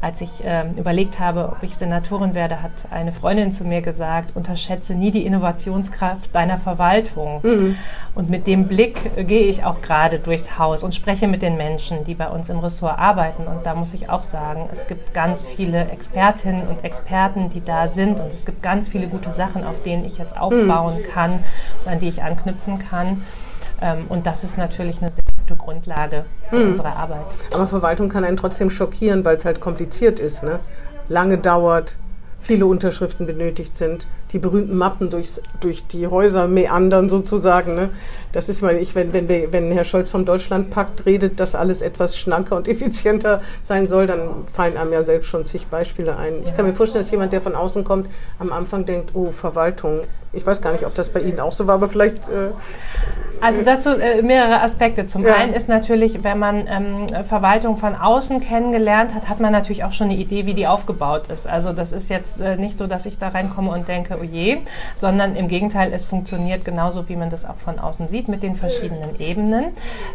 Als 0.03 0.19
ich 0.19 0.43
ähm, 0.43 0.75
überlegt 0.75 1.21
habe, 1.21 1.47
ob 1.47 1.63
ich 1.63 1.77
Senatorin 1.77 2.35
werde, 2.35 2.61
hat 2.61 2.73
eine 2.91 3.13
Freundin 3.13 3.53
zu 3.53 3.63
mir 3.63 3.81
gesagt, 3.81 4.35
unterschätze 4.35 4.95
nie 4.95 5.11
die 5.11 5.25
Innovationskraft 5.25 6.35
deiner 6.35 6.57
Verwaltung. 6.57 7.39
Und 8.13 8.29
mit 8.29 8.45
dem 8.45 8.67
Blick 8.67 9.11
äh, 9.15 9.23
gehe 9.23 9.47
ich 9.47 9.63
auch 9.63 9.79
gerade 9.79 10.19
durchs 10.19 10.59
Haus 10.59 10.83
und 10.83 10.93
spreche 10.93 11.29
mit 11.29 11.41
den 11.41 11.55
Menschen, 11.55 12.03
die 12.03 12.15
bei 12.15 12.27
uns 12.27 12.49
im 12.49 12.59
Ressort 12.59 12.99
arbeiten. 12.99 13.47
Und 13.47 13.65
da 13.65 13.75
muss 13.75 13.93
ich 13.93 14.09
auch 14.09 14.23
sagen, 14.23 14.67
es 14.73 14.87
gibt 14.87 15.13
ganz 15.13 15.45
viele 15.45 15.89
Expertinnen 15.89 16.67
und 16.67 16.83
Experten, 16.83 17.47
die 17.47 17.61
da 17.61 17.87
sind. 17.87 18.19
Und 18.19 18.27
es 18.27 18.45
gibt 18.45 18.61
ganz 18.61 18.89
viele 18.89 19.07
gute 19.07 19.31
Sachen, 19.31 19.63
auf 19.63 19.83
denen 19.83 20.03
ich 20.03 20.17
jetzt 20.17 20.37
aufbauen 20.37 21.01
kann 21.13 21.39
und 21.85 21.91
an 21.93 21.99
die 21.99 22.09
ich 22.09 22.23
anknüpfen 22.23 22.77
kann. 22.77 23.23
Ähm, 23.83 24.05
und 24.07 24.25
das 24.25 24.43
ist 24.43 24.57
natürlich 24.57 25.01
eine 25.01 25.11
sehr 25.11 25.25
gute 25.37 25.57
Grundlage 25.57 26.25
für 26.49 26.55
unsere 26.69 26.95
Arbeit. 26.95 27.25
Aber 27.53 27.67
Verwaltung 27.67 28.07
kann 28.07 28.23
einen 28.23 28.37
trotzdem 28.37 28.69
schockieren, 28.69 29.25
weil 29.25 29.35
es 29.35 29.45
halt 29.45 29.59
kompliziert 29.59 30.19
ist. 30.19 30.41
Ne? 30.41 30.59
Lange 31.09 31.37
dauert, 31.37 31.97
viele 32.39 32.65
Unterschriften 32.65 33.25
benötigt 33.25 33.77
sind. 33.77 34.07
Die 34.33 34.39
berühmten 34.39 34.75
Mappen 34.75 35.09
durchs, 35.09 35.41
durch 35.59 35.85
die 35.87 36.07
Häuser 36.07 36.47
meandern 36.47 37.09
sozusagen. 37.09 37.75
Ne? 37.75 37.91
Das 38.31 38.49
ist 38.49 38.63
mal, 38.63 38.75
ich, 38.75 38.95
wenn, 38.95 39.13
wenn, 39.13 39.29
wir, 39.29 39.51
wenn 39.51 39.71
Herr 39.71 39.83
Scholz 39.83 40.09
vom 40.09 40.25
Deutschlandpakt 40.25 41.05
redet, 41.05 41.39
dass 41.39 41.53
alles 41.53 41.83
etwas 41.83 42.17
schlanker 42.17 42.57
und 42.57 42.67
effizienter 42.73 43.41
sein 43.61 43.85
soll, 43.85 44.07
dann 44.07 44.47
fallen 44.51 44.75
einem 44.75 44.91
ja 44.91 45.03
selbst 45.03 45.27
schon 45.27 45.45
zig 45.45 45.67
Beispiele 45.67 46.17
ein. 46.17 46.41
Ich 46.43 46.55
kann 46.57 46.65
mir 46.65 46.73
vorstellen, 46.73 47.03
dass 47.03 47.11
jemand, 47.11 47.31
der 47.31 47.41
von 47.41 47.55
außen 47.55 47.83
kommt, 47.83 48.09
am 48.39 48.51
Anfang 48.51 48.85
denkt, 48.85 49.11
oh, 49.13 49.31
Verwaltung. 49.31 50.01
Ich 50.35 50.45
weiß 50.47 50.63
gar 50.63 50.71
nicht, 50.71 50.85
ob 50.87 50.95
das 50.95 51.09
bei 51.09 51.19
Ihnen 51.19 51.39
auch 51.39 51.51
so 51.51 51.67
war, 51.67 51.75
aber 51.75 51.87
vielleicht. 51.87 52.27
Äh, 52.27 52.49
also 53.39 53.61
dazu 53.63 53.89
äh, 53.89 54.23
mehrere 54.23 54.61
Aspekte. 54.61 55.05
Zum 55.05 55.23
ja. 55.23 55.35
einen 55.35 55.53
ist 55.53 55.69
natürlich, 55.69 56.23
wenn 56.23 56.39
man 56.39 56.65
ähm, 56.67 57.25
Verwaltung 57.25 57.77
von 57.77 57.95
außen 57.95 58.39
kennengelernt 58.39 59.13
hat, 59.13 59.29
hat 59.29 59.39
man 59.39 59.51
natürlich 59.51 59.83
auch 59.83 59.91
schon 59.91 60.09
eine 60.09 60.17
Idee, 60.17 60.47
wie 60.47 60.55
die 60.55 60.65
aufgebaut 60.65 61.27
ist. 61.27 61.45
Also 61.45 61.71
das 61.71 61.91
ist 61.91 62.09
jetzt 62.09 62.39
äh, 62.39 62.55
nicht 62.55 62.79
so, 62.79 62.87
dass 62.87 63.05
ich 63.05 63.19
da 63.19 63.27
reinkomme 63.27 63.69
und 63.69 63.87
denke, 63.87 64.17
oh 64.23 64.33
je, 64.33 64.59
sondern 64.95 65.35
im 65.35 65.47
Gegenteil, 65.47 65.91
es 65.93 66.05
funktioniert 66.05 66.65
genauso, 66.65 67.07
wie 67.09 67.15
man 67.15 67.29
das 67.29 67.45
auch 67.45 67.57
von 67.57 67.79
außen 67.79 68.07
sieht, 68.07 68.27
mit 68.27 68.43
den 68.43 68.55
verschiedenen 68.55 69.19
Ebenen. 69.19 69.65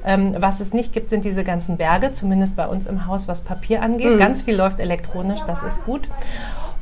Ähm, 0.05 0.37
was 0.39 0.61
es 0.61 0.73
nicht 0.73 0.93
gibt, 0.93 1.11
sind 1.11 1.25
diese 1.25 1.45
ganzen 1.45 1.77
Berge, 1.77 2.13
zumindest 2.13 2.57
bei 2.57 2.67
uns 2.67 2.87
im 2.87 3.07
Haus, 3.07 3.29
was 3.29 3.43
Papier 3.43 3.83
angeht. 3.83 4.13
Mhm. 4.13 4.19
Ganz 4.19 4.43
viel 4.43 4.57
läuft 4.57 4.81
elektronisch, 4.81 5.41
das 5.47 5.63
ist 5.63 5.85
gut. 5.85 6.09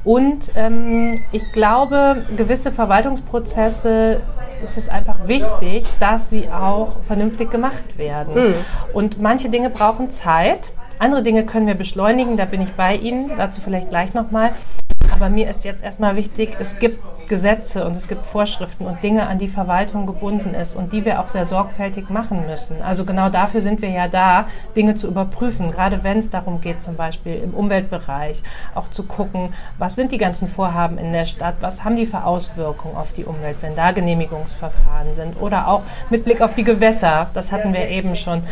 Und 0.04 0.52
ähm, 0.54 1.20
ich 1.32 1.50
glaube, 1.52 2.24
gewisse 2.36 2.70
Verwaltungsprozesse 2.70 4.20
ist 4.62 4.78
es 4.78 4.88
einfach 4.88 5.26
wichtig, 5.26 5.84
dass 5.98 6.30
sie 6.30 6.48
auch 6.48 7.02
vernünftig 7.02 7.50
gemacht 7.50 7.98
werden. 7.98 8.34
Mhm. 8.34 8.54
Und 8.92 9.20
manche 9.20 9.48
Dinge 9.48 9.70
brauchen 9.70 10.10
Zeit. 10.10 10.72
Andere 10.98 11.22
Dinge 11.22 11.44
können 11.44 11.66
wir 11.66 11.74
beschleunigen, 11.74 12.36
da 12.36 12.46
bin 12.46 12.62
ich 12.62 12.72
bei 12.72 12.96
Ihnen, 12.96 13.32
dazu 13.36 13.60
vielleicht 13.60 13.90
gleich 13.90 14.14
nochmal. 14.14 14.52
Aber 15.16 15.30
mir 15.30 15.48
ist 15.48 15.64
jetzt 15.64 15.82
erstmal 15.82 16.14
wichtig, 16.16 16.56
es 16.60 16.78
gibt 16.78 17.02
Gesetze 17.26 17.86
und 17.86 17.96
es 17.96 18.06
gibt 18.06 18.26
Vorschriften 18.26 18.84
und 18.84 19.02
Dinge, 19.02 19.26
an 19.26 19.38
die 19.38 19.48
Verwaltung 19.48 20.04
gebunden 20.06 20.52
ist 20.52 20.76
und 20.76 20.92
die 20.92 21.06
wir 21.06 21.20
auch 21.20 21.28
sehr 21.28 21.46
sorgfältig 21.46 22.10
machen 22.10 22.46
müssen. 22.46 22.82
Also 22.82 23.06
genau 23.06 23.30
dafür 23.30 23.62
sind 23.62 23.80
wir 23.80 23.88
ja 23.88 24.08
da, 24.08 24.44
Dinge 24.76 24.94
zu 24.94 25.08
überprüfen, 25.08 25.70
gerade 25.70 26.04
wenn 26.04 26.18
es 26.18 26.28
darum 26.28 26.60
geht, 26.60 26.82
zum 26.82 26.96
Beispiel 26.96 27.34
im 27.36 27.54
Umweltbereich 27.54 28.42
auch 28.74 28.88
zu 28.88 29.04
gucken, 29.04 29.54
was 29.78 29.94
sind 29.94 30.12
die 30.12 30.18
ganzen 30.18 30.48
Vorhaben 30.48 30.98
in 30.98 31.14
der 31.14 31.24
Stadt, 31.24 31.56
was 31.60 31.82
haben 31.82 31.96
die 31.96 32.06
für 32.06 32.24
Auswirkungen 32.24 32.94
auf 32.94 33.14
die 33.14 33.24
Umwelt, 33.24 33.56
wenn 33.62 33.74
da 33.74 33.92
Genehmigungsverfahren 33.92 35.14
sind 35.14 35.40
oder 35.40 35.66
auch 35.68 35.82
mit 36.10 36.26
Blick 36.26 36.42
auf 36.42 36.54
die 36.54 36.64
Gewässer, 36.64 37.30
das 37.32 37.52
hatten 37.52 37.72
wir 37.72 37.88
eben 37.88 38.16
schon, 38.16 38.42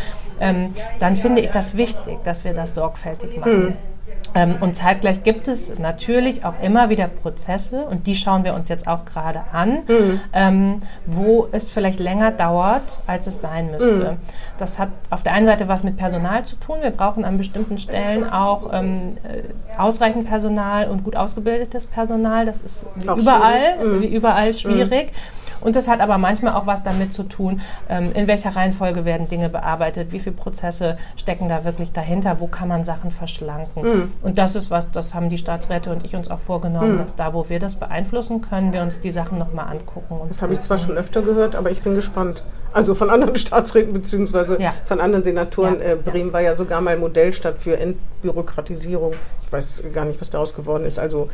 ähm, 0.40 0.74
dann 0.98 1.16
finde 1.16 1.42
ich 1.42 1.50
das 1.50 1.76
wichtig, 1.76 2.24
dass 2.24 2.44
wir 2.46 2.54
das 2.54 2.74
sorgfältig 2.74 3.36
machen. 3.36 3.64
Mhm. 3.66 3.93
Ähm, 4.34 4.56
und 4.60 4.74
zeitgleich 4.74 5.22
gibt 5.22 5.46
es 5.48 5.78
natürlich 5.78 6.44
auch 6.44 6.54
immer 6.62 6.88
wieder 6.88 7.06
Prozesse, 7.06 7.84
und 7.84 8.06
die 8.06 8.14
schauen 8.14 8.44
wir 8.44 8.54
uns 8.54 8.68
jetzt 8.68 8.88
auch 8.88 9.04
gerade 9.04 9.42
an, 9.52 9.82
mhm. 9.86 10.20
ähm, 10.32 10.82
wo 11.06 11.48
es 11.52 11.68
vielleicht 11.70 12.00
länger 12.00 12.32
dauert, 12.32 13.00
als 13.06 13.26
es 13.26 13.40
sein 13.40 13.70
müsste. 13.70 14.12
Mhm. 14.12 14.16
Das 14.58 14.78
hat 14.78 14.88
auf 15.10 15.22
der 15.22 15.34
einen 15.34 15.46
Seite 15.46 15.68
was 15.68 15.84
mit 15.84 15.96
Personal 15.96 16.44
zu 16.44 16.56
tun. 16.56 16.78
Wir 16.80 16.90
brauchen 16.90 17.24
an 17.24 17.36
bestimmten 17.36 17.78
Stellen 17.78 18.28
auch 18.28 18.70
ähm, 18.72 19.18
äh, 19.24 19.78
ausreichend 19.78 20.28
Personal 20.28 20.88
und 20.88 21.04
gut 21.04 21.16
ausgebildetes 21.16 21.86
Personal. 21.86 22.46
Das 22.46 22.60
ist 22.60 22.86
wie 22.96 23.04
überall, 23.04 23.84
mhm. 23.84 24.02
wie 24.02 24.06
überall 24.06 24.52
schwierig. 24.54 25.12
Mhm. 25.12 25.43
Und 25.64 25.74
das 25.74 25.88
hat 25.88 26.00
aber 26.00 26.18
manchmal 26.18 26.54
auch 26.54 26.66
was 26.66 26.84
damit 26.84 27.12
zu 27.12 27.24
tun, 27.24 27.60
ähm, 27.88 28.12
in 28.14 28.28
welcher 28.28 28.54
Reihenfolge 28.54 29.04
werden 29.04 29.26
Dinge 29.26 29.48
bearbeitet, 29.48 30.12
wie 30.12 30.20
viele 30.20 30.36
Prozesse 30.36 30.96
stecken 31.16 31.48
da 31.48 31.64
wirklich 31.64 31.90
dahinter, 31.90 32.38
wo 32.38 32.46
kann 32.46 32.68
man 32.68 32.84
Sachen 32.84 33.10
verschlanken. 33.10 33.82
Mhm. 33.82 34.12
Und 34.22 34.38
das 34.38 34.54
ist 34.54 34.70
was, 34.70 34.90
das 34.92 35.14
haben 35.14 35.30
die 35.30 35.38
Staatsräte 35.38 35.90
und 35.90 36.04
ich 36.04 36.14
uns 36.14 36.30
auch 36.30 36.38
vorgenommen, 36.38 36.94
mhm. 36.94 36.98
dass 36.98 37.16
da, 37.16 37.34
wo 37.34 37.48
wir 37.48 37.58
das 37.58 37.76
beeinflussen 37.76 38.42
können, 38.42 38.72
wir 38.72 38.82
uns 38.82 39.00
die 39.00 39.10
Sachen 39.10 39.38
nochmal 39.38 39.68
angucken. 39.68 40.20
das 40.28 40.42
habe 40.42 40.52
ich 40.52 40.60
zwar 40.60 40.78
schon 40.78 40.96
öfter 40.96 41.22
gehört, 41.22 41.56
aber 41.56 41.70
ich 41.70 41.82
bin 41.82 41.94
gespannt. 41.94 42.44
Also 42.74 42.94
von 42.94 43.08
anderen 43.08 43.36
Staatsräten 43.36 43.92
beziehungsweise 43.92 44.60
ja. 44.60 44.74
von 44.84 45.00
anderen 45.00 45.24
Senatoren. 45.24 45.78
Ja. 45.80 45.92
Äh, 45.92 45.96
Bremen 45.96 46.32
war 46.32 46.42
ja 46.42 46.56
sogar 46.56 46.80
mal 46.80 46.98
Modellstadt 46.98 47.58
für 47.58 47.78
Entbürokratisierung. 47.78 49.14
Weiß 49.54 49.84
gar 49.92 50.04
nicht, 50.04 50.20
was 50.20 50.30
daraus 50.30 50.54
geworden 50.54 50.84
ist. 50.84 50.98
Also 50.98 51.28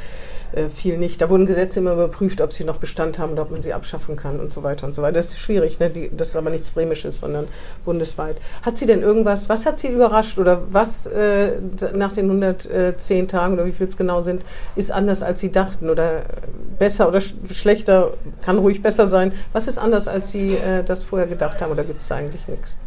äh, 0.52 0.68
viel 0.68 0.98
nicht. 0.98 1.22
Da 1.22 1.30
wurden 1.30 1.46
Gesetze 1.46 1.80
immer 1.80 1.92
überprüft, 1.92 2.40
ob 2.40 2.52
sie 2.52 2.64
noch 2.64 2.76
Bestand 2.76 3.18
haben 3.18 3.32
oder 3.32 3.42
ob 3.42 3.50
man 3.50 3.62
sie 3.62 3.72
abschaffen 3.72 4.16
kann 4.16 4.38
und 4.38 4.52
so 4.52 4.62
weiter 4.62 4.86
und 4.86 4.94
so 4.94 5.02
weiter. 5.02 5.14
Das 5.14 5.28
ist 5.28 5.38
schwierig, 5.38 5.78
ne? 5.80 5.90
Die, 5.90 6.10
das 6.14 6.28
ist 6.28 6.36
aber 6.36 6.50
nichts 6.50 6.70
Bremisches, 6.70 7.20
sondern 7.20 7.48
bundesweit. 7.84 8.36
Hat 8.62 8.76
sie 8.76 8.86
denn 8.86 9.02
irgendwas, 9.02 9.48
was 9.48 9.64
hat 9.64 9.80
sie 9.80 9.88
überrascht 9.88 10.38
oder 10.38 10.62
was 10.68 11.06
äh, 11.06 11.52
nach 11.94 12.12
den 12.12 12.26
110 12.26 13.28
Tagen 13.28 13.54
oder 13.54 13.64
wie 13.64 13.72
viel 13.72 13.88
es 13.88 13.96
genau 13.96 14.20
sind, 14.20 14.42
ist 14.76 14.92
anders 14.92 15.22
als 15.22 15.40
sie 15.40 15.50
dachten 15.50 15.88
oder 15.88 16.22
besser 16.78 17.08
oder 17.08 17.20
sch 17.20 17.34
schlechter, 17.52 18.14
kann 18.42 18.58
ruhig 18.58 18.82
besser 18.82 19.08
sein. 19.08 19.32
Was 19.52 19.66
ist 19.66 19.78
anders, 19.78 20.08
als 20.08 20.30
sie 20.30 20.54
äh, 20.54 20.82
das 20.84 21.04
vorher 21.04 21.26
gedacht 21.26 21.62
haben 21.62 21.72
oder 21.72 21.84
gibt 21.84 22.00
es 22.00 22.08
da 22.08 22.16
eigentlich 22.16 22.46
nichts? 22.48 22.78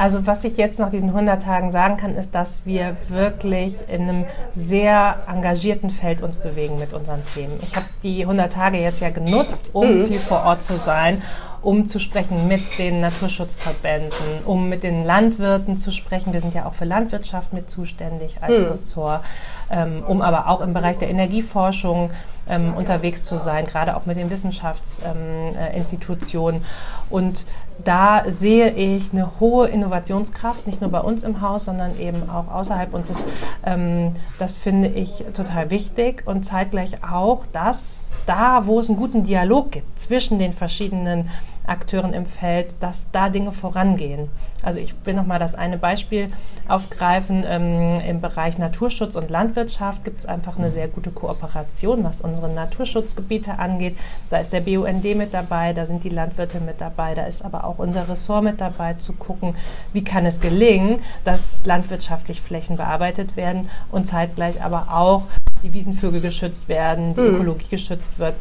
Also 0.00 0.26
was 0.26 0.44
ich 0.44 0.56
jetzt 0.56 0.78
nach 0.78 0.88
diesen 0.88 1.10
100 1.10 1.42
Tagen 1.42 1.70
sagen 1.70 1.98
kann, 1.98 2.16
ist, 2.16 2.34
dass 2.34 2.64
wir 2.64 2.96
wirklich 3.10 3.86
in 3.86 4.08
einem 4.08 4.24
sehr 4.54 5.16
engagierten 5.28 5.90
Feld 5.90 6.22
uns 6.22 6.36
bewegen 6.36 6.78
mit 6.78 6.94
unseren 6.94 7.22
Themen. 7.26 7.52
Ich 7.60 7.76
habe 7.76 7.84
die 8.02 8.22
100 8.22 8.50
Tage 8.50 8.78
jetzt 8.78 9.02
ja 9.02 9.10
genutzt, 9.10 9.66
um 9.74 9.98
mhm. 9.98 10.06
viel 10.06 10.18
vor 10.18 10.46
Ort 10.46 10.62
zu 10.62 10.72
sein 10.72 11.20
um 11.62 11.86
zu 11.86 11.98
sprechen 11.98 12.48
mit 12.48 12.78
den 12.78 13.00
Naturschutzverbänden, 13.00 14.16
um 14.46 14.70
mit 14.70 14.82
den 14.82 15.04
Landwirten 15.04 15.76
zu 15.76 15.90
sprechen. 15.90 16.32
Wir 16.32 16.40
sind 16.40 16.54
ja 16.54 16.64
auch 16.64 16.72
für 16.72 16.86
Landwirtschaft 16.86 17.52
mit 17.52 17.68
zuständig 17.68 18.38
als 18.40 18.62
mhm. 18.62 18.68
Ressort, 18.68 19.22
ähm, 19.70 20.02
um 20.06 20.22
aber 20.22 20.48
auch 20.48 20.62
im 20.62 20.72
Bereich 20.72 20.96
der 20.96 21.10
Energieforschung 21.10 22.12
ähm, 22.48 22.74
unterwegs 22.74 23.24
zu 23.24 23.36
sein, 23.36 23.66
gerade 23.66 23.94
auch 23.94 24.06
mit 24.06 24.16
den 24.16 24.30
Wissenschaftsinstitutionen. 24.30 26.62
Ähm, 26.62 26.66
äh, 26.66 27.14
Und 27.14 27.44
da 27.84 28.24
sehe 28.26 28.70
ich 28.70 29.12
eine 29.12 29.40
hohe 29.40 29.68
Innovationskraft, 29.68 30.66
nicht 30.66 30.80
nur 30.80 30.90
bei 30.90 31.00
uns 31.00 31.22
im 31.22 31.40
Haus, 31.40 31.64
sondern 31.64 31.98
eben 31.98 32.28
auch 32.28 32.52
außerhalb. 32.52 32.92
Und 32.94 33.08
das, 33.08 33.24
ähm, 33.64 34.14
das 34.38 34.54
finde 34.54 34.88
ich 34.88 35.24
total 35.34 35.70
wichtig 35.70 36.22
und 36.26 36.44
zeitgleich 36.44 37.02
auch, 37.04 37.44
dass 37.52 38.06
da, 38.26 38.66
wo 38.66 38.80
es 38.80 38.88
einen 38.88 38.98
guten 38.98 39.24
Dialog 39.24 39.72
gibt 39.72 39.98
zwischen 39.98 40.38
den 40.38 40.52
verschiedenen 40.52 41.30
Akteuren 41.70 42.12
im 42.12 42.26
Feld, 42.26 42.74
dass 42.80 43.06
da 43.12 43.28
Dinge 43.28 43.52
vorangehen. 43.52 44.28
Also 44.62 44.80
ich 44.80 44.94
will 45.04 45.14
noch 45.14 45.26
mal 45.26 45.38
das 45.38 45.54
eine 45.54 45.78
Beispiel 45.78 46.30
aufgreifen. 46.68 47.44
Ähm, 47.46 48.00
Im 48.00 48.20
Bereich 48.20 48.58
Naturschutz 48.58 49.16
und 49.16 49.30
Landwirtschaft 49.30 50.04
gibt 50.04 50.20
es 50.20 50.26
einfach 50.26 50.58
eine 50.58 50.70
sehr 50.70 50.88
gute 50.88 51.10
Kooperation, 51.10 52.04
was 52.04 52.20
unsere 52.20 52.48
Naturschutzgebiete 52.48 53.58
angeht. 53.58 53.96
Da 54.28 54.38
ist 54.38 54.52
der 54.52 54.60
BUND 54.60 55.04
mit 55.16 55.32
dabei, 55.32 55.72
da 55.72 55.86
sind 55.86 56.04
die 56.04 56.08
Landwirte 56.08 56.60
mit 56.60 56.80
dabei, 56.80 57.14
da 57.14 57.24
ist 57.24 57.44
aber 57.44 57.64
auch 57.64 57.78
unser 57.78 58.08
Ressort 58.08 58.44
mit 58.44 58.60
dabei, 58.60 58.94
zu 58.94 59.12
gucken, 59.12 59.54
wie 59.92 60.04
kann 60.04 60.26
es 60.26 60.40
gelingen, 60.40 61.00
dass 61.24 61.60
landwirtschaftlich 61.64 62.40
Flächen 62.40 62.76
bearbeitet 62.76 63.36
werden 63.36 63.68
und 63.92 64.06
zeitgleich 64.06 64.62
aber 64.62 64.88
auch 64.90 65.24
die 65.62 65.72
Wiesenvögel 65.72 66.20
geschützt 66.20 66.68
werden, 66.68 67.14
die 67.14 67.20
mhm. 67.20 67.34
Ökologie 67.34 67.68
geschützt 67.70 68.18
wird. 68.18 68.34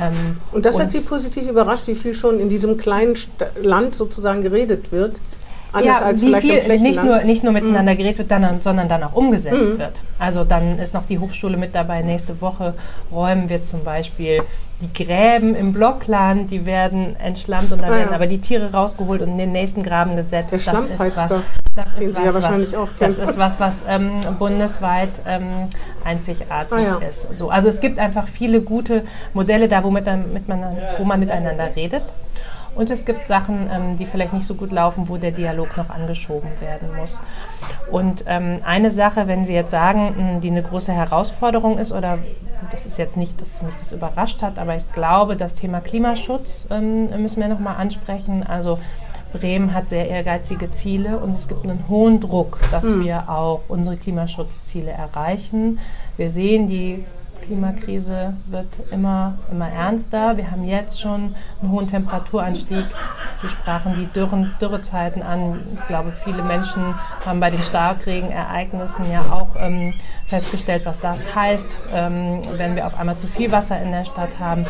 Ähm, 0.00 0.38
und 0.52 0.64
das 0.64 0.76
und 0.76 0.82
hat 0.82 0.92
Sie 0.92 1.00
positiv 1.00 1.48
überrascht, 1.48 1.86
wie 1.86 1.94
viel 1.94 2.14
schon 2.14 2.38
in 2.38 2.48
diesem 2.48 2.76
kleinen 2.76 3.16
St 3.16 3.30
Land 3.62 3.94
sozusagen 3.94 4.42
geredet 4.42 4.92
wird. 4.92 5.20
Anders 5.72 6.00
ja, 6.00 6.06
als 6.06 6.22
wie 6.22 6.34
viel 6.36 6.78
nicht 6.78 7.02
nur, 7.02 7.20
nicht 7.22 7.44
nur 7.44 7.52
miteinander 7.52 7.92
mhm. 7.92 7.98
geredet 7.98 8.18
wird, 8.18 8.30
dann, 8.30 8.60
sondern 8.60 8.88
dann 8.88 9.02
auch 9.04 9.14
umgesetzt 9.14 9.68
mhm. 9.68 9.78
wird. 9.78 10.02
Also 10.18 10.44
dann 10.44 10.78
ist 10.78 10.94
noch 10.94 11.06
die 11.06 11.18
Hochschule 11.18 11.56
mit 11.56 11.74
dabei. 11.74 12.02
Nächste 12.02 12.40
Woche 12.40 12.74
räumen 13.12 13.48
wir 13.48 13.62
zum 13.62 13.84
Beispiel 13.84 14.42
die 14.80 15.04
Gräben 15.04 15.54
im 15.54 15.72
Blockland, 15.72 16.50
die 16.50 16.64
werden 16.64 17.14
entschlammt 17.16 17.70
und 17.70 17.82
da 17.82 17.88
ah, 17.88 17.90
werden 17.90 18.08
ja. 18.10 18.14
aber 18.14 18.26
die 18.26 18.40
Tiere 18.40 18.72
rausgeholt 18.72 19.20
und 19.20 19.30
in 19.30 19.38
den 19.38 19.52
nächsten 19.52 19.82
Graben 19.82 20.16
gesetzt. 20.16 20.52
Der 20.52 20.60
das 20.60 20.84
ist 20.84 20.98
was, 20.98 21.16
das 21.74 21.92
ist 21.98 22.16
was, 22.16 22.24
ja 22.24 22.34
was, 22.34 22.98
das 22.98 23.18
ist 23.18 23.38
was, 23.38 23.60
was 23.60 23.84
ähm, 23.86 24.20
bundesweit 24.38 25.20
ähm, 25.26 25.68
einzigartig 26.04 26.78
ah, 26.78 26.98
ja. 27.00 27.08
ist. 27.08 27.34
So, 27.34 27.50
also 27.50 27.68
es 27.68 27.80
gibt 27.80 27.98
einfach 27.98 28.26
viele 28.26 28.62
gute 28.62 29.04
Modelle 29.34 29.68
da, 29.68 29.84
womit, 29.84 30.06
damit 30.06 30.48
man, 30.48 30.64
wo 30.98 31.04
man 31.04 31.20
miteinander 31.20 31.68
redet. 31.76 32.02
Und 32.80 32.88
es 32.88 33.04
gibt 33.04 33.26
Sachen, 33.26 33.68
ähm, 33.70 33.98
die 33.98 34.06
vielleicht 34.06 34.32
nicht 34.32 34.46
so 34.46 34.54
gut 34.54 34.72
laufen, 34.72 35.10
wo 35.10 35.18
der 35.18 35.32
Dialog 35.32 35.76
noch 35.76 35.90
angeschoben 35.90 36.48
werden 36.62 36.88
muss. 36.96 37.20
Und 37.90 38.24
ähm, 38.26 38.60
eine 38.64 38.88
Sache, 38.88 39.28
wenn 39.28 39.44
Sie 39.44 39.52
jetzt 39.52 39.70
sagen, 39.70 40.14
mh, 40.16 40.40
die 40.40 40.50
eine 40.50 40.62
große 40.62 40.90
Herausforderung 40.90 41.76
ist, 41.76 41.92
oder 41.92 42.16
das 42.70 42.86
ist 42.86 42.96
jetzt 42.96 43.18
nicht, 43.18 43.38
dass 43.42 43.60
mich 43.60 43.74
das 43.74 43.92
überrascht 43.92 44.40
hat, 44.40 44.58
aber 44.58 44.76
ich 44.76 44.92
glaube, 44.92 45.36
das 45.36 45.52
Thema 45.52 45.82
Klimaschutz 45.82 46.68
ähm, 46.70 47.08
müssen 47.20 47.42
wir 47.42 47.48
nochmal 47.48 47.76
ansprechen. 47.76 48.46
Also 48.46 48.78
Bremen 49.34 49.74
hat 49.74 49.90
sehr 49.90 50.08
ehrgeizige 50.08 50.70
Ziele 50.70 51.18
und 51.18 51.34
es 51.34 51.48
gibt 51.48 51.64
einen 51.64 51.84
hohen 51.86 52.18
Druck, 52.18 52.60
dass 52.70 52.86
mhm. 52.86 53.04
wir 53.04 53.28
auch 53.28 53.60
unsere 53.68 53.98
Klimaschutzziele 53.98 54.90
erreichen. 54.90 55.80
Wir 56.16 56.30
sehen 56.30 56.66
die 56.66 57.04
Klimakrise 57.50 58.34
wird 58.46 58.68
immer, 58.92 59.36
immer 59.50 59.68
ernster. 59.68 60.36
Wir 60.36 60.52
haben 60.52 60.62
jetzt 60.64 61.00
schon 61.00 61.34
einen 61.60 61.72
hohen 61.72 61.88
Temperaturanstieg. 61.88 62.86
Sie 63.42 63.48
sprachen 63.48 63.94
die 63.94 64.06
Dürren, 64.06 64.54
Dürrezeiten 64.60 65.20
an. 65.20 65.58
Ich 65.74 65.84
glaube, 65.88 66.12
viele 66.12 66.44
Menschen 66.44 66.94
haben 67.26 67.40
bei 67.40 67.50
den 67.50 67.58
Starkregenereignissen 67.58 69.10
ja 69.10 69.22
auch 69.32 69.56
ähm, 69.58 69.94
festgestellt, 70.28 70.86
was 70.86 71.00
das 71.00 71.34
heißt, 71.34 71.80
ähm, 71.92 72.42
wenn 72.56 72.76
wir 72.76 72.86
auf 72.86 72.96
einmal 72.96 73.18
zu 73.18 73.26
viel 73.26 73.50
Wasser 73.50 73.82
in 73.82 73.90
der 73.90 74.04
Stadt 74.04 74.38
haben. 74.38 74.64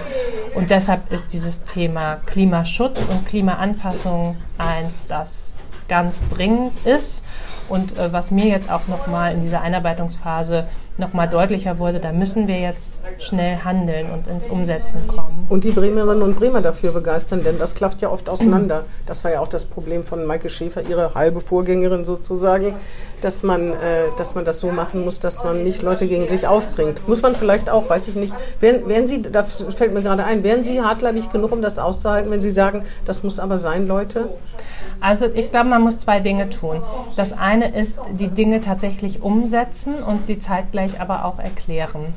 Und 0.54 0.70
deshalb 0.70 1.12
ist 1.12 1.34
dieses 1.34 1.64
Thema 1.64 2.16
Klimaschutz 2.24 3.04
und 3.08 3.26
Klimaanpassung 3.26 4.38
eins, 4.56 5.02
das 5.06 5.58
ganz 5.86 6.26
dringend 6.28 6.86
ist. 6.86 7.26
Und 7.68 7.98
äh, 7.98 8.10
was 8.10 8.30
mir 8.30 8.46
jetzt 8.46 8.70
auch 8.70 8.88
nochmal 8.88 9.34
in 9.34 9.42
dieser 9.42 9.60
Einarbeitungsphase 9.60 10.66
nochmal 10.98 11.28
deutlicher 11.28 11.78
wurde, 11.78 11.98
da 11.98 12.12
müssen 12.12 12.46
wir 12.46 12.58
jetzt 12.58 13.02
schnell 13.18 13.58
handeln 13.64 14.10
und 14.10 14.26
ins 14.26 14.46
Umsetzen 14.46 15.06
kommen. 15.06 15.46
Und 15.48 15.64
die 15.64 15.70
Bremerinnen 15.70 16.22
und 16.22 16.38
Bremer 16.38 16.60
dafür 16.60 16.92
begeistern, 16.92 17.42
denn 17.42 17.58
das 17.58 17.74
klafft 17.74 18.00
ja 18.02 18.10
oft 18.10 18.28
auseinander. 18.28 18.84
Das 19.06 19.24
war 19.24 19.32
ja 19.32 19.40
auch 19.40 19.48
das 19.48 19.64
Problem 19.64 20.04
von 20.04 20.24
Maike 20.24 20.48
Schäfer, 20.48 20.82
ihre 20.82 21.14
halbe 21.14 21.40
Vorgängerin 21.40 22.04
sozusagen, 22.04 22.74
dass 23.22 23.42
man, 23.42 23.72
äh, 23.72 24.08
dass 24.18 24.34
man 24.34 24.44
das 24.44 24.60
so 24.60 24.70
machen 24.70 25.04
muss, 25.04 25.20
dass 25.20 25.44
man 25.44 25.62
nicht 25.64 25.82
Leute 25.82 26.06
gegen 26.06 26.28
sich 26.28 26.46
aufbringt. 26.46 27.06
Muss 27.08 27.22
man 27.22 27.34
vielleicht 27.34 27.70
auch, 27.70 27.88
weiß 27.88 28.08
ich 28.08 28.14
nicht. 28.14 28.34
Wären, 28.60 28.88
wären 28.88 29.06
Sie, 29.06 29.22
das 29.22 29.64
fällt 29.74 29.94
mir 29.94 30.02
gerade 30.02 30.24
ein, 30.24 30.42
wären 30.42 30.64
Sie 30.64 30.80
hartleibig 30.80 31.30
genug, 31.30 31.52
um 31.52 31.62
das 31.62 31.78
auszuhalten, 31.78 32.30
wenn 32.30 32.42
Sie 32.42 32.50
sagen, 32.50 32.84
das 33.04 33.22
muss 33.22 33.38
aber 33.38 33.58
sein, 33.58 33.86
Leute? 33.86 34.28
Also 35.00 35.26
ich 35.32 35.50
glaube, 35.50 35.70
man 35.70 35.82
muss 35.82 35.98
zwei 35.98 36.20
Dinge 36.20 36.50
tun. 36.50 36.82
Das 37.16 37.32
eine 37.32 37.74
ist, 37.74 37.98
die 38.12 38.28
Dinge 38.28 38.60
tatsächlich 38.60 39.22
umsetzen 39.22 39.94
und 39.94 40.24
sie 40.24 40.38
zeitgleich 40.38 40.79
aber 41.00 41.24
auch 41.24 41.38
erklären. 41.38 42.14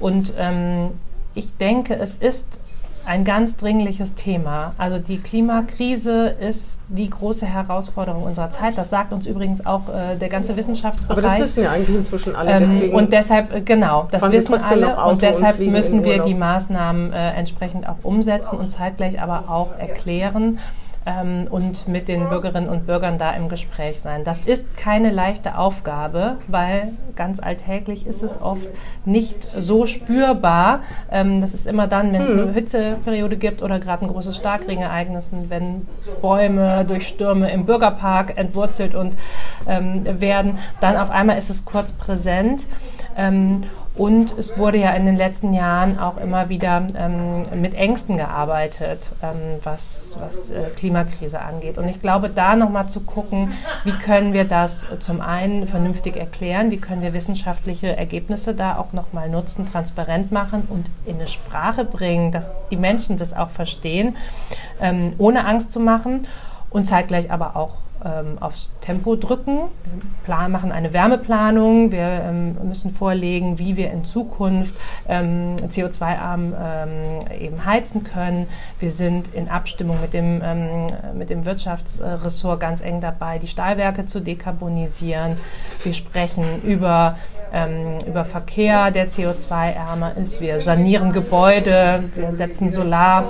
Und 0.00 0.34
ähm, 0.38 0.90
ich 1.34 1.56
denke, 1.56 1.94
es 1.94 2.16
ist 2.16 2.60
ein 3.04 3.24
ganz 3.24 3.56
dringliches 3.56 4.14
Thema. 4.14 4.74
Also 4.78 4.98
die 4.98 5.18
Klimakrise 5.18 6.28
ist 6.28 6.80
die 6.88 7.10
große 7.10 7.46
Herausforderung 7.46 8.22
unserer 8.22 8.50
Zeit. 8.50 8.78
Das 8.78 8.90
sagt 8.90 9.12
uns 9.12 9.26
übrigens 9.26 9.66
auch 9.66 9.88
äh, 9.88 10.16
der 10.16 10.28
ganze 10.28 10.56
Wissenschaftsbereich. 10.56 11.18
Aber 11.18 11.22
das 11.22 11.38
wissen 11.38 11.64
ja 11.64 11.72
eigentlich 11.72 11.96
inzwischen 11.96 12.36
alle. 12.36 12.52
Ähm, 12.52 12.94
und 12.94 13.12
deshalb, 13.12 13.52
äh, 13.52 13.60
genau, 13.60 14.08
das 14.10 14.30
wissen 14.30 14.54
alle. 14.54 14.96
Und 15.04 15.22
deshalb 15.22 15.58
und 15.58 15.72
müssen 15.72 16.04
wir 16.04 16.22
die 16.22 16.34
Maßnahmen 16.34 17.12
äh, 17.12 17.30
entsprechend 17.32 17.88
auch 17.88 17.96
umsetzen 18.02 18.58
und 18.58 18.68
zeitgleich 18.68 19.20
aber 19.20 19.48
auch 19.48 19.76
erklären 19.78 20.58
ähm, 21.06 21.46
und 21.50 21.88
mit 21.88 22.08
den 22.08 22.28
Bürgerinnen 22.28 22.68
und 22.68 22.86
Bürgern 22.86 23.18
da 23.18 23.32
im 23.32 23.48
Gespräch 23.48 24.00
sein. 24.00 24.24
Das 24.24 24.42
ist 24.42 24.76
keine 24.76 25.10
leichte 25.10 25.58
Aufgabe, 25.58 26.36
weil 26.48 26.92
ganz 27.16 27.40
alltäglich 27.40 28.06
ist 28.06 28.22
es 28.22 28.40
oft 28.40 28.68
nicht 29.04 29.48
so 29.58 29.86
spürbar. 29.86 30.80
Ähm, 31.10 31.40
das 31.40 31.54
ist 31.54 31.66
immer 31.66 31.86
dann, 31.86 32.12
wenn 32.12 32.22
es 32.22 32.30
eine 32.30 32.42
hm. 32.42 32.54
Hitzeperiode 32.54 33.36
gibt 33.36 33.62
oder 33.62 33.78
gerade 33.78 34.04
ein 34.04 34.08
großes 34.08 34.36
Starkregenereignis, 34.36 35.32
wenn 35.48 35.86
Bäume 36.20 36.84
durch 36.84 37.06
Stürme 37.06 37.50
im 37.50 37.64
Bürgerpark 37.64 38.38
entwurzelt 38.38 38.94
und 38.94 39.16
ähm, 39.66 40.04
werden, 40.20 40.58
dann 40.80 40.96
auf 40.96 41.10
einmal 41.10 41.38
ist 41.38 41.50
es 41.50 41.64
kurz 41.64 41.92
präsent. 41.92 42.66
Und 43.94 44.36
es 44.38 44.56
wurde 44.56 44.78
ja 44.78 44.92
in 44.92 45.04
den 45.04 45.16
letzten 45.16 45.52
Jahren 45.52 45.98
auch 45.98 46.16
immer 46.16 46.48
wieder 46.48 46.82
ähm, 46.96 47.60
mit 47.60 47.74
Ängsten 47.74 48.16
gearbeitet, 48.16 49.12
ähm, 49.22 49.60
was, 49.64 50.16
was 50.18 50.50
äh, 50.50 50.70
Klimakrise 50.74 51.40
angeht. 51.40 51.76
Und 51.76 51.88
ich 51.88 52.00
glaube, 52.00 52.30
da 52.30 52.56
nochmal 52.56 52.88
zu 52.88 53.00
gucken, 53.00 53.52
wie 53.84 53.92
können 53.92 54.32
wir 54.32 54.44
das 54.44 54.86
zum 55.00 55.20
einen 55.20 55.66
vernünftig 55.66 56.16
erklären, 56.16 56.70
wie 56.70 56.78
können 56.78 57.02
wir 57.02 57.12
wissenschaftliche 57.12 57.94
Ergebnisse 57.94 58.54
da 58.54 58.78
auch 58.78 58.94
nochmal 58.94 59.28
nutzen, 59.28 59.66
transparent 59.70 60.32
machen 60.32 60.66
und 60.70 60.86
in 61.04 61.16
eine 61.16 61.28
Sprache 61.28 61.84
bringen, 61.84 62.32
dass 62.32 62.48
die 62.70 62.78
Menschen 62.78 63.18
das 63.18 63.34
auch 63.34 63.50
verstehen, 63.50 64.16
ähm, 64.80 65.12
ohne 65.18 65.44
Angst 65.44 65.70
zu 65.70 65.80
machen 65.80 66.26
und 66.70 66.86
zeitgleich 66.86 67.30
aber 67.30 67.56
auch 67.56 67.74
ähm, 68.04 68.38
aufs 68.40 68.70
Tempo 68.80 69.16
drücken. 69.16 69.60
Wir 70.26 70.48
machen 70.48 70.72
eine 70.72 70.92
Wärmeplanung. 70.92 71.92
Wir 71.92 72.22
ähm, 72.24 72.56
müssen 72.64 72.90
vorlegen, 72.90 73.58
wie 73.58 73.76
wir 73.76 73.90
in 73.90 74.04
Zukunft 74.04 74.74
ähm, 75.08 75.56
CO2-arm 75.56 76.54
ähm, 76.60 77.40
eben 77.40 77.64
heizen 77.64 78.04
können. 78.04 78.46
Wir 78.78 78.90
sind 78.90 79.34
in 79.34 79.48
Abstimmung 79.48 80.00
mit 80.00 80.14
dem, 80.14 80.40
ähm, 80.44 80.86
mit 81.14 81.30
dem 81.30 81.44
Wirtschaftsressort 81.44 82.60
ganz 82.60 82.80
eng 82.80 83.00
dabei, 83.00 83.38
die 83.38 83.48
Stahlwerke 83.48 84.06
zu 84.06 84.20
dekarbonisieren. 84.20 85.36
Wir 85.82 85.94
sprechen 85.94 86.62
über, 86.62 87.16
ähm, 87.52 87.98
über 88.06 88.24
Verkehr, 88.24 88.90
der 88.90 89.10
CO2-ärmer 89.10 90.16
ist. 90.16 90.40
Wir 90.40 90.60
sanieren 90.60 91.12
Gebäude. 91.12 92.04
Wir 92.14 92.32
setzen 92.32 92.70
Solar 92.70 93.24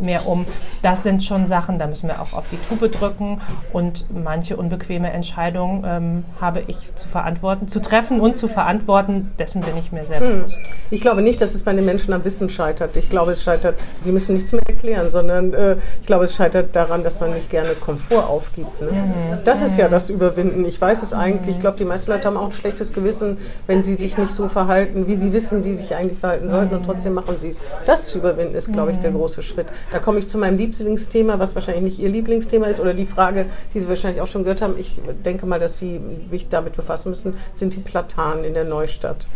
mehr 0.00 0.26
um. 0.26 0.46
Das 0.82 1.02
sind 1.02 1.22
schon 1.22 1.46
Sachen, 1.46 1.78
da 1.78 1.86
müssen 1.86 2.08
wir 2.08 2.20
auch 2.20 2.32
auf 2.32 2.44
die 2.50 2.56
Tube 2.56 2.90
drücken. 2.90 3.40
Und 3.72 4.04
manche 4.12 4.56
unbequeme 4.56 5.12
Entscheidungen 5.12 5.84
ähm, 5.86 6.24
habe 6.40 6.62
ich 6.66 6.94
zu 6.94 7.08
verantworten, 7.08 7.68
zu 7.68 7.80
treffen 7.80 8.20
und 8.20 8.36
zu 8.36 8.48
verantworten. 8.48 9.32
Dessen 9.38 9.60
bin 9.60 9.76
ich 9.76 9.92
mir 9.92 10.04
sehr 10.04 10.20
hm. 10.20 10.38
bewusst. 10.38 10.58
Ich 10.90 11.00
glaube 11.00 11.22
nicht, 11.22 11.40
dass 11.40 11.54
es 11.54 11.62
bei 11.62 11.72
den 11.72 11.84
Menschen 11.84 12.12
am 12.12 12.24
Wissen 12.24 12.48
scheitert. 12.48 12.96
Ich 12.96 13.10
glaube, 13.10 13.32
es 13.32 13.42
scheitert, 13.42 13.78
sie 14.02 14.12
müssen 14.12 14.34
nichts 14.34 14.52
mehr 14.52 14.62
erklären, 14.66 15.10
sondern 15.10 15.52
äh, 15.54 15.76
ich 16.00 16.06
glaube, 16.06 16.24
es 16.24 16.34
scheitert 16.34 16.76
daran, 16.76 17.02
dass 17.02 17.20
man 17.20 17.32
nicht 17.32 17.50
gerne 17.50 17.70
Komfort 17.70 18.28
aufgibt. 18.28 18.80
Ne? 18.80 18.92
Mhm. 18.92 19.38
Das 19.44 19.62
ist 19.62 19.76
ja 19.76 19.88
das 19.88 20.10
Überwinden. 20.10 20.64
Ich 20.64 20.80
weiß 20.80 21.02
es 21.02 21.12
eigentlich. 21.12 21.56
Ich 21.56 21.60
glaube, 21.60 21.76
die 21.76 21.84
meisten 21.84 22.10
Leute 22.10 22.26
haben 22.26 22.36
auch 22.36 22.46
ein 22.46 22.52
schlechtes 22.52 22.92
Gewissen, 22.92 23.38
wenn 23.66 23.82
sie 23.84 23.94
sich 23.94 24.16
nicht 24.18 24.32
so 24.32 24.48
verhalten, 24.48 25.06
wie 25.06 25.16
sie 25.16 25.32
wissen, 25.32 25.62
die 25.62 25.74
sich 25.74 25.94
eigentlich 25.94 26.18
verhalten 26.18 26.48
sollten 26.48 26.70
mhm. 26.70 26.78
und 26.78 26.86
trotzdem 26.86 27.14
machen 27.14 27.36
sie 27.40 27.48
es. 27.48 27.60
Das 27.86 28.06
zu 28.06 28.18
überwinden 28.18 28.54
ist, 28.54 28.72
glaube 28.72 28.92
ich, 28.92 28.98
der 28.98 29.10
mhm. 29.10 29.16
große 29.16 29.42
Schritt. 29.42 29.66
Da 29.90 29.98
komme 29.98 30.18
ich 30.18 30.28
zu 30.28 30.38
meinem 30.38 30.58
Lieblingsthema, 30.58 31.38
was 31.38 31.54
wahrscheinlich 31.54 31.84
nicht 31.84 31.98
Ihr 31.98 32.08
Lieblingsthema 32.08 32.66
ist 32.66 32.80
oder 32.80 32.94
die 32.94 33.06
Frage, 33.06 33.33
die 33.72 33.80
Sie 33.80 33.88
wahrscheinlich 33.88 34.20
auch 34.20 34.26
schon 34.26 34.42
gehört 34.42 34.62
haben, 34.62 34.74
ich 34.78 35.00
denke 35.24 35.46
mal, 35.46 35.60
dass 35.60 35.78
Sie 35.78 36.00
sich 36.30 36.48
damit 36.48 36.76
befassen 36.76 37.10
müssen, 37.10 37.36
sind 37.54 37.74
die 37.74 37.80
Platanen 37.80 38.44
in 38.44 38.54
der 38.54 38.64
Neustadt. 38.64 39.26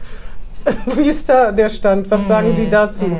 Wie 0.97 1.09
ist 1.09 1.29
da 1.29 1.53
der 1.53 1.71
Stand? 1.71 2.11
Was 2.11 2.27
sagen 2.27 2.55
Sie 2.55 2.69
dazu? 2.69 3.19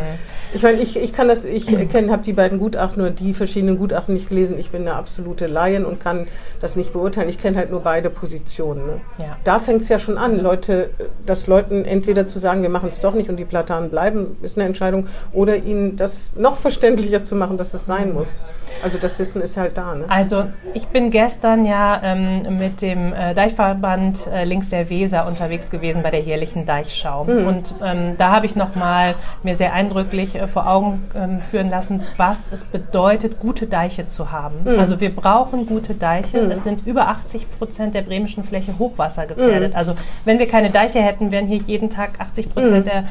Ich 0.55 0.63
meine, 0.63 0.79
ich, 0.79 0.97
ich 0.97 1.13
kann 1.13 1.29
das, 1.29 1.45
ich 1.45 1.67
kenne, 1.89 2.11
habe 2.11 2.23
die 2.23 2.33
beiden 2.33 2.59
Gutachten 2.59 3.03
oder 3.03 3.11
die 3.11 3.35
verschiedenen 3.35 3.77
Gutachten 3.77 4.15
nicht 4.15 4.29
gelesen. 4.29 4.59
Ich 4.59 4.71
bin 4.71 4.83
eine 4.83 4.95
absolute 4.95 5.47
Laien 5.47 5.85
und 5.85 6.01
kann 6.01 6.27
das 6.61 6.77
nicht 6.77 6.93
beurteilen. 6.93 7.29
Ich 7.29 7.39
kenne 7.39 7.57
halt 7.59 7.71
nur 7.71 7.81
beide 7.81 8.11
Positionen. 8.11 8.87
Ne? 8.87 9.01
Ja. 9.19 9.37
Da 9.45 9.59
fängt 9.59 9.83
es 9.83 9.89
ja 9.89 9.99
schon 9.99 10.17
an, 10.17 10.41
Leute, 10.41 10.91
das 11.27 11.47
Leuten 11.47 11.85
entweder 11.85 12.27
zu 12.27 12.39
sagen, 12.39 12.63
wir 12.63 12.71
machen 12.71 12.89
es 12.91 13.01
doch 13.01 13.15
nicht 13.15 13.29
und 13.29 13.37
die 13.37 13.45
Platanen 13.45 13.91
bleiben, 13.91 14.37
ist 14.43 14.57
eine 14.57 14.67
Entscheidung, 14.67 15.07
oder 15.33 15.57
ihnen 15.57 15.97
das 15.97 16.35
noch 16.37 16.57
verständlicher 16.57 17.25
zu 17.25 17.37
machen, 17.37 17.59
dass 17.59 17.75
es 17.75 17.87
sein 17.87 18.13
muss. 18.15 18.39
Also 18.83 18.99
das 18.99 19.19
Wissen 19.19 19.43
ist 19.43 19.57
halt 19.57 19.77
da. 19.77 19.95
Ne? 19.95 20.05
Also 20.09 20.45
ich 20.75 20.87
bin 20.89 21.11
gestern 21.11 21.65
ja 21.65 22.01
ähm, 22.05 22.59
mit 22.59 22.83
dem 22.83 23.13
äh, 23.13 23.35
Deichverband 23.35 24.27
äh, 24.29 24.45
links 24.45 24.69
der 24.69 24.89
Weser 24.89 25.27
unterwegs 25.27 25.71
gewesen 25.71 26.03
bei 26.03 26.11
der 26.11 26.21
jährlichen 26.21 26.65
Deichschau. 26.65 27.25
Mhm. 27.25 27.47
Und 27.47 27.75
ähm, 27.83 28.15
da 28.19 28.33
habe 28.33 28.47
ich 28.47 28.57
nochmal 28.57 29.15
mir 29.43 29.55
sehr 29.55 29.73
eindrücklich 29.73 30.38
äh, 30.39 30.47
vor 30.49 30.67
Augen 30.69 31.05
ähm, 31.15 31.41
führen 31.41 31.69
lassen, 31.69 32.03
was 32.17 32.51
es 32.53 32.65
bedeutet, 32.65 33.39
gute 33.39 33.67
Deiche 33.67 34.09
zu 34.09 34.33
haben. 34.33 34.57
Mhm. 34.65 34.79
Also 34.79 35.01
wir 35.01 35.15
brauchen 35.15 35.67
gute 35.67 35.95
Deiche. 35.95 36.43
Mhm. 36.43 36.51
Es 36.51 36.65
sind 36.65 36.87
über 36.87 37.09
80 37.09 37.51
Prozent 37.51 37.95
der 37.95 38.03
bremischen 38.03 38.45
Fläche 38.45 38.79
hochwassergefährdet. 38.79 39.73
Mhm. 39.73 39.77
Also 39.77 39.95
wenn 40.25 40.39
wir 40.39 40.49
keine 40.49 40.71
Deiche 40.71 41.01
hätten, 41.01 41.31
wären 41.31 41.47
hier 41.47 41.59
jeden 41.59 41.91
Tag 41.91 42.21
80 42.21 42.51
Prozent 42.51 42.87
mhm. 42.87 42.91
der 42.91 43.05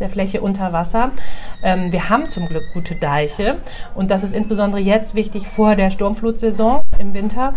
der 0.00 0.08
Fläche 0.08 0.40
unter 0.40 0.72
Wasser. 0.72 1.10
Ähm, 1.62 1.92
wir 1.92 2.08
haben 2.08 2.28
zum 2.28 2.46
Glück 2.46 2.64
gute 2.74 2.94
Deiche 2.94 3.56
und 3.94 4.10
das 4.10 4.24
ist 4.24 4.32
insbesondere 4.32 4.80
jetzt 4.80 5.14
wichtig 5.14 5.46
vor 5.46 5.74
der 5.76 5.90
Sturmflutsaison 5.90 6.82
im 6.98 7.14
Winter, 7.14 7.54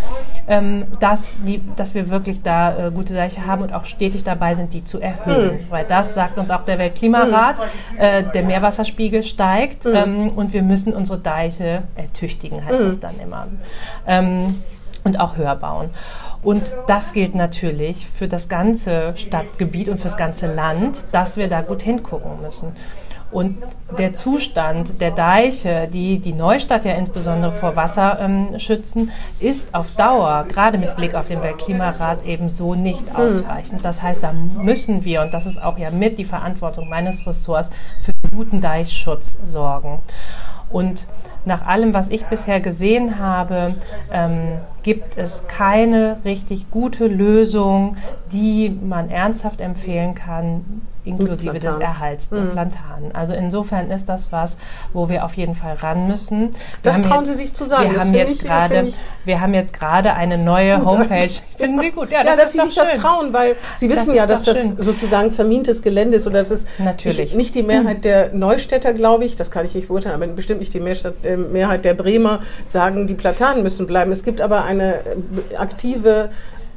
ähm, 0.47 0.85
dass, 0.99 1.33
die, 1.45 1.61
dass 1.75 1.95
wir 1.95 2.09
wirklich 2.09 2.41
da 2.41 2.87
äh, 2.87 2.91
gute 2.91 3.13
Deiche 3.13 3.45
haben 3.45 3.61
und 3.61 3.73
auch 3.73 3.85
stetig 3.85 4.23
dabei 4.23 4.53
sind, 4.53 4.73
die 4.73 4.83
zu 4.83 4.99
erhöhen. 4.99 5.55
Mhm. 5.55 5.71
Weil 5.71 5.85
das 5.85 6.13
sagt 6.13 6.37
uns 6.37 6.51
auch 6.51 6.63
der 6.63 6.77
Weltklimarat, 6.77 7.59
mhm. 7.59 7.99
äh, 7.99 8.23
der 8.23 8.43
Meerwasserspiegel 8.43 9.23
steigt 9.23 9.85
mhm. 9.85 9.95
ähm, 9.95 10.27
und 10.35 10.53
wir 10.53 10.63
müssen 10.63 10.93
unsere 10.93 11.19
Deiche 11.19 11.83
ertüchtigen, 11.95 12.65
heißt 12.65 12.83
das 12.83 12.99
dann 12.99 13.19
immer. 13.19 13.47
Ähm, 14.07 14.61
und 15.03 15.19
auch 15.19 15.37
höher 15.37 15.55
bauen. 15.55 15.89
Und 16.41 16.75
das 16.87 17.13
gilt 17.13 17.35
natürlich 17.35 18.07
für 18.07 18.27
das 18.27 18.47
ganze 18.47 19.13
Stadtgebiet 19.17 19.89
und 19.89 19.97
für 19.97 20.03
das 20.03 20.17
ganze 20.17 20.53
Land, 20.53 21.05
dass 21.11 21.37
wir 21.37 21.49
da 21.49 21.61
gut 21.61 21.81
hingucken 21.81 22.41
müssen. 22.41 22.73
Und 23.31 23.57
der 23.97 24.13
Zustand 24.13 25.01
der 25.01 25.11
Deiche, 25.11 25.87
die 25.87 26.17
die 26.17 26.33
Neustadt 26.33 26.83
ja 26.83 26.93
insbesondere 26.93 27.51
vor 27.51 27.75
Wasser 27.75 28.17
ähm, 28.19 28.57
schützen, 28.57 29.11
ist 29.39 29.75
auf 29.75 29.91
Dauer, 29.91 30.45
gerade 30.47 30.79
mit 30.79 30.95
Blick 30.95 31.13
auf 31.13 31.27
den 31.27 31.43
Weltklimarat, 31.43 32.25
eben 32.25 32.49
so 32.49 32.73
nicht 32.73 33.09
hm. 33.09 33.15
ausreichend. 33.15 33.85
Das 33.85 34.01
heißt, 34.01 34.23
da 34.23 34.33
müssen 34.33 35.05
wir, 35.05 35.21
und 35.21 35.31
das 35.31 35.45
ist 35.45 35.61
auch 35.61 35.77
ja 35.77 35.91
mit 35.91 36.17
die 36.17 36.23
Verantwortung 36.23 36.89
meines 36.89 37.27
Ressorts, 37.27 37.69
für 38.01 38.13
guten 38.35 38.61
Deichschutz 38.61 39.39
sorgen. 39.45 39.99
Und 40.71 41.07
nach 41.49 41.65
allem, 41.65 41.93
was 41.93 42.09
ich 42.09 42.25
bisher 42.27 42.61
gesehen 42.61 43.19
habe, 43.19 43.75
ähm, 44.13 44.59
gibt 44.83 45.17
es 45.17 45.47
keine 45.47 46.17
richtig 46.23 46.71
gute 46.71 47.07
Lösung, 47.07 47.97
die 48.31 48.69
man 48.69 49.09
ernsthaft 49.09 49.59
empfehlen 49.59 50.15
kann, 50.15 50.81
inklusive 51.09 51.59
des 51.59 51.77
Erhalts 51.77 52.29
der 52.29 52.41
mhm. 52.41 52.51
Plantanen. 52.51 53.13
Also 53.13 53.33
insofern 53.33 53.91
ist 53.91 54.09
das 54.09 54.31
was, 54.31 54.57
wo 54.93 55.09
wir 55.09 55.25
auf 55.25 55.33
jeden 55.35 55.55
Fall 55.55 55.73
ran 55.75 56.07
müssen. 56.07 56.51
Wir 56.51 56.91
das 56.91 57.01
trauen 57.01 57.25
jetzt, 57.25 57.27
Sie 57.27 57.33
sich 57.35 57.53
zu 57.53 57.65
sagen. 57.65 57.91
Wir 57.91 57.99
haben 57.99 58.13
jetzt 58.13 58.43
gerade, 58.43 58.87
wir 59.25 59.41
haben 59.41 59.53
jetzt 59.53 59.73
gerade 59.73 60.13
eine 60.13 60.37
neue 60.37 60.77
gut. 60.77 60.87
Homepage. 60.87 61.29
Finden 61.57 61.79
Sie 61.79 61.91
gut? 61.91 62.11
Ja, 62.11 62.23
das 62.23 62.31
ja 62.31 62.37
dass 62.37 62.51
Sie 62.53 62.59
sich 62.59 62.73
schön. 62.73 62.83
das 62.89 62.99
trauen, 62.99 63.33
weil 63.33 63.55
Sie 63.75 63.89
wissen 63.89 64.07
das 64.07 64.15
ja, 64.15 64.25
dass 64.25 64.43
das 64.43 64.59
schön. 64.61 64.77
sozusagen 64.79 65.31
vermintes 65.31 65.81
Gelände 65.81 66.17
ist 66.17 66.27
oder 66.27 66.39
das 66.39 66.51
ist 66.51 66.67
Natürlich. 66.79 67.35
nicht 67.35 67.55
die 67.55 67.63
Mehrheit 67.63 68.05
der 68.05 68.33
Neustädter, 68.33 68.93
glaube 68.93 69.25
ich. 69.25 69.35
Das 69.35 69.51
kann 69.51 69.65
ich 69.65 69.75
nicht 69.75 69.87
beurteilen, 69.87 70.15
aber 70.15 70.27
bestimmt 70.27 70.59
nicht 70.59 70.73
die 70.73 70.79
äh, 70.79 71.37
Mehrheit 71.37 71.85
der 71.85 71.93
Bremer 71.93 72.41
sagen, 72.65 73.07
die 73.07 73.13
Platanen 73.13 73.63
müssen 73.63 73.87
bleiben. 73.87 74.11
Es 74.11 74.23
gibt 74.23 74.41
aber 74.41 74.63
eine 74.65 74.95
äh, 74.95 75.55
aktive 75.57 76.29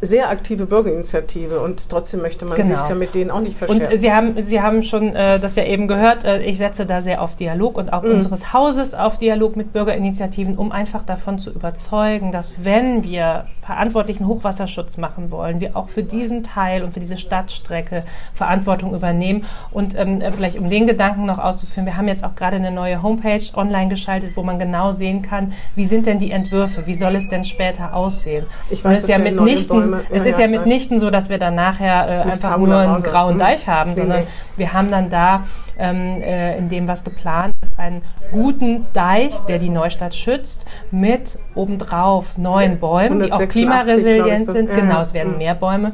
sehr 0.04 0.30
aktive 0.30 0.66
Bürgerinitiative 0.66 1.60
und 1.60 1.88
trotzdem 1.88 2.22
möchte 2.22 2.44
man 2.44 2.56
genau. 2.56 2.76
sich 2.76 2.88
ja 2.88 2.94
mit 2.96 3.14
denen 3.14 3.30
auch 3.30 3.40
nicht 3.40 3.56
verscherzen. 3.56 3.86
Und 3.86 3.96
Sie 3.96 4.12
haben, 4.12 4.42
Sie 4.42 4.60
haben 4.60 4.82
schon 4.82 5.14
äh, 5.14 5.38
das 5.38 5.54
ja 5.54 5.62
eben 5.62 5.86
gehört, 5.86 6.24
äh, 6.24 6.42
ich 6.42 6.58
setze 6.58 6.86
da 6.86 7.00
sehr 7.00 7.22
auf 7.22 7.36
Dialog 7.36 7.78
und 7.78 7.92
auch 7.92 8.02
mhm. 8.02 8.14
unseres 8.14 8.52
Hauses 8.52 8.94
auf 8.94 9.18
Dialog 9.18 9.54
mit 9.54 9.72
Bürgerinitiativen, 9.72 10.58
um 10.58 10.72
einfach 10.72 11.04
davon 11.04 11.38
zu 11.38 11.50
überzeugen, 11.50 12.32
dass 12.32 12.64
wenn 12.64 13.04
wir 13.04 13.44
verantwortlichen 13.64 14.26
Hochwasserschutz 14.26 14.96
machen 14.96 15.30
wollen, 15.30 15.60
wir 15.60 15.76
auch 15.76 15.88
für 15.88 16.02
diesen 16.02 16.42
Teil 16.42 16.82
und 16.82 16.94
für 16.94 17.00
diese 17.00 17.16
Stadtstrecke 17.16 18.02
Verantwortung 18.34 18.96
übernehmen. 18.96 19.44
Und 19.70 19.96
ähm, 19.96 20.20
vielleicht 20.32 20.58
um 20.58 20.68
den 20.68 20.88
Gedanken 20.88 21.26
noch 21.26 21.38
auszuführen, 21.38 21.86
wir 21.86 21.96
haben 21.96 22.08
jetzt 22.08 22.24
auch 22.24 22.34
gerade 22.34 22.56
eine 22.56 22.72
neue 22.72 23.04
Homepage 23.04 23.44
online 23.54 23.88
geschaltet, 23.88 24.32
wo 24.34 24.42
man 24.42 24.58
genau 24.58 24.90
sehen 24.90 25.22
kann, 25.22 25.52
wie 25.76 25.84
sind 25.84 26.06
denn 26.06 26.18
die 26.18 26.32
Entwürfe, 26.32 26.88
wie 26.88 26.94
soll 26.94 27.14
es 27.14 27.28
denn 27.28 27.44
später 27.44 27.94
aussehen. 27.94 28.46
Ich 28.68 28.84
weiß, 28.84 28.98
und 28.98 29.02
es 29.04 29.08
ja 29.08 29.18
mitnichten 29.18 29.91
es 30.10 30.26
ist 30.26 30.38
ja, 30.38 30.48
mitnichten 30.48 30.98
so, 30.98 31.10
dass 31.10 31.30
wir 31.30 31.38
dann 31.38 31.54
nachher 31.54 32.08
äh, 32.08 32.30
einfach 32.30 32.58
nur 32.58 32.78
einen 32.78 33.02
grauen 33.02 33.32
hm. 33.32 33.38
Deich 33.38 33.66
haben, 33.66 33.96
sondern 33.96 34.24
wir 34.56 34.72
haben 34.72 34.90
dann 34.90 35.10
da 35.10 35.44
ähm, 35.78 36.20
äh, 36.22 36.58
in 36.58 36.68
dem, 36.68 36.88
was 36.88 37.04
geplant 37.04 37.54
ist, 37.62 37.78
einen 37.78 38.02
guten 38.30 38.86
Deich, 38.92 39.38
der 39.48 39.58
die 39.58 39.70
Neustadt 39.70 40.14
schützt, 40.14 40.66
mit 40.90 41.38
obendrauf 41.54 42.38
neuen 42.38 42.78
Bäumen, 42.78 43.20
die 43.20 43.32
auch 43.32 43.46
klimaresilient 43.48 44.50
sind. 44.50 44.74
Genau, 44.74 45.00
es 45.00 45.14
werden 45.14 45.32
hm. 45.32 45.38
mehr 45.38 45.54
Bäume. 45.54 45.92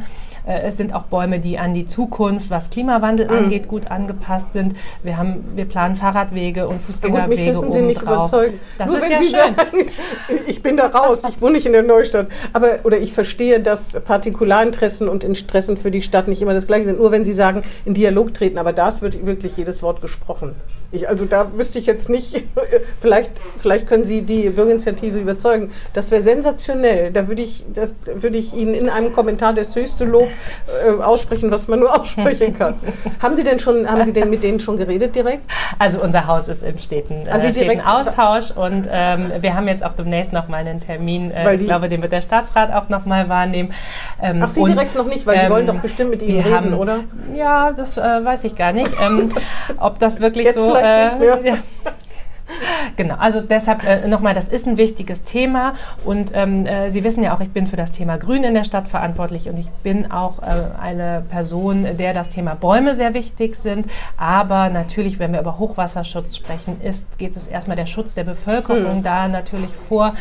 Äh, 0.49 0.63
es 0.63 0.77
sind 0.77 0.95
auch 0.95 1.05
Bäume, 1.05 1.39
die 1.39 1.59
an 1.59 1.75
die 1.75 1.87
Zukunft, 1.87 2.51
was 2.51 2.71
Klimawandel 2.71 3.29
mhm. 3.29 3.37
angeht, 3.37 3.69
gut 3.69 3.91
angepasst 3.91 4.53
sind. 4.53 4.75
Wir, 5.03 5.19
haben, 5.19 5.45
wir 5.55 5.67
planen 5.67 5.95
Fahrradwege 5.95 6.67
und 6.67 6.81
Fußgängerwege 6.81 7.29
gut, 7.29 7.47
mich 7.47 7.55
müssen 7.55 7.73
Sie 7.73 7.83
nicht 7.83 8.01
drauf. 8.01 8.31
überzeugen. 8.31 8.61
Das 8.79 8.91
Nur 8.91 8.99
ist 8.99 9.11
ja 9.11 9.19
Sie 9.19 9.25
schön. 9.25 9.33
Sagen, 9.35 10.41
ich 10.47 10.63
bin 10.63 10.77
da 10.77 10.87
raus, 10.87 11.23
ich 11.29 11.41
wohne 11.43 11.53
nicht 11.53 11.67
in 11.67 11.73
der 11.73 11.83
Neustadt. 11.83 12.29
Aber, 12.53 12.79
oder 12.85 12.99
ich 12.99 13.13
verstehe, 13.13 13.61
dass 13.61 14.01
Partikularinteressen 14.01 15.09
und 15.09 15.23
Interessen 15.23 15.77
für 15.77 15.91
die 15.91 16.03
Stadt 16.03 16.29
nicht 16.29 16.41
immer 16.41 16.55
das 16.55 16.67
gleiche 16.67 16.87
sind. 16.87 16.99
Nur 16.99 17.13
wenn 17.13 17.25
Sie 17.25 17.33
sagen, 17.33 17.63
in 17.85 17.95
Dialog 17.95 18.33
treten. 18.33 18.59
Aber 18.59 18.73
da 18.73 18.89
wird 19.01 19.27
wirklich 19.27 19.57
jedes 19.57 19.83
Wort 19.83 20.01
gesprochen. 20.01 20.55
Ich, 20.91 21.07
also 21.07 21.27
da 21.27 21.53
wüsste 21.59 21.79
ich 21.79 21.85
jetzt 21.85 22.09
nicht, 22.09 22.45
vielleicht, 23.01 23.33
vielleicht 23.59 23.87
können 23.87 24.05
Sie 24.05 24.23
die 24.23 24.49
Bürgerinitiative 24.49 25.19
überzeugen. 25.19 25.71
Das 25.93 26.11
wäre 26.11 26.23
sensationell. 26.23 27.11
Da 27.13 27.29
würde 27.29 27.43
ich, 27.43 27.67
das 27.75 27.95
würde 28.07 28.39
ich 28.39 28.55
Ihnen 28.55 28.73
in 28.73 28.89
einem 28.89 29.13
Kommentar 29.13 29.53
das 29.53 29.77
höchste 29.77 30.07
Lob 30.07 30.29
äh, 30.87 31.03
aussprechen, 31.03 31.51
was 31.51 31.69
man 31.69 31.81
nur 31.81 31.95
aussprechen 32.01 32.57
kann. 32.57 32.75
haben 33.21 33.35
Sie 33.37 33.45
denn 33.45 33.59
schon, 33.59 33.89
haben 33.89 34.05
Sie 34.05 34.13
denn 34.13 34.31
mit 34.31 34.43
denen 34.43 34.61
schon 34.61 34.77
geredet 34.77 35.15
direkt? 35.15 35.51
Also 35.79 36.03
unser 36.03 36.27
Haus 36.27 36.49
ist 36.49 36.63
im 36.63 36.79
steten, 36.79 37.27
äh, 37.27 37.31
also 37.31 37.49
steten 37.49 37.81
Austausch 37.81 38.51
und 38.51 38.89
ähm, 38.91 39.33
wir 39.41 39.55
haben 39.55 39.69
jetzt 39.69 39.85
auch 39.85 39.95
demnächst 39.95 40.33
noch 40.33 40.49
mal 40.49 40.59
einen 40.59 40.81
Termin. 40.81 41.31
Äh, 41.31 41.57
ich 41.57 41.65
glaube, 41.65 41.89
den 41.89 42.03
wird 42.03 42.13
der 42.13 42.23
Staatsrat 42.23 42.73
auch 42.73 42.89
noch 42.89 43.07
mal 43.07 43.29
wahrnehmen. 43.29 43.73
Ähm, 44.23 44.41
Ach, 44.43 44.49
Sie 44.49 44.65
direkt 44.65 44.95
noch 44.95 45.07
nicht, 45.07 45.27
weil 45.27 45.37
ähm, 45.37 45.47
die 45.47 45.51
wollen 45.51 45.67
doch 45.67 45.81
bestimmt 45.81 46.11
mit 46.11 46.23
Ihnen 46.23 46.41
reden, 46.41 46.55
haben, 46.55 46.75
oder? 46.75 47.01
Ja, 47.35 47.73
das 47.73 47.97
äh, 47.97 48.01
weiß 48.01 48.45
ich 48.45 48.55
gar 48.55 48.73
nicht. 48.73 48.95
Ähm, 49.01 49.29
ob 49.79 49.99
das 49.99 50.21
wirklich 50.21 50.47
jetzt 50.47 50.59
so. 50.59 50.75
Äh, 50.75 51.09
ja. 51.45 51.59
Genau, 52.97 53.17
also 53.17 53.41
deshalb 53.41 53.85
äh, 53.85 54.09
nochmal, 54.09 54.35
das 54.35 54.49
ist 54.49 54.67
ein 54.67 54.77
wichtiges 54.77 55.23
Thema 55.23 55.75
und 56.05 56.33
ähm, 56.35 56.67
äh, 56.67 56.91
Sie 56.91 57.05
wissen 57.05 57.23
ja 57.23 57.37
auch, 57.37 57.41
ich 57.41 57.51
bin 57.51 57.67
für 57.67 57.77
das 57.77 57.91
Thema 57.91 58.17
Grün 58.17 58.45
in 58.45 58.55
der 58.55 58.65
Stadt 58.65 58.89
verantwortlich 58.89 59.49
und 59.49 59.59
ich 59.59 59.69
bin 59.83 60.11
auch 60.11 60.43
äh, 60.43 60.47
eine 60.81 61.23
Person, 61.29 61.97
der 61.97 62.15
das 62.15 62.29
Thema 62.29 62.55
Bäume 62.55 62.95
sehr 62.95 63.15
wichtig 63.15 63.57
sind. 63.57 63.87
Aber 64.17 64.69
natürlich, 64.71 65.19
wenn 65.19 65.33
wir 65.33 65.41
über 65.41 65.59
Hochwasserschutz 65.59 66.37
sprechen, 66.37 66.81
ist, 66.81 67.19
geht 67.19 67.37
es 67.37 67.49
erstmal 67.49 67.77
der 67.77 67.87
Schutz 67.87 68.15
der 68.15 68.25
Bevölkerung 68.25 68.99
mhm. 68.99 69.03
da 69.03 69.29
natürlich 69.29 69.71
vor. 69.71 70.15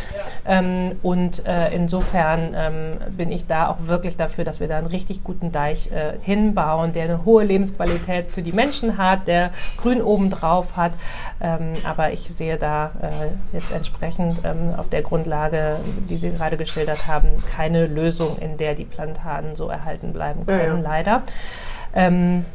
Ähm, 0.46 0.94
und 1.04 1.46
äh, 1.46 1.74
insofern 1.74 2.54
ähm, 2.56 3.16
bin 3.16 3.32
ich 3.32 3.48
da 3.48 3.70
auch 3.70 3.88
wirklich 3.88 4.18
dafür, 4.18 4.44
dass 4.44 4.60
wir 4.60 4.68
da 4.68 4.78
einen 4.78 4.88
richtig 4.88 5.24
guten 5.24 5.52
Deich 5.52 5.92
äh, 5.92 6.14
hinbauen, 6.22 6.92
der 6.92 7.06
eine 7.06 7.26
hohe 7.26 7.44
Lebensqualität 7.44 8.32
für 8.32 8.42
die 8.42 8.52
Menschen 8.52 8.98
hat, 8.98 9.28
der 9.28 9.52
Grün 9.78 10.02
obendrauf 10.02 10.76
hat. 10.76 10.94
Ähm, 11.40 11.74
aber 11.84 12.12
ich 12.14 12.22
sehe 12.22 12.58
da 12.58 12.92
äh, 13.02 13.56
jetzt 13.56 13.72
entsprechend 13.72 14.42
ähm, 14.44 14.74
auf 14.76 14.90
der 14.90 15.04
Grundlage, 15.04 15.78
die 16.10 16.16
Sie 16.16 16.32
gerade 16.32 16.58
geschildert 16.58 17.08
haben, 17.08 17.28
keine 17.56 17.86
Lösung, 17.86 18.38
in 18.40 18.58
der 18.58 18.74
die 18.74 18.86
Plantanen 18.86 19.56
so 19.56 19.70
erhalten 19.70 20.14
bleiben 20.14 20.46
können, 20.46 20.60
ja, 20.60 20.76
ja. 20.76 20.82
leider. 20.82 21.22
Ähm, 21.94 22.46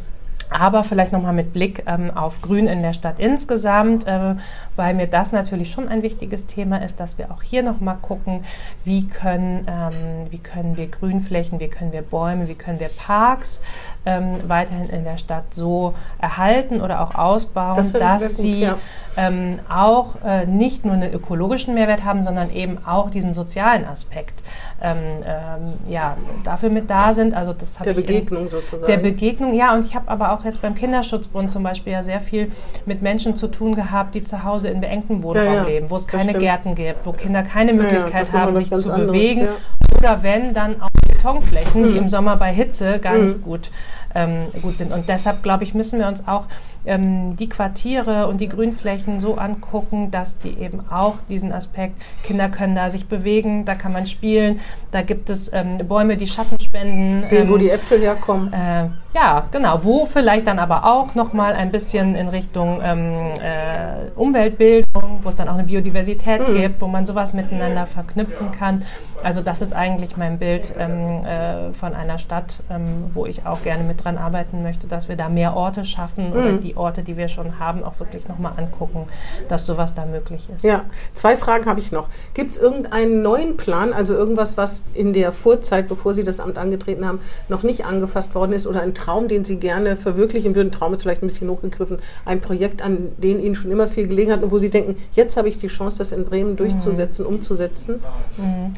aber 0.51 0.85
vielleicht 0.85 1.13
nochmal 1.13 1.33
mit 1.33 1.53
Blick 1.53 1.85
ähm, 1.87 2.11
auf 2.11 2.43
Grün 2.43 2.67
in 2.67 2.83
der 2.83 2.93
Stadt 2.93 3.19
insgesamt, 3.19 4.07
äh, 4.07 4.35
weil 4.77 4.95
mir 4.95 5.07
das 5.07 5.33
natürlich 5.33 5.71
schon 5.71 5.89
ein 5.89 6.03
wichtiges 6.03 6.47
Thema 6.47 6.83
ist, 6.83 7.01
dass 7.01 7.19
wir 7.19 7.31
auch 7.31 7.43
hier 7.43 7.63
nochmal 7.63 7.97
gucken, 8.01 8.45
wie 8.85 9.07
können, 9.07 9.67
ähm, 9.69 10.31
wie 10.31 10.39
können 10.39 10.77
wir 10.77 10.87
Grünflächen, 10.89 11.61
wie 11.61 11.69
können 11.69 11.93
wir 11.93 12.03
Bäume, 12.03 12.49
wie 12.49 12.55
können 12.55 12.81
wir 12.81 12.89
Parks 12.89 13.61
ähm, 14.05 14.41
weiterhin 14.49 14.89
in 14.91 15.05
der 15.05 15.17
Stadt 15.17 15.55
so 15.55 15.95
erhalten 16.19 16.81
oder 16.81 17.01
auch 17.01 17.15
ausbauen, 17.15 17.77
das 17.77 17.93
dass 17.93 18.23
gut, 18.23 18.37
sie 18.37 18.61
ja. 18.63 18.79
ähm, 19.17 19.61
auch 19.69 20.17
äh, 20.25 20.47
nicht 20.47 20.85
nur 20.85 20.95
einen 20.95 21.13
ökologischen 21.13 21.75
Mehrwert 21.75 22.05
haben, 22.05 22.23
sondern 22.23 22.51
eben 22.51 22.85
auch 22.85 23.11
diesen 23.11 23.33
sozialen 23.35 23.85
Aspekt 23.85 24.43
ähm, 24.81 24.97
ähm 25.25 25.73
ja, 25.89 26.17
dafür 26.45 26.71
mit 26.71 26.91
da 26.91 27.13
sind. 27.13 27.35
Also 27.35 27.53
das 27.53 27.79
der 27.79 27.95
Begegnung 27.95 28.45
in, 28.45 28.51
sozusagen. 28.51 28.87
Der 28.87 28.97
Begegnung, 28.99 29.55
ja. 29.55 29.75
Und 29.75 29.85
ich 29.85 29.95
habe 29.95 30.09
aber 30.09 30.33
auch 30.33 30.45
jetzt 30.45 30.63
beim 30.63 30.75
Kinderschutzbund 30.75 31.51
zum 31.51 31.63
Beispiel 31.63 31.93
ja 31.93 32.03
sehr 32.03 32.21
viel 32.21 32.51
mit 32.87 33.03
Menschen 33.03 33.37
zu 33.37 33.49
tun 33.49 33.75
gehabt, 33.75 34.15
die 34.15 34.25
zu 34.25 34.43
Hause 34.43 34.62
in 34.69 34.81
beengtem 34.81 35.23
Wohnraum 35.23 35.55
ja, 35.55 35.63
leben, 35.65 35.91
wo 35.91 35.97
es 35.97 36.07
keine 36.07 36.35
Gärten 36.35 36.75
gibt, 36.75 37.07
wo 37.07 37.13
Kinder 37.13 37.43
keine 37.43 37.73
Möglichkeit 37.73 38.33
haben, 38.33 38.57
sich 38.57 38.69
zu 38.69 38.93
anderes, 38.93 39.07
bewegen. 39.07 39.49
Oder 39.99 40.23
wenn, 40.23 40.55
dann 40.55 40.81
auch 40.83 40.89
Betonflächen, 41.07 41.83
mhm. 41.83 41.93
die 41.93 41.99
im 41.99 42.09
Sommer 42.09 42.37
bei 42.37 42.53
Hitze 42.53 42.99
gar 42.99 43.15
mhm. 43.15 43.25
nicht 43.25 43.43
gut, 43.43 43.71
ähm, 44.15 44.47
gut 44.61 44.77
sind. 44.77 44.93
Und 44.93 45.09
deshalb, 45.09 45.43
glaube 45.43 45.65
ich, 45.65 45.75
müssen 45.75 45.99
wir 45.99 46.09
uns 46.09 46.27
auch 46.27 46.47
ähm, 46.85 47.37
die 47.37 47.49
Quartiere 47.49 48.27
und 48.27 48.41
die 48.41 48.49
Grünflächen 48.49 49.21
so 49.21 49.37
angucken, 49.37 50.11
dass 50.11 50.39
die 50.39 50.59
eben 50.59 50.81
auch 50.91 51.17
diesen 51.29 51.53
Aspekt, 51.53 52.01
Kinder 52.23 52.49
können 52.49 52.75
da 52.75 52.91
sich 52.91 53.07
bewegen, 53.07 53.65
da 53.65 53.75
kann 53.75 53.93
man 53.93 54.07
spielen, 54.07 54.61
da 54.91 55.03
gibt 55.03 55.31
es 55.31 55.53
ähm, 55.53 55.79
Bäume, 55.87 56.17
die 56.17 56.27
Schatten 56.27 56.59
spenden. 56.61 57.23
Sehen, 57.23 57.49
wo 57.49 57.55
ähm, 57.55 57.61
die 57.61 57.71
Äpfel 57.71 58.01
herkommen. 58.01 58.53
Äh, 58.53 58.89
ja, 59.15 59.47
genau. 59.51 59.85
Wo 59.85 60.07
vielleicht 60.07 60.47
dann 60.47 60.59
aber 60.59 60.85
auch 60.85 61.15
nochmal 61.15 61.53
ein 61.53 61.71
bisschen 61.71 62.15
in 62.15 62.29
Richtung 62.29 62.81
ähm, 62.83 63.33
äh, 63.41 64.11
Umweltbildung, 64.17 65.21
wo 65.23 65.29
es 65.29 65.37
dann 65.37 65.49
auch 65.49 65.55
eine 65.55 65.65
Biodiversität 65.65 66.49
mhm. 66.49 66.55
gibt, 66.55 66.81
wo 66.81 66.87
man 66.87 67.05
sowas 67.05 67.35
miteinander 67.35 67.87
verknüpfen 67.87 68.51
kann. 68.53 68.85
Also 69.23 69.43
das 69.43 69.61
ist 69.61 69.73
eigentlich 69.73 70.17
mein 70.17 70.39
Bild 70.39 70.73
ähm, 70.79 71.25
äh, 71.25 71.73
von 71.73 71.95
einer 71.95 72.19
Stadt, 72.19 72.63
ähm, 72.71 73.11
wo 73.13 73.27
ich 73.27 73.47
auch 73.47 73.63
gerne 73.63 73.85
mit 73.85 74.03
dran 74.03 74.19
arbeiten 74.19 74.63
möchte, 74.63 74.87
dass 74.87 75.09
wir 75.09 75.17
da 75.17 75.29
mehr 75.29 75.57
Orte 75.57 75.85
schaffen 75.85 76.31
mhm. 76.31 76.33
oder 76.33 76.53
die 76.55 76.72
Orte, 76.77 77.03
die 77.03 77.17
wir 77.17 77.29
schon 77.29 77.59
haben, 77.59 77.83
auch 77.85 77.99
wirklich 78.01 78.29
nochmal 78.29 78.53
angucken, 78.57 79.07
dass 79.49 79.67
sowas 79.67 79.95
da 79.95 80.07
möglich 80.07 80.49
ist. 80.55 80.65
Ja, 80.65 80.85
zwei 81.13 81.37
Fragen 81.37 81.67
habe 81.67 81.81
ich 81.81 81.93
noch. 81.93 82.09
Gibt 82.35 82.53
es 82.53 82.59
irgendeinen 82.59 83.23
neuen 83.23 83.57
Plan, 83.57 83.93
also 83.93 84.15
irgendwas, 84.15 84.57
was 84.57 84.85
in 84.95 85.13
der 85.13 85.33
Vorzeit, 85.33 85.89
bevor 85.89 86.15
Sie 86.15 86.25
das 86.25 86.41
Amt 86.41 86.59
angetreten 86.59 87.07
haben, 87.07 87.21
noch 87.49 87.63
nicht 87.63 87.85
angefasst 87.85 88.35
worden 88.35 88.53
ist 88.53 88.67
oder 88.67 88.83
ein 88.83 88.95
Traum, 88.95 89.29
den 89.29 89.45
Sie 89.45 89.57
gerne 89.57 89.97
verwirklichen 89.97 90.55
würden? 90.55 90.73
Traum 90.73 90.93
ist 90.93 91.03
vielleicht 91.03 91.23
ein 91.23 91.29
bisschen 91.29 91.49
hochgegriffen. 91.49 91.99
Ein 92.25 92.41
Projekt, 92.41 92.83
an 92.83 93.13
dem 93.19 93.39
Ihnen 93.39 93.55
schon 93.55 93.71
immer 93.71 93.89
viel 93.89 94.09
gelegen 94.09 94.33
hat 94.33 94.43
und 94.43 94.51
wo 94.51 94.59
Sie 94.59 94.71
denken, 94.71 94.97
jetzt 95.13 95.37
habe 95.37 95.49
ich 95.49 95.59
die 95.59 95.69
Chance, 95.69 95.99
das 95.99 96.13
in 96.13 96.25
Bremen 96.25 96.57
durchzusetzen, 96.57 97.25
mhm. 97.25 97.35
umzusetzen? 97.35 98.03
Mhm. 98.37 98.73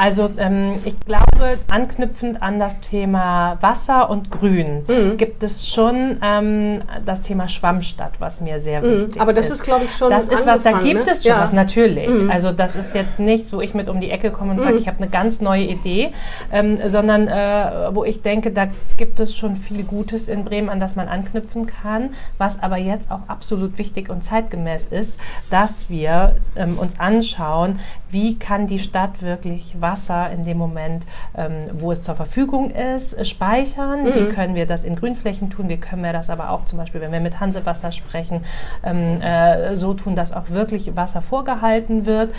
Also 0.00 0.30
ähm, 0.38 0.78
ich 0.86 0.98
glaube, 1.00 1.58
anknüpfend 1.68 2.40
an 2.40 2.58
das 2.58 2.80
Thema 2.80 3.58
Wasser 3.60 4.08
und 4.08 4.30
Grün 4.30 4.86
mhm. 4.88 5.18
gibt 5.18 5.42
es 5.42 5.68
schon 5.68 6.16
ähm, 6.22 6.78
das 7.04 7.20
Thema 7.20 7.48
Schwammstadt, 7.48 8.12
was 8.18 8.40
mir 8.40 8.60
sehr 8.60 8.80
mhm. 8.80 8.92
wichtig 8.92 9.16
ist. 9.16 9.20
Aber 9.20 9.34
das 9.34 9.50
ist, 9.50 9.62
glaube 9.62 9.84
ich, 9.84 9.94
schon 9.94 10.08
Das 10.08 10.28
ist 10.28 10.46
was, 10.46 10.62
da 10.62 10.80
gibt 10.80 11.04
ne? 11.04 11.12
es 11.12 11.24
schon 11.24 11.32
ja. 11.32 11.42
was, 11.42 11.52
natürlich. 11.52 12.08
Mhm. 12.08 12.30
Also 12.30 12.50
das 12.50 12.76
ist 12.76 12.94
jetzt 12.94 13.20
nichts, 13.20 13.52
wo 13.52 13.60
ich 13.60 13.74
mit 13.74 13.90
um 13.90 14.00
die 14.00 14.10
Ecke 14.10 14.30
komme 14.30 14.52
und 14.52 14.62
sage, 14.62 14.72
mhm. 14.72 14.78
ich 14.78 14.88
habe 14.88 14.96
eine 15.02 15.10
ganz 15.10 15.42
neue 15.42 15.64
Idee, 15.64 16.12
ähm, 16.50 16.78
sondern 16.86 17.28
äh, 17.28 17.94
wo 17.94 18.02
ich 18.02 18.22
denke, 18.22 18.52
da 18.52 18.68
gibt 18.96 19.20
es 19.20 19.36
schon 19.36 19.54
viel 19.54 19.82
Gutes 19.82 20.30
in 20.30 20.46
Bremen, 20.46 20.70
an 20.70 20.80
das 20.80 20.96
man 20.96 21.08
anknüpfen 21.08 21.66
kann, 21.66 22.14
was 22.38 22.62
aber 22.62 22.78
jetzt 22.78 23.10
auch 23.10 23.28
absolut 23.28 23.76
wichtig 23.76 24.08
und 24.08 24.24
zeitgemäß 24.24 24.86
ist, 24.86 25.20
dass 25.50 25.90
wir 25.90 26.36
ähm, 26.56 26.78
uns 26.78 26.98
anschauen, 26.98 27.78
wie 28.08 28.38
kann 28.38 28.66
die 28.66 28.78
Stadt 28.78 29.20
wirklich 29.20 29.74
was 29.78 29.89
Wasser 29.90 30.30
in 30.30 30.44
dem 30.44 30.58
Moment, 30.58 31.06
ähm, 31.36 31.52
wo 31.72 31.90
es 31.90 32.02
zur 32.02 32.14
Verfügung 32.14 32.70
ist, 32.70 33.26
speichern. 33.26 34.04
Mhm. 34.04 34.14
Wie 34.14 34.28
können 34.28 34.54
wir 34.54 34.66
das 34.66 34.84
in 34.84 34.94
Grünflächen 34.94 35.50
tun? 35.50 35.68
Wie 35.68 35.78
können 35.78 36.02
wir 36.02 36.12
das 36.12 36.30
aber 36.30 36.50
auch 36.50 36.64
zum 36.64 36.78
Beispiel, 36.78 37.00
wenn 37.00 37.12
wir 37.12 37.20
mit 37.20 37.40
Hansewasser 37.40 37.90
sprechen, 37.90 38.42
ähm, 38.84 39.20
äh, 39.20 39.74
so 39.74 39.94
tun, 39.94 40.14
dass 40.14 40.32
auch 40.32 40.50
wirklich 40.50 40.96
Wasser 40.96 41.22
vorgehalten 41.22 42.06
wird? 42.06 42.34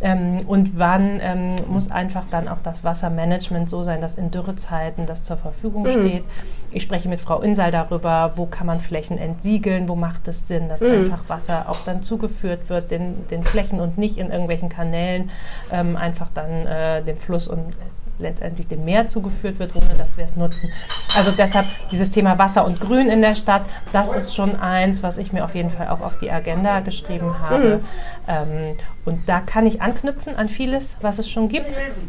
Ähm, 0.00 0.40
und 0.46 0.78
wann 0.78 1.20
ähm, 1.20 1.56
muss 1.68 1.90
einfach 1.90 2.24
dann 2.30 2.48
auch 2.48 2.60
das 2.60 2.84
Wassermanagement 2.84 3.68
so 3.68 3.82
sein, 3.82 4.00
dass 4.00 4.16
in 4.16 4.30
Dürrezeiten 4.30 5.06
das 5.06 5.24
zur 5.24 5.36
Verfügung 5.36 5.82
mhm. 5.82 5.90
steht? 5.90 6.24
Ich 6.72 6.82
spreche 6.82 7.08
mit 7.08 7.20
Frau 7.20 7.40
Insal 7.40 7.70
darüber, 7.70 8.32
wo 8.36 8.46
kann 8.46 8.66
man 8.66 8.80
Flächen 8.80 9.18
entsiegeln, 9.18 9.88
wo 9.88 9.94
macht 9.94 10.26
es 10.26 10.48
Sinn, 10.48 10.68
dass 10.68 10.80
mhm. 10.80 10.90
einfach 10.90 11.28
Wasser 11.28 11.66
auch 11.68 11.78
dann 11.84 12.02
zugeführt 12.02 12.68
wird 12.68 12.90
den, 12.90 13.28
den 13.28 13.44
Flächen 13.44 13.80
und 13.80 13.96
nicht 13.98 14.18
in 14.18 14.30
irgendwelchen 14.30 14.68
Kanälen 14.68 15.30
ähm, 15.72 15.96
einfach 15.96 16.28
dann 16.34 16.66
äh, 16.66 16.93
dem 17.00 17.16
Fluss 17.16 17.48
und 17.48 17.74
letztendlich 18.18 18.68
dem 18.68 18.84
Meer 18.84 19.06
zugeführt 19.06 19.58
wird, 19.58 19.74
ohne 19.74 19.94
dass 19.98 20.16
wir 20.16 20.24
es 20.24 20.36
nutzen. 20.36 20.70
Also 21.16 21.32
deshalb 21.32 21.66
dieses 21.90 22.10
Thema 22.10 22.38
Wasser 22.38 22.64
und 22.64 22.80
Grün 22.80 23.08
in 23.08 23.20
der 23.20 23.34
Stadt, 23.34 23.62
das 23.92 24.12
ist 24.12 24.34
schon 24.34 24.56
eins, 24.56 25.02
was 25.02 25.18
ich 25.18 25.32
mir 25.32 25.44
auf 25.44 25.54
jeden 25.54 25.70
Fall 25.70 25.88
auch 25.88 26.00
auf 26.00 26.18
die 26.18 26.30
Agenda 26.30 26.80
geschrieben 26.80 27.40
habe. 27.40 27.76
Mhm. 27.76 27.84
Ähm, 28.26 28.76
und 29.04 29.28
da 29.28 29.40
kann 29.40 29.66
ich 29.66 29.82
anknüpfen 29.82 30.36
an 30.36 30.48
vieles, 30.48 30.96
was 31.02 31.18
es 31.18 31.28
schon 31.28 31.48
gibt. 31.48 31.66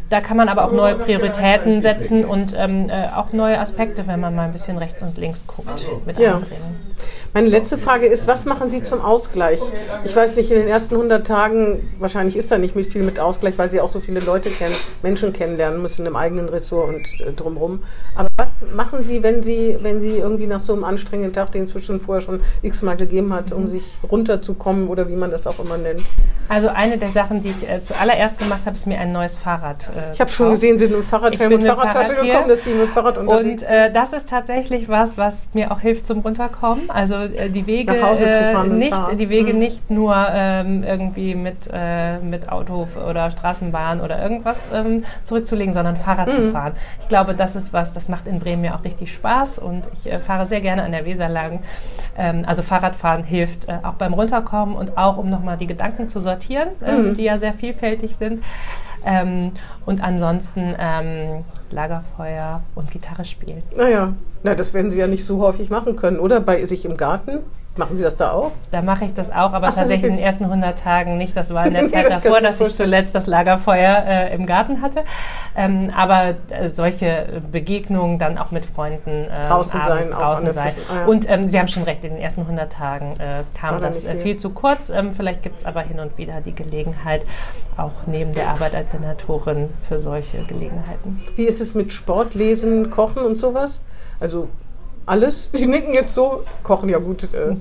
Da 0.09 0.21
kann 0.21 0.37
man 0.37 0.49
aber 0.49 0.65
auch 0.65 0.71
neue 0.71 0.95
Prioritäten 0.95 1.81
setzen 1.81 2.23
und 2.23 2.55
ähm, 2.57 2.89
äh, 2.89 3.09
auch 3.09 3.33
neue 3.33 3.59
Aspekte, 3.59 4.07
wenn 4.07 4.19
man 4.19 4.33
mal 4.33 4.45
ein 4.45 4.53
bisschen 4.53 4.77
rechts 4.77 5.01
und 5.01 5.17
links 5.17 5.45
guckt, 5.45 5.85
mit 6.05 6.19
ja. 6.19 6.35
einbringen. 6.35 6.85
Meine 7.35 7.49
letzte 7.49 7.77
Frage 7.77 8.05
ist, 8.05 8.27
was 8.27 8.45
machen 8.45 8.69
Sie 8.69 8.81
zum 8.81 9.01
Ausgleich? 9.01 9.59
Ich 10.05 10.15
weiß 10.15 10.37
nicht, 10.37 10.51
in 10.51 10.57
den 10.57 10.69
ersten 10.69 10.95
100 10.95 11.27
Tagen, 11.27 11.91
wahrscheinlich 11.99 12.37
ist 12.37 12.49
da 12.49 12.57
nicht 12.57 12.73
viel 12.73 13.03
mit 13.03 13.19
Ausgleich, 13.19 13.57
weil 13.57 13.69
Sie 13.69 13.81
auch 13.81 13.89
so 13.89 13.99
viele 13.99 14.21
Leute 14.21 14.49
kennen, 14.49 14.73
Menschen 15.03 15.33
kennenlernen 15.33 15.81
müssen 15.81 16.05
im 16.05 16.15
eigenen 16.15 16.47
Ressort 16.47 16.95
und 16.95 17.05
äh, 17.19 17.33
drumherum. 17.33 17.83
Aber 18.15 18.29
was 18.37 18.63
machen 18.73 19.03
Sie, 19.03 19.21
wenn 19.21 19.43
Sie, 19.43 19.75
wenn 19.81 19.99
Sie 19.99 20.11
irgendwie 20.11 20.47
nach 20.47 20.61
so 20.61 20.71
einem 20.71 20.85
anstrengenden 20.85 21.33
Tag, 21.33 21.51
den 21.51 21.65
es 21.65 21.71
zwischen 21.71 21.99
vorher 21.99 22.21
schon 22.21 22.39
x-mal 22.61 22.95
gegeben 22.95 23.33
hat, 23.33 23.51
um 23.51 23.67
sich 23.67 23.97
runterzukommen 24.09 24.87
oder 24.87 25.09
wie 25.09 25.17
man 25.17 25.29
das 25.29 25.45
auch 25.45 25.59
immer 25.59 25.77
nennt? 25.77 26.04
Also 26.47 26.67
eine 26.67 26.97
der 26.97 27.09
Sachen, 27.09 27.41
die 27.41 27.49
ich 27.49 27.67
äh, 27.67 27.81
zuallererst 27.81 28.37
gemacht 28.37 28.61
habe, 28.65 28.75
ist 28.75 28.85
mir 28.85 28.99
ein 28.99 29.11
neues 29.11 29.35
Fahrrad. 29.35 29.87
Äh, 29.87 30.13
ich 30.13 30.21
habe 30.21 30.29
schon 30.29 30.51
gesehen, 30.51 30.77
Sie 30.77 30.85
sind 30.85 30.97
mit 30.97 31.05
Fahrradhelm 31.05 31.53
und 31.53 31.63
Fahrradtasche 31.63 32.13
Fahrrad 32.13 32.23
gekommen, 32.23 32.49
dass 32.49 32.63
Sie 32.63 32.73
mit 32.73 32.89
Fahrrad 32.89 33.17
unterwegs 33.17 33.63
Und 33.63 33.69
äh, 33.69 33.91
das 33.91 34.13
ist 34.13 34.29
tatsächlich 34.29 34.87
was, 34.87 35.17
was 35.17 35.47
mir 35.53 35.71
auch 35.71 35.79
hilft 35.79 36.05
zum 36.05 36.19
Runterkommen. 36.19 36.89
Also 36.91 37.15
äh, 37.15 37.49
die 37.49 37.65
Wege 37.65 37.93
Nach 37.93 38.09
Hause 38.09 38.29
zu 38.29 38.43
fahren 38.45 38.79
äh, 38.79 38.85
nicht, 38.85 39.19
die 39.19 39.29
Wege 39.29 39.53
mhm. 39.53 39.59
nicht 39.59 39.89
nur 39.89 40.15
ähm, 40.31 40.83
irgendwie 40.83 41.33
mit, 41.33 41.69
äh, 41.73 42.19
mit 42.19 42.49
Auto 42.49 42.87
oder 43.09 43.31
Straßenbahn 43.31 43.99
oder 43.99 44.21
irgendwas 44.21 44.69
ähm, 44.71 45.03
zurückzulegen, 45.23 45.73
sondern 45.73 45.97
Fahrrad 45.97 46.27
mhm. 46.27 46.33
zu 46.33 46.51
fahren. 46.51 46.73
Ich 47.01 47.07
glaube, 47.07 47.33
das 47.33 47.55
ist 47.55 47.73
was, 47.73 47.93
das 47.93 48.07
macht 48.07 48.27
in 48.27 48.39
Bremen 48.39 48.61
mir 48.61 48.75
auch 48.75 48.83
richtig 48.83 49.11
Spaß 49.13 49.57
und 49.57 49.83
ich 49.93 50.11
fahre 50.23 50.45
sehr 50.45 50.61
gerne 50.61 50.83
an 50.83 50.91
der 50.91 51.05
Weser 51.05 51.27
lang. 51.27 51.61
Ähm, 52.15 52.43
also 52.45 52.61
Fahrradfahren 52.61 53.23
hilft 53.23 53.67
auch 53.83 53.95
beim 53.95 54.13
Runterkommen 54.13 54.75
und 54.75 54.95
auch 54.95 55.17
um 55.17 55.29
nochmal 55.29 55.57
die 55.57 55.67
Gedanken 55.67 55.94
zu 56.07 56.19
sortieren 56.19 56.69
ähm, 56.83 57.09
mhm. 57.09 57.17
die 57.17 57.23
ja 57.23 57.37
sehr 57.37 57.53
vielfältig 57.53 58.15
sind. 58.15 58.43
Ähm, 59.05 59.51
und 59.85 60.01
ansonsten 60.03 60.73
ähm, 60.79 61.43
Lagerfeuer 61.69 62.63
und 62.73 62.89
Gitarre 62.91 63.23
spielen. 63.23 63.61
Naja, 63.75 64.13
na, 64.43 64.55
das 64.55 64.73
werden 64.73 64.89
Sie 64.89 64.99
ja 64.99 65.07
nicht 65.07 65.25
so 65.25 65.39
häufig 65.39 65.69
machen 65.69 65.95
können, 65.95 66.19
oder? 66.19 66.39
Bei 66.39 66.65
sich 66.65 66.85
im 66.85 66.97
Garten? 66.97 67.39
Machen 67.77 67.97
Sie 67.97 68.03
das 68.03 68.15
da 68.15 68.31
auch? 68.31 68.53
Da 68.71 68.81
mache 68.81 69.03
ich 69.03 69.13
das 69.13 69.29
auch, 69.31 69.51
aber 69.51 69.67
Ach, 69.67 69.75
tatsächlich 69.75 70.09
in 70.09 70.17
den 70.17 70.23
ersten 70.25 70.45
100 70.45 70.79
Tagen 70.79 71.17
nicht. 71.17 71.35
Das 71.35 71.53
war 71.53 71.65
in 71.67 71.73
der 71.73 71.87
Zeit 71.87 72.09
davor, 72.09 72.39
dass 72.39 72.61
ich 72.61 72.73
zuletzt 72.73 73.13
das 73.15 73.27
Lagerfeuer 73.27 74.05
äh, 74.07 74.33
im 74.33 74.45
Garten 74.45 74.81
hatte. 74.81 75.03
Ähm, 75.57 75.89
aber 75.93 76.35
äh, 76.49 76.69
solche 76.69 77.41
Begegnungen 77.51 78.17
dann 78.17 78.37
auch 78.37 78.51
mit 78.51 78.65
Freunden 78.65 79.09
äh, 79.09 79.41
draußen 79.47 79.83
sein, 79.83 80.09
draußen 80.09 80.53
sein. 80.53 80.71
Ah, 80.89 80.95
ja. 80.99 81.05
Und 81.05 81.29
ähm, 81.29 81.49
Sie 81.49 81.59
haben 81.59 81.67
schon 81.67 81.83
recht, 81.83 82.03
in 82.05 82.13
den 82.13 82.21
ersten 82.21 82.41
100 82.41 82.71
Tagen 82.71 83.13
äh, 83.19 83.43
kam 83.59 83.81
das 83.81 84.05
äh, 84.05 84.13
viel. 84.13 84.21
viel. 84.21 84.37
zu 84.37 84.51
kurz. 84.51 84.89
Ähm, 84.89 85.11
vielleicht 85.11 85.43
gibt 85.43 85.59
es 85.59 85.65
aber 85.65 85.81
hin 85.81 85.99
und 85.99 86.17
wieder 86.17 86.39
die 86.39 86.55
Gelegenheit, 86.55 87.23
auch 87.75 87.91
neben 88.05 88.33
der 88.33 88.49
Arbeit 88.49 88.73
als 88.73 88.91
Senatorin 88.91 89.69
für 89.87 89.99
solche 89.99 90.43
Gelegenheiten. 90.43 91.21
Wie 91.35 91.43
ist 91.43 91.59
es 91.59 91.75
mit 91.75 91.91
Sport, 91.91 92.35
Lesen, 92.35 92.89
Kochen 92.89 93.23
und 93.23 93.37
sowas? 93.37 93.81
Also 94.21 94.47
alles? 95.05 95.49
Sie 95.53 95.67
nicken 95.67 95.93
jetzt 95.93 96.13
so, 96.13 96.43
kochen 96.63 96.89
ja 96.89 96.97
gut. 96.99 97.23
Äh. 97.33 97.55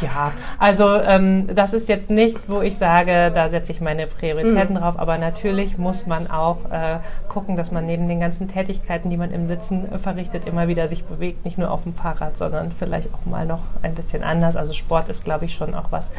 Ja, 0.00 0.32
also 0.58 0.96
ähm, 0.96 1.48
das 1.54 1.74
ist 1.74 1.88
jetzt 1.88 2.10
nicht, 2.10 2.38
wo 2.48 2.60
ich 2.60 2.76
sage, 2.76 3.30
da 3.32 3.48
setze 3.48 3.72
ich 3.72 3.80
meine 3.80 4.06
Prioritäten 4.06 4.74
mhm. 4.74 4.80
drauf, 4.80 4.98
aber 4.98 5.18
natürlich 5.18 5.78
muss 5.78 6.06
man 6.06 6.30
auch 6.30 6.70
äh, 6.70 6.98
gucken, 7.28 7.56
dass 7.56 7.70
man 7.70 7.86
neben 7.86 8.08
den 8.08 8.20
ganzen 8.20 8.48
Tätigkeiten, 8.48 9.10
die 9.10 9.16
man 9.16 9.32
im 9.32 9.44
Sitzen 9.44 9.92
äh, 9.92 9.98
verrichtet, 9.98 10.46
immer 10.46 10.68
wieder 10.68 10.88
sich 10.88 11.04
bewegt, 11.04 11.44
nicht 11.44 11.58
nur 11.58 11.70
auf 11.70 11.82
dem 11.82 11.94
Fahrrad, 11.94 12.36
sondern 12.36 12.72
vielleicht 12.72 13.12
auch 13.14 13.26
mal 13.26 13.46
noch 13.46 13.60
ein 13.82 13.94
bisschen 13.94 14.24
anders. 14.24 14.56
Also 14.56 14.72
Sport 14.72 15.08
ist, 15.08 15.24
glaube 15.24 15.44
ich, 15.44 15.54
schon 15.54 15.74
auch 15.74 15.90
was, 15.90 16.12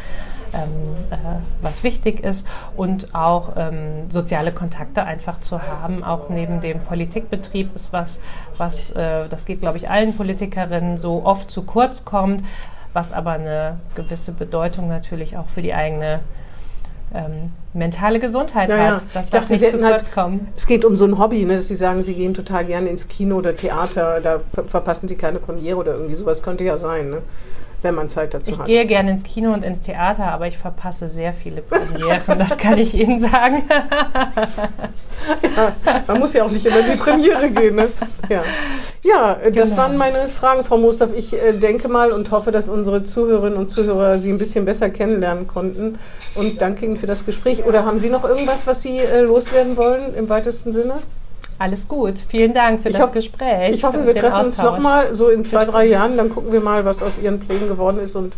ähm, 0.53 0.59
äh, 1.11 1.15
was 1.61 1.83
wichtig 1.83 2.23
ist 2.23 2.47
und 2.77 3.15
auch 3.15 3.53
ähm, 3.57 4.09
soziale 4.09 4.51
Kontakte 4.51 5.03
einfach 5.03 5.39
zu 5.41 5.61
haben, 5.61 6.03
auch 6.03 6.29
neben 6.29 6.61
dem 6.61 6.79
Politikbetrieb 6.79 7.75
ist 7.75 7.91
was, 7.91 8.21
was 8.57 8.91
äh, 8.91 9.27
das 9.29 9.45
geht, 9.45 9.61
glaube 9.61 9.77
ich, 9.77 9.89
allen 9.89 10.15
Politikerinnen 10.15 10.97
so 10.97 11.25
oft 11.25 11.49
zu 11.49 11.63
kurz 11.63 12.05
kommt 12.05 12.43
was 12.93 13.11
aber 13.11 13.31
eine 13.31 13.79
gewisse 13.95 14.31
Bedeutung 14.31 14.87
natürlich 14.87 15.35
auch 15.37 15.47
für 15.49 15.61
die 15.61 15.73
eigene 15.73 16.21
ähm, 17.13 17.51
mentale 17.73 18.19
Gesundheit 18.19 18.69
ja, 18.69 18.77
hat. 18.77 19.03
Das 19.13 19.25
ich 19.25 19.31
dachte, 19.31 19.53
nicht 19.53 19.69
zu 19.69 19.83
halt, 19.83 20.11
kommen. 20.11 20.47
Es 20.55 20.65
geht 20.65 20.85
um 20.85 20.95
so 20.95 21.05
ein 21.05 21.17
Hobby, 21.17 21.45
ne, 21.45 21.55
dass 21.55 21.67
Sie 21.67 21.75
sagen, 21.75 22.03
Sie 22.03 22.13
gehen 22.13 22.33
total 22.33 22.65
gerne 22.65 22.89
ins 22.89 23.07
Kino 23.07 23.37
oder 23.37 23.55
Theater, 23.55 24.19
da 24.21 24.39
verpassen 24.65 25.07
Sie 25.07 25.15
keine 25.15 25.39
Premiere 25.39 25.77
oder 25.77 25.93
irgendwie 25.93 26.15
sowas. 26.15 26.41
Könnte 26.41 26.63
ja 26.63 26.77
sein. 26.77 27.09
Ne? 27.09 27.21
Wenn 27.83 27.95
man 27.95 28.09
Zeit 28.09 28.33
dazu 28.33 28.51
ich 28.51 28.57
hat. 28.57 28.67
Ich 28.67 28.73
gehe 28.73 28.85
gerne 28.85 29.11
ins 29.11 29.23
Kino 29.23 29.53
und 29.53 29.63
ins 29.63 29.81
Theater, 29.81 30.25
aber 30.25 30.47
ich 30.47 30.57
verpasse 30.57 31.07
sehr 31.07 31.33
viele 31.33 31.61
Premieren, 31.61 32.39
das 32.39 32.57
kann 32.57 32.77
ich 32.77 32.93
Ihnen 32.95 33.19
sagen. 33.19 33.63
ja, 35.55 35.73
man 36.07 36.19
muss 36.19 36.33
ja 36.33 36.43
auch 36.43 36.51
nicht 36.51 36.65
immer 36.65 36.79
in 36.79 36.91
die 36.93 36.97
Premiere 36.97 37.49
gehen. 37.49 37.75
Ne? 37.75 37.89
Ja, 38.29 38.43
ja 39.03 39.37
das 39.51 39.69
genau. 39.69 39.81
waren 39.81 39.97
meine 39.97 40.25
Fragen, 40.27 40.63
Frau 40.63 40.77
Mostov. 40.77 41.11
Ich 41.15 41.33
äh, 41.33 41.53
denke 41.53 41.89
mal 41.89 42.11
und 42.11 42.31
hoffe, 42.31 42.51
dass 42.51 42.69
unsere 42.69 43.03
Zuhörerinnen 43.03 43.57
und 43.57 43.69
Zuhörer 43.69 44.17
Sie 44.17 44.31
ein 44.31 44.37
bisschen 44.37 44.65
besser 44.65 44.89
kennenlernen 44.89 45.47
konnten. 45.47 45.99
Und 46.35 46.61
danke 46.61 46.85
Ihnen 46.85 46.97
für 46.97 47.07
das 47.07 47.25
Gespräch. 47.25 47.65
Oder 47.65 47.85
haben 47.85 47.99
Sie 47.99 48.09
noch 48.09 48.23
irgendwas, 48.23 48.65
was 48.65 48.81
Sie 48.81 48.97
äh, 48.97 49.21
loswerden 49.21 49.77
wollen 49.77 50.15
im 50.15 50.29
weitesten 50.29 50.73
Sinne? 50.73 50.95
Alles 51.59 51.87
gut. 51.87 52.15
Vielen 52.27 52.53
Dank 52.53 52.81
für 52.81 52.89
ich 52.89 52.97
das 52.97 53.11
Gespräch. 53.11 53.73
Ich 53.73 53.83
hoffe, 53.83 54.05
wir 54.05 54.15
treffen 54.15 54.33
Austausch. 54.33 54.65
uns 54.65 54.75
nochmal 54.75 55.15
so 55.15 55.29
in 55.29 55.45
zwei, 55.45 55.65
drei 55.65 55.85
Jahren. 55.85 56.17
Dann 56.17 56.29
gucken 56.29 56.51
wir 56.51 56.61
mal, 56.61 56.85
was 56.85 57.01
aus 57.01 57.19
Ihren 57.21 57.39
Plänen 57.39 57.67
geworden 57.67 57.99
ist 57.99 58.15
und 58.15 58.35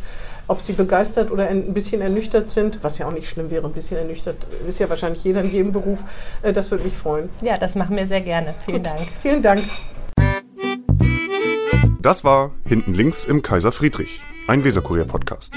ob 0.48 0.62
Sie 0.62 0.74
begeistert 0.74 1.32
oder 1.32 1.48
ein 1.48 1.74
bisschen 1.74 2.02
ernüchtert 2.02 2.52
sind, 2.52 2.84
was 2.84 2.98
ja 3.00 3.08
auch 3.08 3.14
nicht 3.14 3.28
schlimm 3.28 3.50
wäre. 3.50 3.66
Ein 3.66 3.74
bisschen 3.74 3.98
ernüchtert 3.98 4.46
ist 4.68 4.80
ja 4.80 4.90
wahrscheinlich 4.90 5.24
jeder 5.24 5.42
in 5.42 5.52
jedem 5.52 5.72
Beruf. 5.72 6.04
Äh, 6.44 6.54
das 6.54 6.70
würde 6.72 6.84
mich 6.84 6.96
freuen. 6.96 7.30
Ja, 7.42 7.58
das 7.58 7.76
machen 7.76 7.96
wir 7.96 8.06
sehr 8.06 8.22
gerne. 8.22 8.54
Vielen 8.66 8.84
gut. 8.84 8.88
Dank. 8.88 9.00
Vielen 9.22 9.42
Dank. 9.42 9.64
Das 12.02 12.24
war 12.24 12.52
Hinten 12.68 12.94
links 12.94 13.26
im 13.26 13.42
Kaiser 13.42 13.72
Friedrich, 13.72 14.20
ein 14.48 14.64
Weserkurier-Podcast. 14.64 15.52